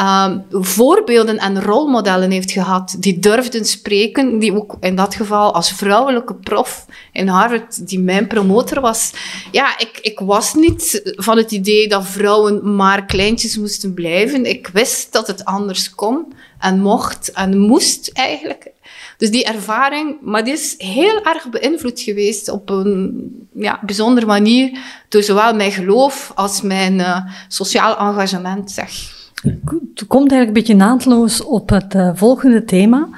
um, 0.00 0.44
voorbeelden 0.50 1.38
en 1.38 1.62
rolmodellen 1.62 2.30
heeft 2.30 2.50
gehad 2.50 2.96
die 2.98 3.18
durfden 3.18 3.64
spreken, 3.64 4.38
die 4.38 4.54
ook 4.54 4.76
in 4.80 4.96
dat 4.96 5.14
geval 5.14 5.54
als 5.54 5.72
vrouwelijke 5.72 6.34
prof 6.34 6.86
in 7.12 7.28
Harvard, 7.28 7.88
die 7.88 8.00
mijn 8.00 8.26
promotor 8.26 8.80
was. 8.80 9.12
Ja, 9.52 9.78
ik, 9.78 9.98
ik 10.02 10.18
was 10.18 10.54
niet 10.54 11.12
van 11.16 11.36
het 11.36 11.50
idee 11.50 11.88
dat 11.88 12.06
vrouwen 12.06 12.74
maar 12.76 13.04
kleintjes 13.04 13.56
moesten 13.56 13.94
blijven. 13.94 14.44
Ik 14.44 14.68
wist 14.72 15.12
dat 15.12 15.26
het 15.26 15.44
anders 15.44 15.94
kon 15.94 16.32
en 16.58 16.80
mocht 16.80 17.32
en 17.32 17.58
moest 17.58 18.10
eigenlijk. 18.12 18.70
Dus 19.16 19.30
die 19.30 19.44
ervaring, 19.44 20.16
maar 20.20 20.44
die 20.44 20.52
is 20.52 20.74
heel 20.78 21.22
erg 21.22 21.50
beïnvloed 21.50 22.00
geweest 22.00 22.48
op 22.48 22.70
een 22.70 23.48
ja, 23.54 23.80
bijzondere 23.86 24.26
manier 24.26 24.78
door 25.08 25.22
zowel 25.22 25.54
mijn 25.54 25.72
geloof 25.72 26.32
als 26.34 26.60
mijn 26.60 26.98
uh, 26.98 27.18
sociaal 27.48 27.98
engagement, 27.98 28.70
zeg. 28.70 29.15
Het 29.42 30.06
komt 30.06 30.30
eigenlijk 30.30 30.46
een 30.46 30.52
beetje 30.52 30.74
naadloos 30.74 31.44
op 31.44 31.68
het 31.68 31.94
uh, 31.94 32.10
volgende 32.14 32.64
thema. 32.64 33.08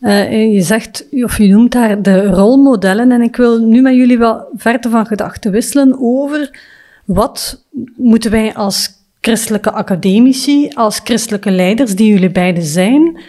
Uh, 0.00 0.52
je 0.54 0.62
zegt, 0.62 1.06
of 1.10 1.38
je 1.38 1.48
noemt 1.48 1.72
daar 1.72 2.02
de 2.02 2.26
rolmodellen. 2.26 3.12
En 3.12 3.22
ik 3.22 3.36
wil 3.36 3.58
nu 3.58 3.82
met 3.82 3.94
jullie 3.94 4.18
wel 4.18 4.48
verder 4.54 4.90
van 4.90 5.06
gedachten 5.06 5.50
wisselen 5.50 5.96
over 6.00 6.58
wat 7.04 7.64
moeten 7.96 8.30
wij 8.30 8.54
als 8.54 8.90
christelijke 9.20 9.72
academici, 9.72 10.68
als 10.74 11.00
christelijke 11.04 11.50
leiders, 11.50 11.96
die 11.96 12.12
jullie 12.12 12.30
beiden 12.30 12.62
zijn, 12.62 13.20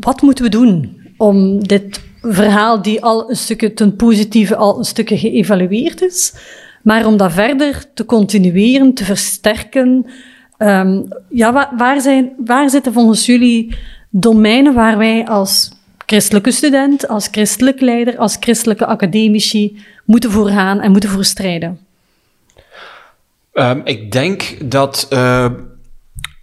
wat 0.00 0.22
moeten 0.22 0.44
we 0.44 0.50
doen 0.50 1.00
om 1.16 1.66
dit 1.66 2.00
verhaal, 2.22 2.82
die 2.82 3.02
al 3.02 3.30
een 3.30 3.36
stukje 3.36 3.72
ten 3.72 3.96
positieve 3.96 4.56
al 4.56 4.78
een 4.78 4.84
stukje 4.84 5.18
geëvalueerd 5.18 6.02
is, 6.02 6.34
maar 6.82 7.06
om 7.06 7.16
dat 7.16 7.32
verder 7.32 7.84
te 7.94 8.04
continueren, 8.04 8.94
te 8.94 9.04
versterken, 9.04 10.06
Um, 10.58 11.08
ja, 11.28 11.70
waar, 11.76 12.00
zijn, 12.00 12.32
waar 12.44 12.70
zitten 12.70 12.92
volgens 12.92 13.26
jullie 13.26 13.76
domeinen 14.10 14.74
waar 14.74 14.98
wij 14.98 15.26
als 15.26 15.70
christelijke 16.06 16.50
student, 16.50 17.08
als 17.08 17.28
christelijk 17.30 17.80
leider, 17.80 18.18
als 18.18 18.36
christelijke 18.40 18.86
academici 18.86 19.84
moeten 20.04 20.30
voor 20.30 20.48
gaan 20.48 20.80
en 20.80 20.90
moeten 20.90 21.10
voor 21.10 21.24
strijden? 21.24 21.78
Um, 23.52 23.80
ik 23.84 24.12
denk 24.12 24.70
dat 24.70 25.06
uh, 25.12 25.46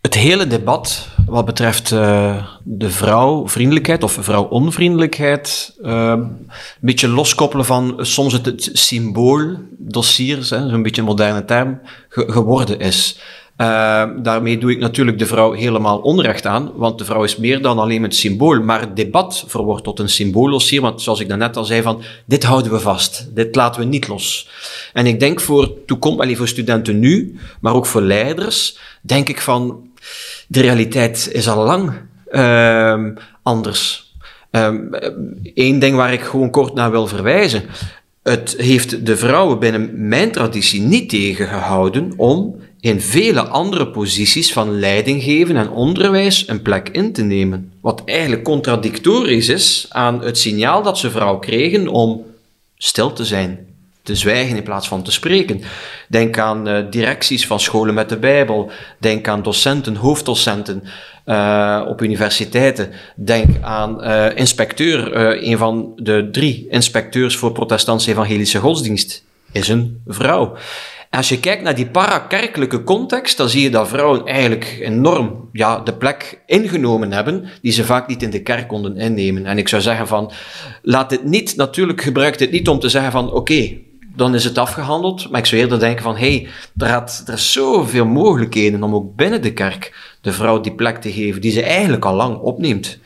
het 0.02 0.14
hele 0.14 0.48
debat 0.48 1.08
wat 1.26 1.46
betreft 1.46 1.92
uh, 1.92 2.46
de 2.64 2.90
vrouwvriendelijkheid 2.90 4.04
of 4.04 4.18
vrouwonvriendelijkheid 4.20 5.76
uh, 5.82 6.14
een 6.16 6.48
beetje 6.80 7.08
loskoppelen 7.08 7.66
van 7.66 7.96
soms 7.98 8.34
het, 8.34 8.46
het 8.46 8.70
symbooldossier, 8.74 10.48
een 10.52 10.84
beetje 10.84 11.02
een 11.02 11.08
moderne 11.08 11.46
term, 11.46 11.80
ge 12.10 12.32
geworden 12.32 12.80
is. 12.80 13.20
Uh, 13.58 14.04
daarmee 14.18 14.58
doe 14.58 14.72
ik 14.72 14.80
natuurlijk 14.80 15.20
de 15.20 15.26
vrouw 15.26 15.52
helemaal 15.52 16.00
onrecht 16.00 16.46
aan, 16.46 16.72
want 16.76 16.98
de 16.98 17.06
vrouw 17.06 17.24
is 17.24 17.38
meer 17.38 17.62
dan 17.62 17.80
alleen 17.80 18.04
het 18.04 18.16
symbool, 18.16 18.62
maar 18.62 18.80
het 18.80 18.96
debat 18.96 19.44
verwoordt 19.48 19.84
tot 19.84 20.00
een 20.00 20.10
symbooldossier, 20.10 20.82
want 20.82 21.02
zoals 21.02 21.20
ik 21.20 21.28
daarnet 21.28 21.58
al 21.58 21.66
zei, 21.66 21.82
van 21.82 22.02
dit 22.26 22.44
houden 22.44 22.72
we 22.72 22.80
vast, 22.80 23.30
dit 23.36 23.56
laten 23.56 23.82
we 23.82 23.88
niet 23.88 24.08
los. 24.08 24.50
En 24.94 25.06
ik 25.06 25.20
denk 25.20 25.42
voor 25.42 25.86
toekomst, 25.86 26.38
voor 26.38 26.48
studenten 26.48 27.00
nu, 27.00 27.40
maar 27.62 27.74
ook 27.74 27.86
voor 27.86 28.02
leiders, 28.02 28.78
denk 29.02 29.30
ik 29.30 29.42
van, 29.42 29.90
de 30.48 30.62
realiteit 30.62 31.30
is 31.32 31.50
al 31.50 31.64
lang 31.64 31.92
uh, 32.32 33.06
anders. 33.44 34.14
Eén 34.52 34.90
ehm, 35.54 35.80
ding 35.80 35.96
waar 35.96 36.14
ik 36.14 36.22
gewoon 36.22 36.50
kort 36.50 36.74
naar 36.74 36.92
wil 36.92 37.08
verwijzen. 37.08 37.64
Het 38.24 38.56
heeft 38.58 39.06
de 39.06 39.18
vrouwen 39.18 39.60
binnen 39.60 40.08
mijn 40.08 40.32
traditie 40.32 40.82
niet 40.82 41.10
tegengehouden 41.10 42.14
om 42.18 42.56
in 42.84 43.02
vele 43.02 43.42
andere 43.42 43.88
posities 43.88 44.54
van 44.54 44.80
leiding 44.80 45.24
geven 45.24 45.58
en 45.58 45.70
onderwijs 45.70 46.48
een 46.48 46.62
plek 46.62 46.90
in 46.90 47.14
te 47.14 47.24
nemen. 47.24 47.72
Wat 47.82 48.02
eigenlijk 48.06 48.44
contradictorisch 48.44 49.50
is 49.50 49.86
aan 49.90 50.24
het 50.24 50.38
signaal 50.38 50.84
dat 50.84 50.98
ze 50.98 51.12
vrouw 51.12 51.40
kregen 51.40 51.88
om 51.88 52.26
stil 52.78 53.14
te 53.14 53.26
zijn, 53.26 53.68
te 54.02 54.16
zwijgen 54.16 54.58
in 54.58 54.64
plaats 54.64 54.88
van 54.88 55.04
te 55.04 55.12
spreken. 55.12 55.62
Denk 56.08 56.38
aan 56.38 56.68
uh, 56.68 56.78
directies 56.90 57.48
van 57.48 57.60
scholen 57.60 57.94
met 57.94 58.10
de 58.10 58.18
Bijbel. 58.18 58.72
Denk 59.00 59.28
aan 59.28 59.44
docenten, 59.44 59.96
hoofddocenten 59.96 60.84
uh, 61.26 61.86
op 61.88 62.02
universiteiten. 62.02 62.92
Denk 63.16 63.50
aan 63.62 64.04
uh, 64.04 64.26
inspecteur, 64.36 65.16
een 65.48 65.58
van 65.58 65.94
de 65.96 66.30
drie 66.32 66.68
inspecteurs 66.70 67.36
voor 67.36 67.52
protestantse 67.52 68.12
evangelische 68.12 68.60
godsdienst 68.60 69.24
is 69.52 69.68
een 69.68 70.02
vrouw. 70.08 70.58
Als 71.16 71.30
je 71.30 71.40
kijkt 71.40 71.64
naar 71.64 71.76
die 71.76 71.90
parakerkelijke 71.90 72.84
context, 72.84 73.38
dan 73.38 73.50
zie 73.50 73.62
je 73.62 73.70
dat 73.70 73.88
vrouwen 73.88 74.26
eigenlijk 74.26 74.78
enorm 74.82 75.50
ja, 75.52 75.80
de 75.80 75.94
plek 75.94 76.42
ingenomen 76.46 77.12
hebben 77.12 77.46
die 77.62 77.72
ze 77.72 77.84
vaak 77.84 78.08
niet 78.08 78.24
in 78.24 78.30
de 78.30 78.42
kerk 78.42 78.68
konden 78.68 78.98
innemen. 78.98 79.46
En 79.46 79.58
ik 79.58 79.68
zou 79.68 79.82
zeggen 79.82 80.08
van, 80.08 80.32
laat 80.82 81.10
dit 81.10 81.24
niet, 81.24 81.56
natuurlijk 81.56 82.02
gebruik 82.02 82.38
dit 82.38 82.52
niet 82.52 82.68
om 82.68 82.80
te 82.80 82.90
zeggen 82.90 83.12
van, 83.12 83.32
oké, 83.32 83.78
dan 84.16 84.36
is 84.36 84.44
het 84.44 84.58
afgehandeld. 84.58 85.30
Maar 85.30 85.40
ik 85.40 85.46
zou 85.46 85.62
eerder 85.62 85.80
denken 85.80 86.04
van, 86.04 86.16
hé, 86.16 86.38
hey, 86.38 86.48
er, 86.88 87.04
er 87.26 87.34
is 87.34 87.52
zoveel 87.52 88.06
mogelijkheden 88.06 88.84
om 88.84 88.96
ook 88.96 89.16
binnen 89.16 89.42
de 89.42 89.54
kerk 89.54 90.14
de 90.22 90.32
vrouw 90.32 90.62
die 90.62 90.76
plek 90.76 90.98
te 90.98 91.12
geven 91.12 91.42
die 91.42 91.52
ze 91.52 91.64
eigenlijk 91.64 92.06
al 92.06 92.16
lang 92.16 92.38
opneemt 92.38 93.00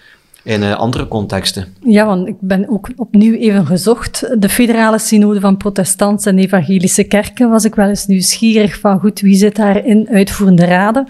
in 0.47 0.63
uh, 0.63 0.75
andere 0.75 1.07
contexten. 1.07 1.75
Ja, 1.83 2.05
want 2.05 2.27
ik 2.27 2.35
ben 2.39 2.69
ook 2.69 2.89
opnieuw 2.95 3.33
even 3.33 3.65
gezocht. 3.65 4.41
De 4.41 4.49
federale 4.49 4.99
synode 4.99 5.39
van 5.39 5.57
protestantse 5.57 6.29
en 6.29 6.37
evangelische 6.37 7.03
kerken 7.03 7.49
was 7.49 7.65
ik 7.65 7.75
wel 7.75 7.87
eens 7.87 8.07
nieuwsgierig 8.07 8.79
van, 8.79 8.99
goed, 8.99 9.19
wie 9.19 9.35
zit 9.35 9.55
daar 9.55 9.85
in 9.85 10.07
uitvoerende 10.09 10.65
raden? 10.65 11.07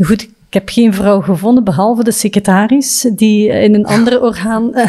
Goed, 0.00 0.22
ik 0.22 0.54
heb 0.54 0.68
geen 0.68 0.94
vrouw 0.94 1.20
gevonden, 1.20 1.64
behalve 1.64 2.04
de 2.04 2.12
secretaris, 2.12 3.08
die 3.12 3.48
in 3.48 3.74
een 3.74 3.86
andere 3.86 4.20
orgaan 4.28 4.70
uh, 4.74 4.88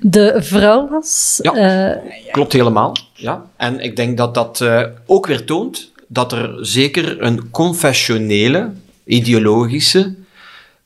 de 0.00 0.36
vrouw 0.36 0.88
was. 0.88 1.38
Ja, 1.42 1.90
uh, 1.92 2.32
klopt 2.32 2.52
helemaal. 2.52 2.96
Ja. 3.14 3.44
En 3.56 3.80
ik 3.80 3.96
denk 3.96 4.16
dat 4.16 4.34
dat 4.34 4.64
ook 5.06 5.26
weer 5.26 5.44
toont 5.44 5.92
dat 6.06 6.32
er 6.32 6.58
zeker 6.60 7.22
een 7.22 7.50
confessionele, 7.50 8.70
ideologische 9.04 10.14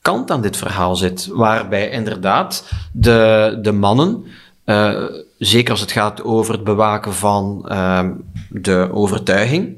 kant 0.04 0.30
aan 0.30 0.42
dit 0.42 0.56
verhaal 0.56 0.96
zit. 0.96 1.26
Waarbij 1.26 1.90
inderdaad 1.90 2.64
de, 2.92 3.58
de 3.62 3.72
mannen, 3.72 4.24
uh, 4.64 5.02
zeker 5.38 5.70
als 5.70 5.80
het 5.80 5.92
gaat 5.92 6.22
over 6.22 6.54
het 6.54 6.64
bewaken 6.64 7.14
van 7.14 7.68
uh, 7.68 8.08
de 8.48 8.88
overtuiging, 8.92 9.76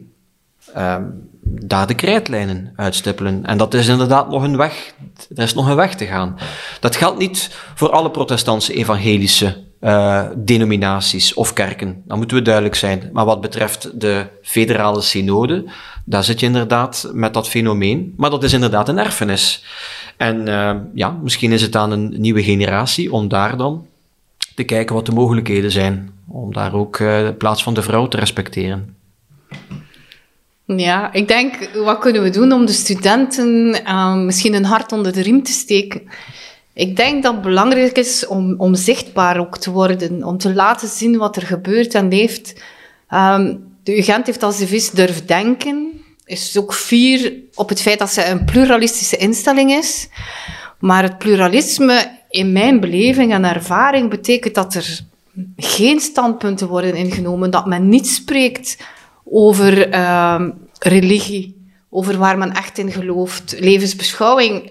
uh, 0.77 0.97
daar 1.43 1.87
de 1.87 1.95
krijtlijnen 1.95 2.73
uitstippelen. 2.77 3.45
En 3.45 3.59
dat 3.59 3.75
is 3.75 3.89
inderdaad 3.89 4.29
nog 4.29 4.43
een 4.43 4.57
weg. 4.57 4.95
Er 5.35 5.43
is 5.43 5.55
nog 5.55 5.69
een 5.69 5.77
weg 5.77 5.95
te 5.95 6.07
gaan. 6.07 6.37
Dat 6.81 6.97
geldt 6.97 7.19
niet 7.19 7.51
voor 7.75 7.91
alle 7.91 8.11
protestantse 8.11 8.75
evangelische 8.75 9.65
uh, 9.81 10.25
denominaties 10.37 11.35
of 11.35 11.53
kerken. 11.53 12.03
Dat 12.07 12.17
moeten 12.17 12.37
we 12.37 12.43
duidelijk 12.43 12.75
zijn. 12.75 13.11
Maar 13.13 13.25
wat 13.25 13.41
betreft 13.41 14.01
de 14.01 14.27
federale 14.43 15.01
synode, 15.01 15.65
daar 16.05 16.25
zit 16.25 16.41
je 16.41 16.47
inderdaad 16.47 17.11
met 17.13 17.35
dat 17.35 17.49
fenomeen. 17.49 18.15
Maar 18.17 18.31
dat 18.31 18.45
is 18.45 18.53
inderdaad 18.53 18.89
een 18.89 18.99
erfenis. 18.99 19.65
En 20.17 20.49
uh, 20.49 20.75
ja, 20.95 21.19
misschien 21.23 21.53
is 21.53 21.63
het 21.63 21.77
aan 21.77 21.91
een 21.91 22.15
nieuwe 22.17 22.43
generatie 22.43 23.13
om 23.13 23.29
daar 23.29 23.57
dan 23.57 23.87
te 24.55 24.65
kijken 24.65 24.95
wat 24.95 25.07
de 25.07 25.13
mogelijkheden 25.13 25.71
zijn. 25.71 26.11
Om 26.29 26.53
daar 26.53 26.75
ook 26.75 26.99
uh, 26.99 27.27
de 27.27 27.35
plaats 27.39 27.63
van 27.63 27.75
de 27.75 27.83
vrouw 27.83 28.09
te 28.09 28.17
respecteren. 28.17 28.97
Ja, 30.65 31.13
ik 31.13 31.29
denk, 31.29 31.71
wat 31.85 31.99
kunnen 31.99 32.23
we 32.23 32.31
doen 32.31 32.53
om 32.53 32.67
de 32.67 32.73
studenten 32.73 33.81
uh, 33.85 34.15
misschien 34.15 34.55
een 34.55 34.65
hart 34.65 34.93
onder 34.93 35.13
de 35.13 35.23
riem 35.23 35.43
te 35.43 35.53
steken? 35.53 36.03
Ik 36.73 36.97
denk 36.97 37.23
dat 37.23 37.33
het 37.33 37.43
belangrijk 37.43 37.99
is 37.99 38.27
om, 38.27 38.55
om 38.59 38.75
zichtbaar 38.75 39.39
ook 39.39 39.59
te 39.59 39.71
worden, 39.71 40.25
om 40.25 40.39
te 40.39 40.55
laten 40.55 40.89
zien 40.89 41.17
wat 41.17 41.37
er 41.37 41.43
gebeurt 41.43 41.95
en 41.95 42.09
leeft. 42.09 42.63
Um, 43.11 43.65
de 43.83 43.99
UGent 43.99 44.27
heeft 44.27 44.43
als 44.43 44.59
devies 44.59 44.91
durf 44.91 45.25
denken 45.25 45.96
is 46.27 46.57
ook 46.59 46.75
fier 46.75 47.33
op 47.55 47.69
het 47.69 47.83
feit 47.83 47.99
dat 47.99 48.11
ze 48.11 48.27
een 48.27 48.45
pluralistische 48.45 49.17
instelling 49.17 49.71
is. 49.71 50.09
Maar 50.79 51.03
het 51.03 51.19
pluralisme, 51.19 52.19
in 52.31 52.53
mijn 52.53 52.81
beleving 52.81 53.33
en 53.33 53.45
ervaring, 53.45 54.11
betekent 54.11 54.55
dat 54.55 54.75
er 54.75 55.01
geen 55.57 56.01
standpunten 56.01 56.69
worden 56.69 56.95
ingenomen, 56.95 57.51
dat 57.51 57.67
men 57.67 57.89
niet 57.89 58.09
spreekt 58.09 58.79
over 59.25 59.95
uh, 59.95 60.49
religie, 60.79 61.71
over 61.91 62.19
waar 62.19 62.39
men 62.39 62.53
echt 62.53 62.79
in 62.79 62.93
gelooft, 62.93 63.55
levensbeschouwing. 63.59 64.71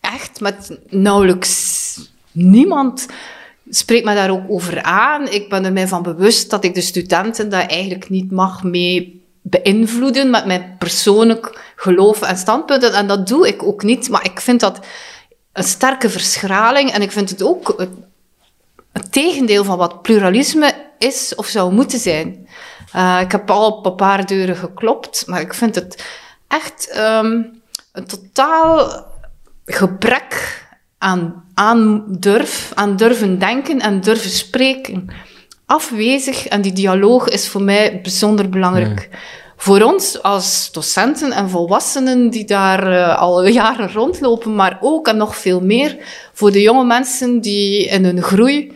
Echt 0.00 0.40
met 0.40 0.78
nauwelijks 0.88 2.10
niemand 2.32 3.06
spreekt 3.70 4.04
me 4.04 4.14
daar 4.14 4.30
ook 4.30 4.44
over 4.50 4.82
aan. 4.82 5.28
Ik 5.28 5.48
ben 5.48 5.64
er 5.64 5.72
mij 5.72 5.88
van 5.88 6.02
bewust 6.02 6.50
dat 6.50 6.64
ik 6.64 6.74
de 6.74 6.80
studenten 6.80 7.48
daar 7.48 7.66
eigenlijk 7.66 8.10
niet 8.10 8.30
mag 8.30 8.62
mee 8.62 9.19
beïnvloeden 9.42 10.30
met 10.30 10.46
mijn 10.46 10.76
persoonlijk 10.78 11.72
geloof 11.76 12.22
en 12.22 12.36
standpunten. 12.36 12.92
En 12.92 13.06
dat 13.06 13.28
doe 13.28 13.48
ik 13.48 13.62
ook 13.62 13.82
niet. 13.82 14.08
Maar 14.08 14.24
ik 14.24 14.40
vind 14.40 14.60
dat 14.60 14.78
een 15.52 15.64
sterke 15.64 16.10
verschraling. 16.10 16.90
En 16.90 17.02
ik 17.02 17.12
vind 17.12 17.30
het 17.30 17.42
ook 17.42 17.74
het, 17.76 17.90
tegendeel 19.10 19.64
van 19.64 19.78
wat 19.78 20.02
pluralisme 20.02 20.74
is 20.98 21.34
of 21.34 21.46
zou 21.46 21.72
moeten 21.72 21.98
zijn. 21.98 22.48
Uh, 22.96 23.18
ik 23.20 23.32
heb 23.32 23.50
al 23.50 23.66
op 23.66 23.86
een 23.86 23.94
paar 23.94 24.26
deuren 24.26 24.56
geklopt, 24.56 25.26
maar 25.26 25.40
ik 25.40 25.54
vind 25.54 25.74
het 25.74 26.04
echt 26.48 26.96
um, 26.96 27.62
een 27.92 28.06
totaal 28.06 29.06
gebrek 29.64 30.64
aan, 30.98 31.44
aan 31.54 32.06
durf, 32.08 32.72
aan 32.74 32.96
durven 32.96 33.38
denken 33.38 33.80
en 33.80 34.00
durven 34.00 34.30
spreken 34.30 35.10
afwezig 35.70 36.48
en 36.48 36.60
die 36.60 36.72
dialoog 36.72 37.28
is 37.28 37.48
voor 37.48 37.62
mij 37.62 38.00
bijzonder 38.02 38.48
belangrijk. 38.48 39.08
Voor 39.56 39.80
ons 39.80 40.22
als 40.22 40.68
docenten 40.72 41.32
en 41.32 41.48
volwassenen 41.48 42.30
die 42.30 42.44
daar 42.44 42.92
uh, 42.92 43.18
al 43.18 43.46
jaren 43.46 43.92
rondlopen, 43.92 44.54
maar 44.54 44.78
ook 44.80 45.08
en 45.08 45.16
nog 45.16 45.36
veel 45.36 45.60
meer 45.60 45.96
voor 46.32 46.52
de 46.52 46.60
jonge 46.60 46.84
mensen 46.84 47.40
die 47.40 47.86
in 47.86 48.04
hun 48.04 48.22
groei 48.22 48.72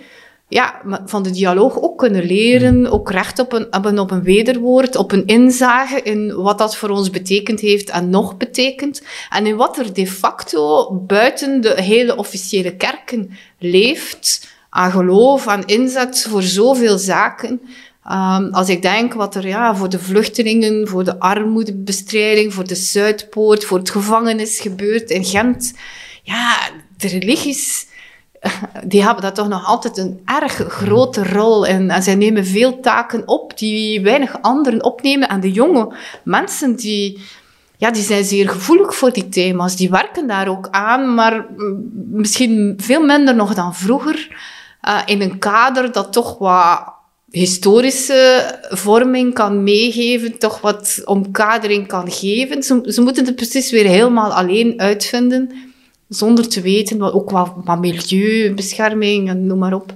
ja, 0.49 0.80
van 1.05 1.22
de 1.22 1.30
dialoog 1.30 1.80
ook 1.80 1.99
kunnen 1.99 2.24
leren, 2.24 2.90
ook 2.90 3.11
recht 3.11 3.38
op 3.38 3.53
een, 3.53 3.66
hebben 3.70 3.99
op 3.99 4.11
een 4.11 4.22
wederwoord, 4.22 4.97
op 4.97 5.12
een 5.12 5.26
inzage 5.26 6.03
in 6.03 6.34
wat 6.34 6.59
dat 6.59 6.76
voor 6.76 6.88
ons 6.88 7.11
betekend 7.11 7.61
heeft 7.61 7.90
en 7.90 8.11
nog 8.11 8.36
betekent. 8.36 9.03
En 9.30 9.47
in 9.47 9.57
wat 9.57 9.78
er 9.78 9.92
de 9.92 10.07
facto 10.07 10.92
buiten 11.07 11.61
de 11.61 11.82
hele 11.82 12.16
officiële 12.16 12.76
kerken 12.76 13.30
leeft 13.59 14.53
aan 14.75 14.91
geloof, 14.91 15.47
aan 15.47 15.64
inzet 15.64 16.27
voor 16.29 16.43
zoveel 16.43 16.99
zaken. 16.99 17.61
Um, 18.11 18.49
als 18.53 18.68
ik 18.68 18.83
denk 18.83 19.14
wat 19.14 19.35
er 19.35 19.47
ja, 19.47 19.77
voor 19.77 19.89
de 19.89 19.99
vluchtelingen, 19.99 20.89
voor 20.89 21.05
de 21.05 21.18
armoedebestrijding, 21.18 22.55
voor 22.55 22.66
de 22.66 22.75
Zuidpoort, 22.75 23.64
voor 23.64 23.79
het 23.79 23.91
gevangenis 23.91 24.61
gebeurt 24.61 25.11
in 25.11 25.25
Gent. 25.25 25.75
Ja, 26.22 26.59
de 26.97 27.09
religies, 27.09 27.87
die 28.85 29.03
hebben 29.03 29.22
daar 29.22 29.35
toch 29.35 29.49
nog 29.49 29.66
altijd 29.66 29.99
een 29.99 30.20
erg 30.25 30.53
grote 30.53 31.29
rol 31.29 31.66
in. 31.66 31.91
En 31.91 32.03
zij 32.03 32.14
nemen 32.14 32.47
veel 32.47 32.81
taken 32.81 33.29
op 33.29 33.59
die 33.59 34.01
weinig 34.01 34.43
anderen 34.43 34.85
opnemen. 34.85 35.29
En 35.29 35.41
de 35.41 35.53
jonge 35.53 35.97
mensen 36.25 36.77
die, 36.77 37.20
ja, 37.77 37.91
die 37.91 38.03
zijn 38.03 38.25
zeer 38.25 38.49
gevoelig 38.49 38.95
voor 38.95 39.12
die 39.12 39.29
thema's. 39.29 39.77
Die 39.77 39.91
werken 39.91 40.27
daar 40.27 40.49
ook 40.49 40.68
aan, 40.70 41.14
maar 41.14 41.47
misschien 42.11 42.75
veel 42.77 43.05
minder 43.05 43.35
nog 43.35 43.55
dan 43.55 43.75
vroeger. 43.75 44.29
Uh, 44.89 45.03
in 45.07 45.20
een 45.20 45.39
kader 45.39 45.93
dat 45.93 46.12
toch 46.12 46.39
wat 46.39 46.93
historische 47.30 48.55
vorming 48.68 49.35
kan 49.35 49.62
meegeven, 49.62 50.39
toch 50.39 50.61
wat 50.61 51.01
omkadering 51.05 51.87
kan 51.87 52.11
geven. 52.11 52.62
Ze, 52.62 52.80
ze 52.87 53.01
moeten 53.01 53.24
het 53.24 53.37
precies 53.37 53.70
weer 53.70 53.87
helemaal 53.87 54.32
alleen 54.32 54.80
uitvinden, 54.80 55.51
zonder 56.09 56.49
te 56.49 56.61
weten 56.61 56.99
wat, 56.99 57.12
ook 57.12 57.30
wat, 57.30 57.53
wat 57.64 57.80
milieubescherming 57.80 59.28
en 59.28 59.47
noem 59.47 59.59
maar 59.59 59.74
op 59.74 59.95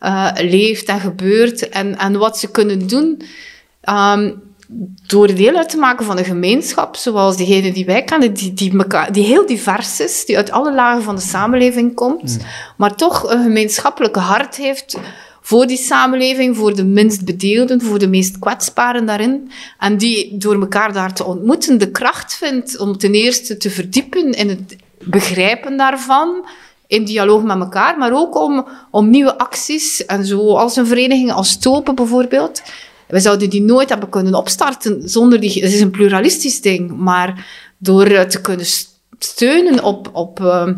uh, 0.00 0.30
leeft 0.36 0.88
en 0.88 1.00
gebeurt 1.00 1.68
en, 1.68 1.98
en 1.98 2.18
wat 2.18 2.38
ze 2.38 2.50
kunnen 2.50 2.86
doen. 2.86 3.22
Um, 3.88 4.47
door 5.06 5.34
deel 5.34 5.56
uit 5.56 5.68
te 5.68 5.76
maken 5.76 6.04
van 6.04 6.18
een 6.18 6.24
gemeenschap, 6.24 6.96
zoals 6.96 7.36
degene 7.36 7.72
die 7.72 7.84
wij 7.84 8.02
kennen, 8.02 8.32
die, 8.32 8.54
die, 8.54 8.74
mekaar, 8.74 9.12
die 9.12 9.24
heel 9.24 9.46
divers 9.46 10.00
is, 10.00 10.24
die 10.24 10.36
uit 10.36 10.50
alle 10.50 10.74
lagen 10.74 11.02
van 11.02 11.14
de 11.14 11.20
samenleving 11.20 11.94
komt, 11.94 12.38
mm. 12.38 12.44
maar 12.76 12.94
toch 12.94 13.30
een 13.30 13.42
gemeenschappelijke 13.42 14.18
hart 14.18 14.56
heeft 14.56 14.98
voor 15.48 15.66
die 15.66 15.76
samenleving, 15.76 16.56
voor 16.56 16.74
de 16.76 16.84
minst 16.84 17.24
bedeelden, 17.24 17.80
voor 17.82 17.98
de 17.98 18.08
meest 18.08 18.38
kwetsbaren 18.38 19.06
daarin. 19.06 19.50
En 19.78 19.96
die 19.96 20.36
door 20.36 20.60
elkaar 20.60 20.92
daar 20.92 21.12
te 21.12 21.24
ontmoeten 21.24 21.78
de 21.78 21.90
kracht 21.90 22.34
vindt 22.34 22.78
om 22.78 22.98
ten 22.98 23.12
eerste 23.12 23.56
te 23.56 23.70
verdiepen 23.70 24.32
in 24.32 24.48
het 24.48 24.76
begrijpen 24.98 25.76
daarvan, 25.76 26.46
in 26.86 27.04
dialoog 27.04 27.42
met 27.42 27.58
elkaar, 27.58 27.98
maar 27.98 28.12
ook 28.12 28.36
om, 28.36 28.66
om 28.90 29.10
nieuwe 29.10 29.38
acties 29.38 30.06
en 30.06 30.24
zo, 30.24 30.56
als 30.56 30.76
een 30.76 30.86
vereniging 30.86 31.32
als 31.32 31.58
Topen 31.58 31.94
bijvoorbeeld. 31.94 32.62
We 33.08 33.20
zouden 33.20 33.50
die 33.50 33.62
nooit 33.62 33.88
hebben 33.88 34.08
kunnen 34.08 34.34
opstarten 34.34 35.08
zonder 35.08 35.40
die... 35.40 35.62
Het 35.62 35.72
is 35.72 35.80
een 35.80 35.90
pluralistisch 35.90 36.60
ding, 36.60 36.96
maar 36.96 37.46
door 37.78 38.26
te 38.26 38.40
kunnen 38.40 38.66
steunen 39.18 39.84
op, 39.84 40.10
op 40.12 40.40
uh, 40.40 40.68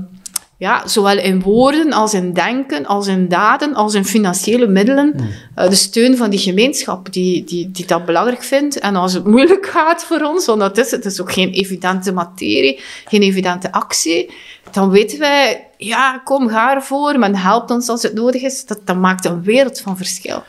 ja, 0.61 0.89
zowel 0.89 1.19
in 1.19 1.43
woorden 1.43 1.93
als 1.93 2.15
in 2.15 2.33
denken, 2.33 2.87
als 2.87 3.07
in 3.07 3.29
daden, 3.29 3.75
als 3.75 3.95
in 3.95 4.05
financiële 4.05 4.67
middelen, 4.67 5.13
hmm. 5.17 5.29
uh, 5.57 5.69
de 5.69 5.75
steun 5.75 6.17
van 6.17 6.31
die 6.31 6.39
gemeenschap 6.39 7.13
die, 7.13 7.45
die, 7.45 7.71
die 7.71 7.87
dat 7.87 8.05
belangrijk 8.05 8.43
vindt. 8.43 8.79
En 8.79 8.97
als 8.97 9.13
het 9.13 9.25
moeilijk 9.25 9.67
gaat 9.77 10.05
voor 10.05 10.21
ons, 10.21 10.47
want 10.47 10.61
dat 10.61 10.79
is, 10.79 10.91
het 10.91 11.05
is 11.05 11.21
ook 11.21 11.33
geen 11.33 11.51
evidente 11.51 12.13
materie, 12.13 12.81
geen 13.05 13.23
evidente 13.23 13.73
actie, 13.73 14.31
dan 14.71 14.91
weten 14.91 15.19
wij, 15.19 15.67
ja, 15.77 16.19
kom, 16.25 16.49
ga 16.49 16.75
ervoor, 16.75 17.19
men 17.19 17.37
helpt 17.37 17.71
ons 17.71 17.89
als 17.89 18.03
het 18.03 18.15
nodig 18.15 18.43
is. 18.43 18.67
Dat, 18.67 18.81
dat 18.85 18.97
maakt 18.97 19.25
een 19.25 19.43
wereld 19.43 19.81
van 19.81 19.97
verschil. 19.97 20.43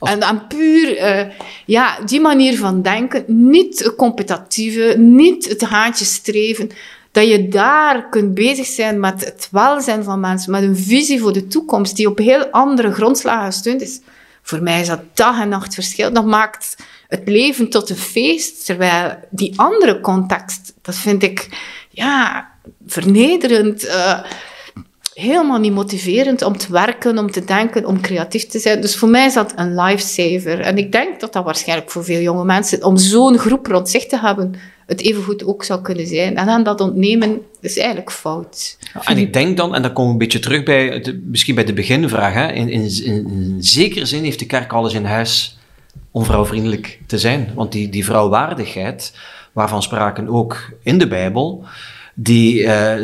En 0.00 0.20
dan 0.20 0.46
puur, 0.46 0.96
uh, 0.96 1.32
ja, 1.66 1.98
die 2.04 2.20
manier 2.20 2.58
van 2.58 2.82
denken, 2.82 3.24
niet 3.26 3.78
het 3.78 3.94
competitieve, 3.94 4.94
niet 4.98 5.48
het 5.48 5.60
haantje 5.60 6.04
streven, 6.04 6.70
dat 7.12 7.28
je 7.28 7.48
daar 7.48 8.08
kunt 8.08 8.34
bezig 8.34 8.66
zijn 8.66 9.00
met 9.00 9.24
het 9.24 9.48
welzijn 9.50 10.04
van 10.04 10.20
mensen, 10.20 10.50
met 10.50 10.62
een 10.62 10.76
visie 10.76 11.20
voor 11.20 11.32
de 11.32 11.46
toekomst 11.46 11.96
die 11.96 12.08
op 12.08 12.18
heel 12.18 12.46
andere 12.46 12.92
grondslagen 12.92 13.46
gesteund 13.52 13.82
is. 13.82 14.00
Voor 14.42 14.62
mij 14.62 14.80
is 14.80 14.86
dat 14.86 15.00
dag 15.14 15.40
en 15.40 15.48
nacht 15.48 15.74
verschil. 15.74 16.12
Dat 16.12 16.24
maakt 16.24 16.76
het 17.08 17.28
leven 17.28 17.70
tot 17.70 17.90
een 17.90 17.96
feest, 17.96 18.66
terwijl 18.66 19.18
die 19.30 19.52
andere 19.56 20.00
context, 20.00 20.74
dat 20.82 20.94
vind 20.94 21.22
ik, 21.22 21.48
ja, 21.90 22.48
vernederend. 22.86 23.84
Uh, 23.84 24.20
helemaal 25.16 25.58
niet 25.58 25.72
motiverend 25.72 26.42
om 26.42 26.56
te 26.56 26.72
werken, 26.72 27.18
om 27.18 27.30
te 27.30 27.44
denken, 27.44 27.86
om 27.86 28.00
creatief 28.00 28.46
te 28.46 28.58
zijn. 28.58 28.80
Dus 28.80 28.96
voor 28.96 29.08
mij 29.08 29.26
is 29.26 29.34
dat 29.34 29.52
een 29.56 29.74
lifesaver. 29.74 30.60
En 30.60 30.78
ik 30.78 30.92
denk 30.92 31.20
dat 31.20 31.32
dat 31.32 31.44
waarschijnlijk 31.44 31.90
voor 31.90 32.04
veel 32.04 32.20
jonge 32.20 32.44
mensen, 32.44 32.84
om 32.84 32.96
zo'n 32.96 33.38
groep 33.38 33.66
rond 33.66 33.88
zich 33.88 34.06
te 34.06 34.18
hebben, 34.18 34.54
het 34.86 35.00
evengoed 35.00 35.44
ook 35.44 35.64
zou 35.64 35.82
kunnen 35.82 36.06
zijn. 36.06 36.36
En 36.36 36.46
dan 36.46 36.62
dat 36.62 36.80
ontnemen 36.80 37.40
is 37.60 37.78
eigenlijk 37.78 38.12
fout. 38.12 38.78
en 39.04 39.18
ik 39.18 39.32
denk 39.32 39.56
dan, 39.56 39.74
en 39.74 39.82
dan 39.82 39.92
komen 39.92 40.06
we 40.06 40.12
een 40.12 40.18
beetje 40.18 40.38
terug 40.38 40.62
bij, 40.62 41.14
misschien 41.24 41.54
bij 41.54 41.64
de 41.64 41.72
beginvraag, 41.72 42.34
hè, 42.34 42.52
in, 42.52 42.68
in, 42.68 43.04
in, 43.04 43.56
zekere 43.60 44.06
zin 44.06 44.24
heeft 44.24 44.38
de 44.38 44.46
kerk 44.46 44.72
alles 44.72 44.94
in 44.94 45.04
huis 45.04 45.58
om 46.10 46.24
vrouwvriendelijk 46.24 46.98
te 47.06 47.18
zijn. 47.18 47.50
Want 47.54 47.72
die, 47.72 47.88
die 47.88 48.04
vrouwwaardigheid, 48.04 49.12
waarvan 49.52 49.82
spraken 49.82 50.28
ook 50.28 50.72
in 50.82 50.98
de 50.98 51.08
Bijbel, 51.08 51.64
die, 52.18 52.62
uh, 52.62 52.94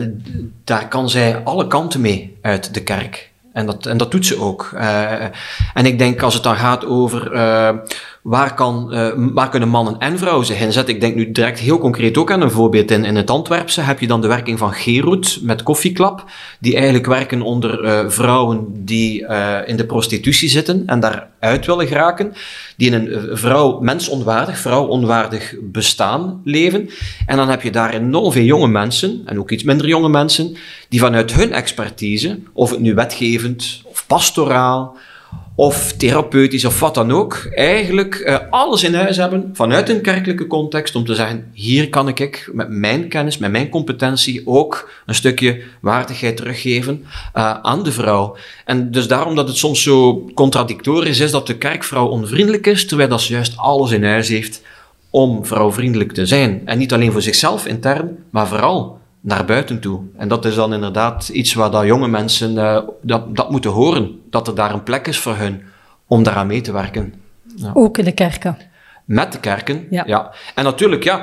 daar 0.65 0.89
kan 0.89 1.11
zij 1.11 1.41
alle 1.45 1.67
kanten 1.67 2.01
mee 2.01 2.39
uit 2.43 2.75
de 2.75 2.83
kerk. 2.83 3.31
En 3.53 3.67
dat, 3.67 3.87
en 3.87 3.97
dat 3.97 4.11
doet 4.11 4.27
ze 4.27 4.41
ook. 4.41 4.71
Uh, 4.75 5.23
en 5.75 5.87
ik 5.87 5.99
denk 5.99 6.23
als 6.23 6.35
het 6.35 6.43
dan 6.43 6.57
gaat 6.57 6.87
over 6.87 7.33
uh, 7.33 7.71
waar, 8.23 8.55
kan, 8.55 8.89
uh, 8.91 9.09
waar 9.17 9.49
kunnen 9.49 9.69
mannen 9.69 9.99
en 9.99 10.19
vrouwen 10.19 10.47
zich 10.47 10.61
inzetten? 10.61 10.95
Ik 10.95 11.01
denk 11.01 11.15
nu 11.15 11.33
direct 11.33 11.59
heel 11.59 11.79
concreet 11.79 12.17
ook 12.17 12.31
aan 12.31 12.41
een 12.41 12.51
voorbeeld. 12.51 12.91
In, 12.91 13.05
in 13.05 13.17
het 13.17 13.31
Antwerpse 13.31 13.81
heb 13.81 14.01
je 14.01 14.07
dan 14.07 14.21
de 14.21 14.27
werking 14.27 14.59
van 14.59 14.73
Geroet 14.73 15.39
met 15.43 15.63
Koffieklap, 15.63 16.25
die 16.61 16.75
eigenlijk 16.75 17.07
werken 17.07 17.43
onder 17.43 17.85
uh, 17.85 18.11
vrouwen 18.11 18.67
die 18.85 19.23
uh, 19.23 19.59
in 19.67 19.77
de 19.77 19.87
prostitutie 19.87 20.49
zitten 20.49 20.83
en 20.87 21.01
daaruit 21.01 21.67
willen 21.67 21.87
geraken, 21.87 22.33
die 22.77 22.91
in 22.91 22.95
een 22.95 23.37
vrouw, 23.37 23.81
mensonwaardig, 23.81 24.59
vrouwonwaardig 24.59 25.55
bestaan 25.63 26.41
leven. 26.45 26.91
En 27.27 27.37
dan 27.37 27.49
heb 27.49 27.63
je 27.63 27.71
daar 27.71 27.95
enorm 27.95 28.33
veel 28.33 28.45
jonge 28.45 28.69
mensen, 28.69 29.23
en 29.25 29.39
ook 29.39 29.51
iets 29.51 29.63
minder 29.63 29.87
jonge 29.87 30.09
mensen, 30.09 30.57
die 30.89 31.01
vanuit 31.01 31.33
hun 31.33 31.53
expertise, 31.53 32.39
of 32.53 32.71
het 32.71 32.81
nu 32.81 32.95
wetgevend 32.95 33.83
of 33.85 34.05
pastoraal, 34.07 34.97
of 35.55 35.93
therapeutisch 35.93 36.65
of 36.65 36.81
wat 36.81 36.95
dan 36.95 37.13
ook, 37.13 37.49
eigenlijk 37.55 38.15
uh, 38.15 38.37
alles 38.51 38.85
in 38.85 38.95
huis 38.95 39.17
hebben 39.17 39.51
vanuit 39.53 39.89
een 39.89 40.01
kerkelijke 40.01 40.47
context 40.47 40.95
om 40.95 41.05
te 41.05 41.15
zeggen, 41.15 41.51
hier 41.53 41.89
kan 41.89 42.09
ik 42.09 42.51
met 42.53 42.69
mijn 42.69 43.09
kennis, 43.09 43.39
met 43.39 43.51
mijn 43.51 43.69
competentie 43.69 44.43
ook 44.45 44.91
een 45.07 45.15
stukje 45.15 45.63
waardigheid 45.81 46.37
teruggeven 46.37 47.05
uh, 47.35 47.59
aan 47.63 47.83
de 47.83 47.93
vrouw. 47.93 48.37
En 48.65 48.91
dus 48.91 49.09
daarom 49.09 49.35
dat 49.35 49.49
het 49.49 49.57
soms 49.57 49.83
zo 49.83 50.31
contradictorisch 50.35 51.21
is 51.21 51.31
dat 51.31 51.47
de 51.47 51.57
kerkvrouw 51.57 52.07
onvriendelijk 52.07 52.67
is, 52.67 52.87
terwijl 52.87 53.09
dat 53.09 53.21
ze 53.21 53.33
juist 53.33 53.57
alles 53.57 53.91
in 53.91 54.05
huis 54.05 54.29
heeft 54.29 54.63
om 55.11 55.47
vrouwvriendelijk 55.47 56.13
te 56.13 56.27
zijn. 56.27 56.63
En 56.65 56.79
niet 56.79 56.93
alleen 56.93 57.13
voor 57.13 57.23
zichzelf 57.23 57.67
intern, 57.67 58.17
maar 58.31 58.49
vooral 58.49 59.01
naar 59.23 59.45
buiten 59.45 59.81
toe. 59.81 60.01
En 60.17 60.29
dat 60.29 60.45
is 60.45 60.55
dan 60.55 60.75
inderdaad 60.75 61.29
iets 61.29 61.55
waar 61.55 61.71
dat 61.71 61.85
jonge 61.85 62.09
mensen 62.09 62.55
uh, 62.55 62.79
dat, 63.03 63.37
dat 63.37 63.51
moeten 63.51 63.71
horen. 63.71 64.21
Dat 64.31 64.49
er 64.49 64.55
daar 64.55 64.73
een 64.73 64.83
plek 64.83 65.07
is 65.07 65.19
voor 65.19 65.37
hun 65.37 65.63
om 66.07 66.23
daaraan 66.23 66.47
mee 66.47 66.61
te 66.61 66.73
werken. 66.73 67.15
Ja. 67.57 67.71
Ook 67.75 67.99
in 67.99 68.05
de 68.05 68.13
kerken. 68.13 68.57
Met 69.05 69.33
de 69.33 69.41
kerken, 69.41 69.87
ja. 69.91 70.03
ja. 70.07 70.33
En 70.55 70.65
natuurlijk, 70.65 71.05
ja, 71.05 71.23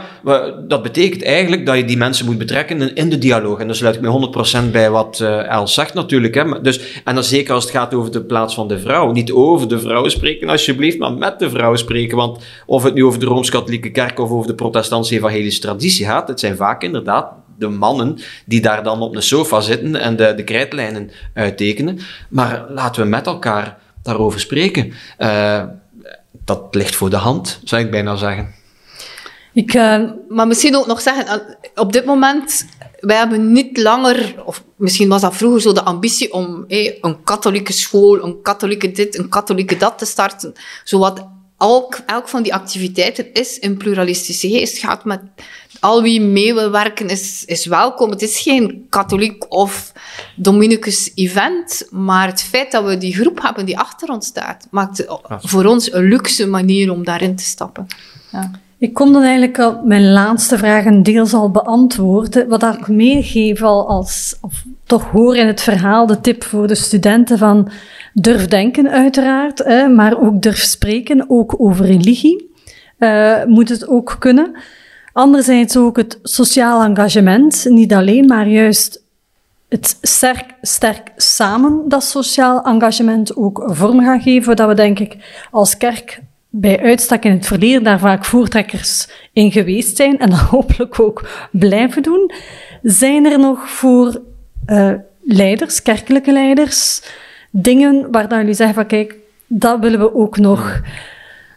dat 0.68 0.84
betekent 0.84 1.24
eigenlijk 1.24 1.66
dat 1.66 1.78
je 1.78 1.86
die 1.86 1.98
mensen 1.98 2.26
moet 2.26 2.38
betrekken 2.38 2.96
in 2.96 3.10
de 3.10 3.18
dialoog. 3.18 3.60
En 3.60 3.68
dan 3.68 3.76
sluit 3.76 3.96
ik 3.96 4.02
me 4.02 4.64
100% 4.68 4.72
bij 4.72 4.90
wat 4.90 5.20
uh, 5.22 5.48
Els 5.48 5.74
zegt 5.74 5.94
natuurlijk. 5.94 6.34
Hè. 6.36 6.62
Dus, 6.62 7.02
en 7.04 7.16
dan 7.16 7.24
zeker 7.24 7.54
als 7.54 7.64
het 7.64 7.74
gaat 7.74 7.94
over 7.94 8.12
de 8.12 8.24
plaats 8.24 8.54
van 8.54 8.68
de 8.68 8.80
vrouw. 8.80 9.12
Niet 9.12 9.32
over 9.32 9.68
de 9.68 9.80
vrouwen 9.80 10.12
spreken 10.12 10.50
alsjeblieft, 10.50 10.98
maar 10.98 11.14
met 11.14 11.40
de 11.40 11.50
vrouwen 11.50 11.80
spreken. 11.80 12.18
Want 12.18 12.44
of 12.66 12.84
het 12.84 12.94
nu 12.94 13.06
over 13.06 13.20
de 13.20 13.26
Rooms-Katholieke 13.26 13.92
Kerk 13.92 14.20
of 14.20 14.30
over 14.30 14.48
de 14.48 14.56
protestantse 14.56 15.16
evangelische 15.16 15.62
traditie 15.62 16.06
gaat, 16.06 16.28
het 16.28 16.40
zijn 16.40 16.56
vaak 16.56 16.84
inderdaad 16.84 17.28
de 17.60 17.68
mannen 17.68 18.20
die 18.46 18.62
daar 18.62 18.84
dan 18.84 19.02
op 19.02 19.14
de 19.14 19.22
sofa 19.22 19.62
zitten 19.62 19.96
en 19.96 20.16
de, 20.16 20.36
de 20.36 20.44
krijtlijnen 20.44 21.12
uittekenen. 21.34 22.00
Maar 22.30 22.66
laten 22.70 23.02
we 23.02 23.08
met 23.08 23.26
elkaar 23.26 23.78
daarover 24.04 24.40
spreken. 24.40 24.94
Uh, 25.20 25.64
dat 26.46 26.76
ligt 26.76 26.96
voor 26.96 27.10
de 27.10 27.18
hand, 27.18 27.60
zou 27.64 27.82
ik 27.82 27.92
bijna 27.92 28.16
zeggen. 28.16 28.54
Ik, 29.54 29.74
uh, 29.74 30.04
maar 30.30 30.48
misschien 30.48 30.76
ook 30.76 30.88
nog 30.88 31.02
zeggen, 31.02 31.28
eh, 31.28 31.56
op 31.76 31.94
dit 31.94 32.06
moment, 32.06 32.66
wij 33.00 33.18
hebben 33.18 33.52
niet 33.52 33.78
langer, 33.78 34.44
of 34.46 34.64
misschien 34.76 35.10
was 35.10 35.22
dat 35.22 35.36
vroeger 35.36 35.62
zo, 35.62 35.74
de 35.74 35.84
ambitie 35.84 36.34
om 36.34 36.66
hey, 36.68 36.98
een 37.02 37.24
katholieke 37.24 37.74
school, 37.74 38.24
een 38.24 38.42
katholieke 38.42 38.92
dit, 38.92 39.18
een 39.18 39.30
katholieke 39.30 39.78
dat 39.78 39.98
te 39.98 40.06
starten. 40.06 40.54
Zowat 40.84 41.28
elk, 41.58 42.00
elk 42.06 42.28
van 42.28 42.44
die 42.44 42.54
activiteiten 42.54 43.34
is 43.34 43.60
in 43.60 43.78
pluralistische 43.78 44.50
geest. 44.50 44.78
gaat 44.78 45.06
met 45.06 45.22
al 45.80 46.02
wie 46.02 46.22
mee 46.22 46.54
wil 46.54 46.72
werken 46.72 47.10
is, 47.10 47.46
is 47.46 47.66
welkom. 47.66 48.10
Het 48.10 48.22
is 48.22 48.40
geen 48.40 48.86
katholiek 48.90 49.54
of 49.54 49.92
Dominicus 50.36 51.12
event, 51.16 51.88
maar 51.90 52.28
het 52.28 52.42
feit 52.42 52.72
dat 52.72 52.86
we 52.86 52.98
die 52.98 53.14
groep 53.14 53.42
hebben 53.42 53.66
die 53.66 53.78
achter 53.78 54.10
ons 54.10 54.26
staat, 54.26 54.68
maakt 54.72 55.06
voor 55.28 55.66
ons 55.66 55.94
een 55.94 56.04
luxe 56.04 56.48
manier 56.48 56.92
om 56.92 57.04
daarin 57.04 57.36
te 57.36 57.44
stappen. 57.44 57.88
Ja. 58.32 58.52
Ik 58.78 58.94
kom 58.94 59.14
dan 59.14 59.22
eigenlijk 59.22 59.60
al 59.60 59.82
mijn 59.84 60.12
laatste 60.12 60.58
vraag 60.58 60.86
een 60.86 61.04
deels 61.04 61.34
al 61.34 61.52
beantwoorden. 61.52 62.48
Wat 62.48 62.64
ik 62.64 62.88
meegeef 62.88 63.62
al 63.62 63.88
als, 63.88 64.38
of 64.42 64.64
toch 64.84 65.04
hoor 65.12 65.36
in 65.36 65.48
het 65.48 65.62
verhaal, 65.62 66.06
de 66.06 66.22
tip 66.22 66.44
voor 66.44 66.68
de 66.68 66.76
studenten 66.76 67.38
van 67.38 67.72
durf 68.14 68.48
denken 68.48 68.90
uiteraard, 68.90 69.66
maar 69.96 70.22
ook 70.22 70.42
durf 70.42 70.58
spreken, 70.58 71.26
ook 71.28 71.56
over 71.58 71.86
religie. 71.86 72.48
Uh, 73.00 73.44
moet 73.46 73.70
het 73.70 73.88
ook 73.88 74.16
kunnen. 74.20 74.56
Anderzijds 75.14 75.78
ook 75.78 75.98
het 75.98 76.20
sociaal 76.24 76.84
engagement, 76.84 77.66
niet 77.70 77.94
alleen, 77.94 78.26
maar 78.26 78.48
juist 78.48 79.04
het 79.70 79.98
sterk, 80.02 80.46
sterk 80.62 81.12
samen 81.16 81.84
dat 81.88 82.04
sociaal 82.04 82.64
engagement 82.64 83.36
ook 83.36 83.64
vorm 83.66 84.00
gaan 84.04 84.22
geven, 84.22 84.56
dat 84.56 84.68
we 84.68 84.74
denk 84.74 85.00
ik 85.00 85.16
als 85.52 85.78
kerk 85.78 86.22
bij 86.50 86.80
uitstek 86.80 87.26
in 87.26 87.32
het 87.32 87.46
verleden 87.46 87.84
daar 87.84 88.00
vaak 88.00 88.26
voortrekkers 88.26 89.08
in 89.34 89.52
geweest 89.52 89.98
zijn 89.98 90.20
en 90.20 90.34
hopelijk 90.52 91.00
ook 91.00 91.28
blijven 91.52 92.04
doen. 92.04 92.32
Zijn 92.82 93.26
er 93.26 93.40
nog 93.40 93.70
voor 93.70 94.22
uh, 94.68 94.94
leiders, 95.22 95.82
kerkelijke 95.82 96.32
leiders, 96.32 97.02
dingen 97.52 98.12
waar 98.12 98.28
dan 98.28 98.40
jullie 98.40 98.54
zeggen 98.54 98.76
van 98.76 98.86
kijk, 98.86 99.16
dat 99.48 99.80
willen 99.80 100.00
we 100.00 100.16
ook 100.16 100.38
nog 100.38 100.82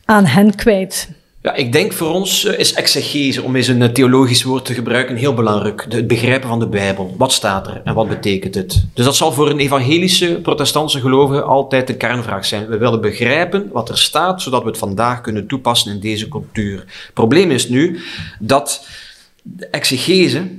aan 0.04 0.24
hen 0.24 0.54
kwijt. 0.54 1.08
Ja, 1.42 1.54
ik 1.54 1.72
denk 1.72 1.92
voor 1.92 2.10
ons 2.10 2.44
eh, 2.44 2.58
is 2.58 2.72
exegese, 2.72 3.42
om 3.42 3.56
eens 3.56 3.68
een 3.68 3.82
eh, 3.82 3.88
theologisch 3.88 4.42
woord 4.42 4.64
te 4.64 4.74
gebruiken, 4.74 5.16
heel 5.16 5.34
belangrijk. 5.34 5.86
Het 5.88 6.06
begrijpen 6.06 6.48
van 6.48 6.58
de 6.58 6.66
Bijbel. 6.66 7.14
Wat 7.18 7.32
staat 7.32 7.66
er 7.66 7.80
en 7.84 7.94
wat 7.94 8.08
betekent 8.08 8.54
het? 8.54 8.84
Dus 8.94 9.04
dat 9.04 9.16
zal 9.16 9.32
voor 9.32 9.50
een 9.50 9.58
evangelische, 9.58 10.38
protestantse 10.42 11.00
gelovige 11.00 11.42
altijd 11.42 11.86
de 11.86 11.96
kernvraag 11.96 12.44
zijn. 12.44 12.66
We 12.66 12.78
willen 12.78 13.00
begrijpen 13.00 13.68
wat 13.72 13.88
er 13.88 13.98
staat, 13.98 14.42
zodat 14.42 14.62
we 14.62 14.68
het 14.68 14.78
vandaag 14.78 15.20
kunnen 15.20 15.46
toepassen 15.46 15.92
in 15.92 16.00
deze 16.00 16.28
cultuur. 16.28 16.78
Het 16.78 17.14
probleem 17.14 17.50
is 17.50 17.68
nu 17.68 18.00
dat 18.38 18.86
de 19.42 19.66
exegese, 19.66 20.50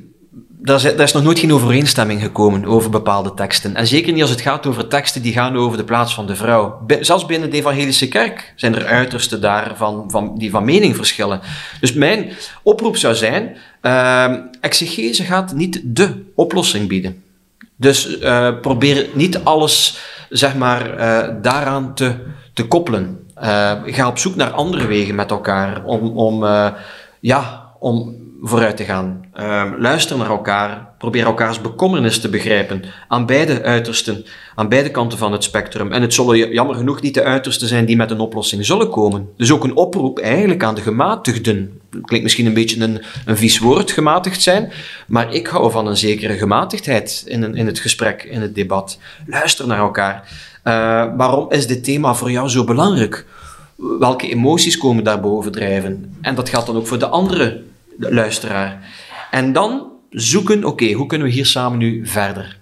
daar 0.64 0.86
is, 0.86 0.93
is 0.93 1.14
nog 1.14 1.24
nooit 1.24 1.39
geen 1.39 1.53
overeenstemming 1.53 2.22
gekomen 2.22 2.66
over 2.66 2.89
bepaalde 2.89 3.34
teksten. 3.34 3.76
En 3.76 3.88
zeker 3.88 4.14
niet 4.14 4.22
als 4.22 4.32
het 4.32 4.41
gaat 4.41 4.66
over 4.66 4.88
teksten 4.88 5.22
die 5.22 5.34
gaan 5.34 5.57
over 5.57 5.78
de 5.78 5.84
plaats 5.84 6.14
van 6.14 6.26
de 6.26 6.36
vrouw. 6.36 6.86
Zelfs 6.99 7.26
binnen 7.26 7.49
de 7.49 7.57
evangelische 7.57 8.07
kerk 8.07 8.53
zijn 8.55 8.76
er 8.76 8.86
uitersten 8.86 9.41
daarvan 9.41 10.11
van, 10.11 10.38
die 10.38 10.49
van 10.49 10.66
mening 10.66 10.95
verschillen. 10.95 11.41
Dus 11.80 11.93
mijn 11.93 12.32
oproep 12.61 12.97
zou 12.97 13.16
zijn, 13.16 13.57
uh, 13.82 14.34
exegese 14.61 15.24
gaat 15.24 15.53
niet 15.53 15.82
de 15.84 16.24
oplossing 16.36 16.88
bieden. 16.88 17.24
Dus 17.76 18.20
uh, 18.20 18.59
probeer 18.61 19.07
niet 19.14 19.43
alles, 19.43 19.97
zeg 20.30 20.55
maar, 20.55 20.99
uh, 20.99 21.36
daaraan 21.41 21.93
te, 21.93 22.16
te 22.53 22.66
koppelen. 22.68 23.20
Uh, 23.38 23.72
ga 23.86 24.07
op 24.07 24.18
zoek 24.18 24.36
naar 24.36 24.51
andere 24.51 24.88
wegen 24.88 25.16
met 25.16 25.32
elkaar 25.32 25.84
om, 25.84 26.18
om 26.18 26.45
ja, 27.20 27.72
om 27.80 28.22
vooruit 28.45 28.77
te 28.77 28.83
gaan. 28.83 29.25
Uh, 29.39 29.71
luister 29.77 30.17
naar 30.17 30.29
elkaar, 30.29 30.93
probeer 30.97 31.25
elkaars 31.25 31.61
bekommernis 31.61 32.19
te 32.19 32.29
begrijpen. 32.29 32.83
Aan 33.07 33.25
beide 33.25 33.63
uitersten, 33.63 34.25
aan 34.55 34.69
beide 34.69 34.91
kanten 34.91 35.17
van 35.17 35.31
het 35.31 35.43
spectrum. 35.43 35.91
En 35.91 36.01
het 36.01 36.13
zullen 36.13 36.53
jammer 36.53 36.75
genoeg 36.75 37.01
niet 37.01 37.13
de 37.13 37.23
uitersten 37.23 37.67
zijn 37.67 37.85
die 37.85 37.95
met 37.95 38.11
een 38.11 38.19
oplossing 38.19 38.65
zullen 38.65 38.89
komen. 38.89 39.29
Dus 39.37 39.51
ook 39.51 39.63
een 39.63 39.75
oproep 39.75 40.19
eigenlijk 40.19 40.63
aan 40.63 40.75
de 40.75 40.81
gematigden. 40.81 41.79
Klinkt 41.89 42.23
misschien 42.23 42.45
een 42.45 42.53
beetje 42.53 42.81
een, 42.81 43.01
een 43.25 43.37
vies 43.37 43.59
woord, 43.59 43.91
gematigd 43.91 44.41
zijn. 44.41 44.71
Maar 45.07 45.33
ik 45.33 45.47
hou 45.47 45.71
van 45.71 45.87
een 45.87 45.97
zekere 45.97 46.37
gematigdheid 46.37 47.23
in, 47.25 47.43
een, 47.43 47.55
in 47.55 47.65
het 47.65 47.79
gesprek, 47.79 48.23
in 48.23 48.41
het 48.41 48.55
debat. 48.55 48.99
Luister 49.25 49.67
naar 49.67 49.79
elkaar. 49.79 50.29
Uh, 50.63 50.73
waarom 51.17 51.51
is 51.51 51.67
dit 51.67 51.83
thema 51.83 52.13
voor 52.13 52.31
jou 52.31 52.49
zo 52.49 52.63
belangrijk? 52.63 53.25
Welke 53.99 54.29
emoties 54.29 54.77
komen 54.77 55.03
daarboven 55.03 55.51
drijven? 55.51 56.15
En 56.21 56.35
dat 56.35 56.49
geldt 56.49 56.67
dan 56.67 56.75
ook 56.75 56.87
voor 56.87 56.99
de 56.99 57.07
andere 57.07 57.61
luisteraar. 57.97 58.79
En 59.31 59.53
dan 59.53 59.91
zoeken, 60.09 60.57
oké, 60.57 60.67
okay, 60.67 60.93
hoe 60.93 61.07
kunnen 61.07 61.27
we 61.27 61.33
hier 61.33 61.45
samen 61.45 61.77
nu 61.77 62.07
verder? 62.07 62.57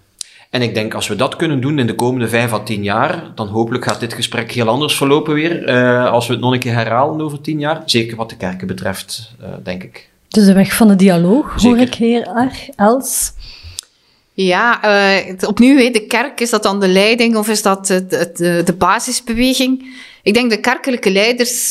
En 0.49 0.61
ik 0.61 0.73
denk, 0.73 0.93
als 0.93 1.07
we 1.07 1.15
dat 1.15 1.35
kunnen 1.35 1.61
doen 1.61 1.79
in 1.79 1.87
de 1.87 1.95
komende 1.95 2.27
vijf 2.27 2.53
à 2.53 2.59
tien 2.59 2.83
jaar, 2.83 3.31
dan 3.35 3.47
hopelijk 3.47 3.83
gaat 3.83 3.99
dit 3.99 4.13
gesprek 4.13 4.51
heel 4.51 4.67
anders 4.67 4.97
verlopen 4.97 5.33
weer, 5.33 5.69
uh, 5.69 6.11
als 6.11 6.27
we 6.27 6.33
het 6.33 6.41
nog 6.41 6.53
een 6.53 6.59
keer 6.59 6.73
herhalen 6.73 7.21
over 7.21 7.41
tien 7.41 7.59
jaar. 7.59 7.81
Zeker 7.85 8.17
wat 8.17 8.29
de 8.29 8.37
kerken 8.37 8.67
betreft, 8.67 9.31
uh, 9.41 9.47
denk 9.63 9.83
ik. 9.83 10.09
Dus 10.27 10.45
de 10.45 10.53
weg 10.53 10.73
van 10.73 10.87
de 10.87 10.95
dialoog, 10.95 11.53
Zeker. 11.55 11.77
hoor 11.77 11.87
ik 11.87 11.93
heer 11.93 12.49
Els. 12.75 13.33
Ja, 14.33 14.79
uh, 15.17 15.33
opnieuw, 15.47 15.91
de 15.91 16.05
kerk, 16.07 16.41
is 16.41 16.49
dat 16.49 16.63
dan 16.63 16.79
de 16.79 16.87
leiding 16.87 17.35
of 17.35 17.47
is 17.47 17.61
dat 17.61 17.87
de, 17.87 18.05
de, 18.07 18.61
de 18.65 18.73
basisbeweging? 18.73 19.95
Ik 20.23 20.33
denk 20.33 20.49
de 20.49 20.59
kerkelijke 20.59 21.11
leiders, 21.11 21.67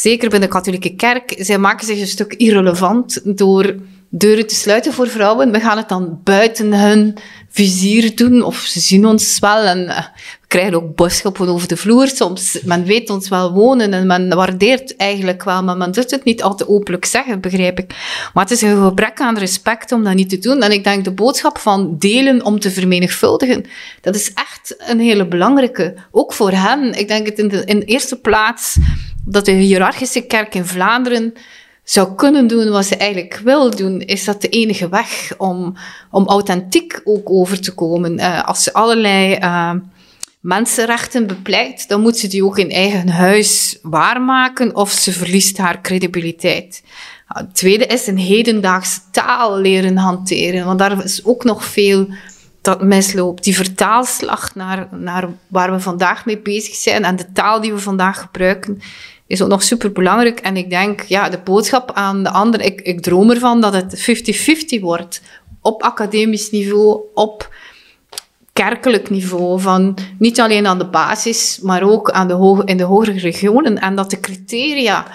zeker 0.00 0.28
binnen 0.28 0.48
de 0.48 0.54
katholieke 0.54 0.94
kerk, 0.94 1.34
zij 1.38 1.58
maken 1.58 1.86
zich 1.86 2.00
een 2.00 2.06
stuk 2.06 2.34
irrelevant 2.34 3.36
door 3.36 3.74
deuren 4.08 4.46
te 4.46 4.54
sluiten 4.54 4.92
voor 4.92 5.08
vrouwen. 5.08 5.52
We 5.52 5.60
gaan 5.60 5.76
het 5.76 5.88
dan 5.88 6.20
buiten 6.24 6.72
hun 6.72 7.16
vizier 7.52 8.16
doen, 8.16 8.42
of 8.42 8.56
ze 8.56 8.80
zien 8.80 9.06
ons 9.06 9.38
wel 9.38 9.64
en 9.64 9.78
uh, 9.78 9.96
we 10.40 10.46
krijgen 10.46 10.74
ook 10.74 10.94
boodschappen 10.94 11.48
over 11.48 11.68
de 11.68 11.76
vloer 11.76 12.08
soms. 12.08 12.58
Men 12.64 12.84
weet 12.84 13.10
ons 13.10 13.28
wel 13.28 13.52
wonen 13.52 13.92
en 13.92 14.06
men 14.06 14.34
waardeert 14.34 14.96
eigenlijk 14.96 15.44
wel, 15.44 15.62
maar 15.62 15.76
men 15.76 15.92
doet 15.92 16.10
het 16.10 16.24
niet 16.24 16.42
altijd 16.42 16.68
openlijk 16.68 17.04
zeggen, 17.04 17.40
begrijp 17.40 17.78
ik. 17.78 17.94
Maar 18.34 18.42
het 18.42 18.52
is 18.52 18.62
een 18.62 18.82
gebrek 18.84 19.20
aan 19.20 19.38
respect 19.38 19.92
om 19.92 20.04
dat 20.04 20.14
niet 20.14 20.28
te 20.28 20.38
doen. 20.38 20.62
En 20.62 20.72
ik 20.72 20.84
denk 20.84 21.04
de 21.04 21.12
boodschap 21.12 21.58
van 21.58 21.96
delen 21.98 22.44
om 22.44 22.60
te 22.60 22.70
vermenigvuldigen, 22.70 23.64
dat 24.00 24.14
is 24.14 24.32
echt 24.32 24.74
een 24.78 25.00
hele 25.00 25.26
belangrijke, 25.26 25.94
ook 26.10 26.32
voor 26.32 26.50
hen. 26.50 26.98
Ik 26.98 27.08
denk 27.08 27.26
het 27.26 27.38
in 27.38 27.48
de, 27.48 27.64
in 27.64 27.80
eerste 27.80 28.20
plaats 28.20 28.76
dat 29.24 29.44
de 29.44 29.52
hiërarchische 29.52 30.20
kerk 30.20 30.54
in 30.54 30.66
Vlaanderen 30.66 31.34
zou 31.92 32.14
kunnen 32.14 32.46
doen 32.46 32.70
wat 32.70 32.84
ze 32.84 32.96
eigenlijk 32.96 33.40
wil 33.44 33.70
doen, 33.70 34.00
is 34.00 34.24
dat 34.24 34.40
de 34.40 34.48
enige 34.48 34.88
weg 34.88 35.34
om, 35.38 35.76
om 36.10 36.26
authentiek 36.26 37.00
ook 37.04 37.30
over 37.30 37.60
te 37.60 37.74
komen. 37.74 38.18
Uh, 38.18 38.44
als 38.44 38.62
ze 38.62 38.72
allerlei 38.72 39.36
uh, 39.36 39.72
mensenrechten 40.40 41.26
bepleit, 41.26 41.88
dan 41.88 42.00
moet 42.00 42.18
ze 42.18 42.28
die 42.28 42.44
ook 42.44 42.58
in 42.58 42.70
eigen 42.70 43.08
huis 43.08 43.78
waarmaken 43.82 44.76
of 44.76 44.90
ze 44.90 45.12
verliest 45.12 45.58
haar 45.58 45.80
credibiliteit. 45.80 46.82
Het 47.26 47.54
tweede 47.54 47.86
is 47.86 48.06
een 48.06 48.18
hedendaagse 48.18 49.00
taal 49.10 49.58
leren 49.58 49.96
hanteren, 49.96 50.64
want 50.64 50.78
daar 50.78 51.04
is 51.04 51.24
ook 51.24 51.44
nog 51.44 51.64
veel 51.64 52.08
dat 52.60 52.82
misloopt. 52.82 53.44
Die 53.44 53.56
vertaalslag 53.56 54.54
naar, 54.54 54.88
naar 54.90 55.28
waar 55.46 55.72
we 55.72 55.80
vandaag 55.80 56.24
mee 56.24 56.38
bezig 56.38 56.74
zijn 56.74 57.04
en 57.04 57.16
de 57.16 57.32
taal 57.32 57.60
die 57.60 57.72
we 57.72 57.78
vandaag 57.78 58.20
gebruiken, 58.20 58.80
is 59.32 59.42
ook 59.42 59.48
nog 59.48 59.62
super 59.62 59.92
belangrijk. 59.92 60.40
En 60.40 60.56
ik 60.56 60.70
denk, 60.70 61.02
ja, 61.02 61.28
de 61.28 61.38
boodschap 61.44 61.90
aan 61.92 62.22
de 62.22 62.30
anderen, 62.30 62.66
ik, 62.66 62.80
ik 62.80 63.00
droom 63.00 63.30
ervan 63.30 63.60
dat 63.60 63.72
het 63.72 64.10
50-50 64.76 64.80
wordt. 64.80 65.22
Op 65.60 65.82
academisch 65.82 66.50
niveau, 66.50 67.00
op 67.14 67.54
kerkelijk 68.52 69.10
niveau. 69.10 69.60
Van 69.60 69.96
niet 70.18 70.40
alleen 70.40 70.66
aan 70.66 70.78
de 70.78 70.88
basis, 70.88 71.58
maar 71.62 71.82
ook 71.82 72.10
aan 72.10 72.28
de 72.28 72.34
hoge, 72.34 72.62
in 72.64 72.76
de 72.76 72.82
hogere 72.82 73.18
regionen. 73.18 73.78
En 73.78 73.94
dat 73.94 74.10
de 74.10 74.20
criteria, 74.20 75.06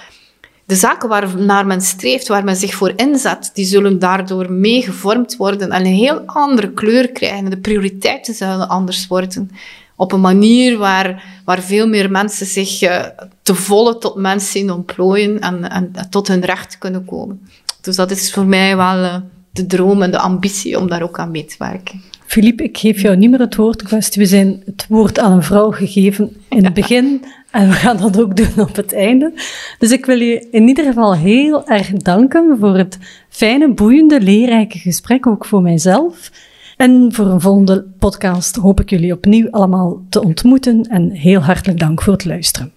de 0.66 0.76
zaken 0.76 1.10
waar 1.10 1.38
naar 1.38 1.66
men 1.66 1.82
streeft, 1.82 2.28
waar 2.28 2.44
men 2.44 2.56
zich 2.56 2.74
voor 2.74 2.94
inzet, 2.96 3.52
die 3.54 3.66
zullen 3.66 4.00
daardoor 4.00 4.52
mee 4.52 4.82
gevormd 4.82 5.36
worden 5.36 5.72
en 5.72 5.86
een 5.86 5.94
heel 5.94 6.22
andere 6.26 6.72
kleur 6.72 7.12
krijgen. 7.12 7.50
De 7.50 7.60
prioriteiten 7.60 8.34
zullen 8.34 8.70
anders 8.70 9.08
worden 9.08 9.52
op 9.98 10.12
een 10.12 10.22
manier 10.22 10.78
waar, 10.78 11.24
waar 11.46 11.62
veel 11.62 11.88
meer 11.88 12.12
mensen 12.12 12.46
zich 12.46 12.82
uh, 12.82 13.04
te 13.42 13.56
volle 13.56 13.98
tot 13.98 14.16
mens 14.16 14.52
zien 14.52 14.72
ontplooien 14.72 15.40
en, 15.40 15.70
en, 15.70 15.90
en, 15.94 16.10
tot 16.10 16.28
hun 16.28 16.46
recht 16.46 16.78
kunnen 16.78 17.06
komen. 17.06 17.42
Dus 17.82 17.96
dat 17.96 18.12
is 18.12 18.34
voor 18.34 18.46
mij 18.46 18.76
wel 18.76 19.04
uh, 19.04 19.16
de 19.52 19.66
droom 19.66 20.02
en 20.02 20.12
de 20.12 20.20
ambitie 20.20 20.80
om 20.80 20.88
daar 20.88 21.02
ook 21.02 21.20
aan 21.20 21.32
mee 21.32 21.46
te 21.46 21.56
werken. 21.58 22.02
Philippe, 22.26 22.64
ik 22.64 22.78
geef 22.78 23.02
jou 23.02 23.16
niet 23.16 23.30
meer 23.30 23.40
het 23.40 23.56
woord. 23.56 24.16
We 24.16 24.26
zijn 24.26 24.62
het 24.66 24.86
woord 24.90 25.20
aan 25.20 25.32
een 25.32 25.44
vrouw 25.44 25.72
gegeven 25.72 26.36
in 26.50 26.64
het 26.64 26.74
begin 26.82 27.26
en 27.52 27.68
we 27.68 27.74
gaan 27.74 27.98
dat 27.98 28.22
ook 28.22 28.36
doen 28.36 28.66
op 28.66 28.76
het 28.76 28.94
einde. 28.94 29.34
Dus 29.80 29.92
ik 29.92 30.06
wil 30.06 30.20
je 30.20 30.48
in 30.52 30.68
ieder 30.68 30.86
geval 30.86 31.16
heel 31.16 31.68
erg 31.68 31.92
danken 31.92 32.58
voor 32.60 32.78
het 32.78 32.98
fijne, 33.30 33.74
boeiende, 33.74 34.22
leerrijke 34.22 34.78
gesprek, 34.78 35.28
ook 35.28 35.46
voor 35.46 35.62
mijzelf. 35.62 36.32
En 36.78 37.14
voor 37.14 37.26
een 37.26 37.42
volgende 37.42 37.86
podcast 38.00 38.56
hoop 38.56 38.80
ik 38.80 38.90
jullie 38.90 39.14
opnieuw 39.14 39.50
allemaal 39.50 40.06
te 40.10 40.24
ontmoeten 40.24 40.82
en 40.82 41.10
heel 41.12 41.40
hartelijk 41.40 41.80
dank 41.80 42.02
voor 42.02 42.14
het 42.14 42.26
luisteren. 42.26 42.72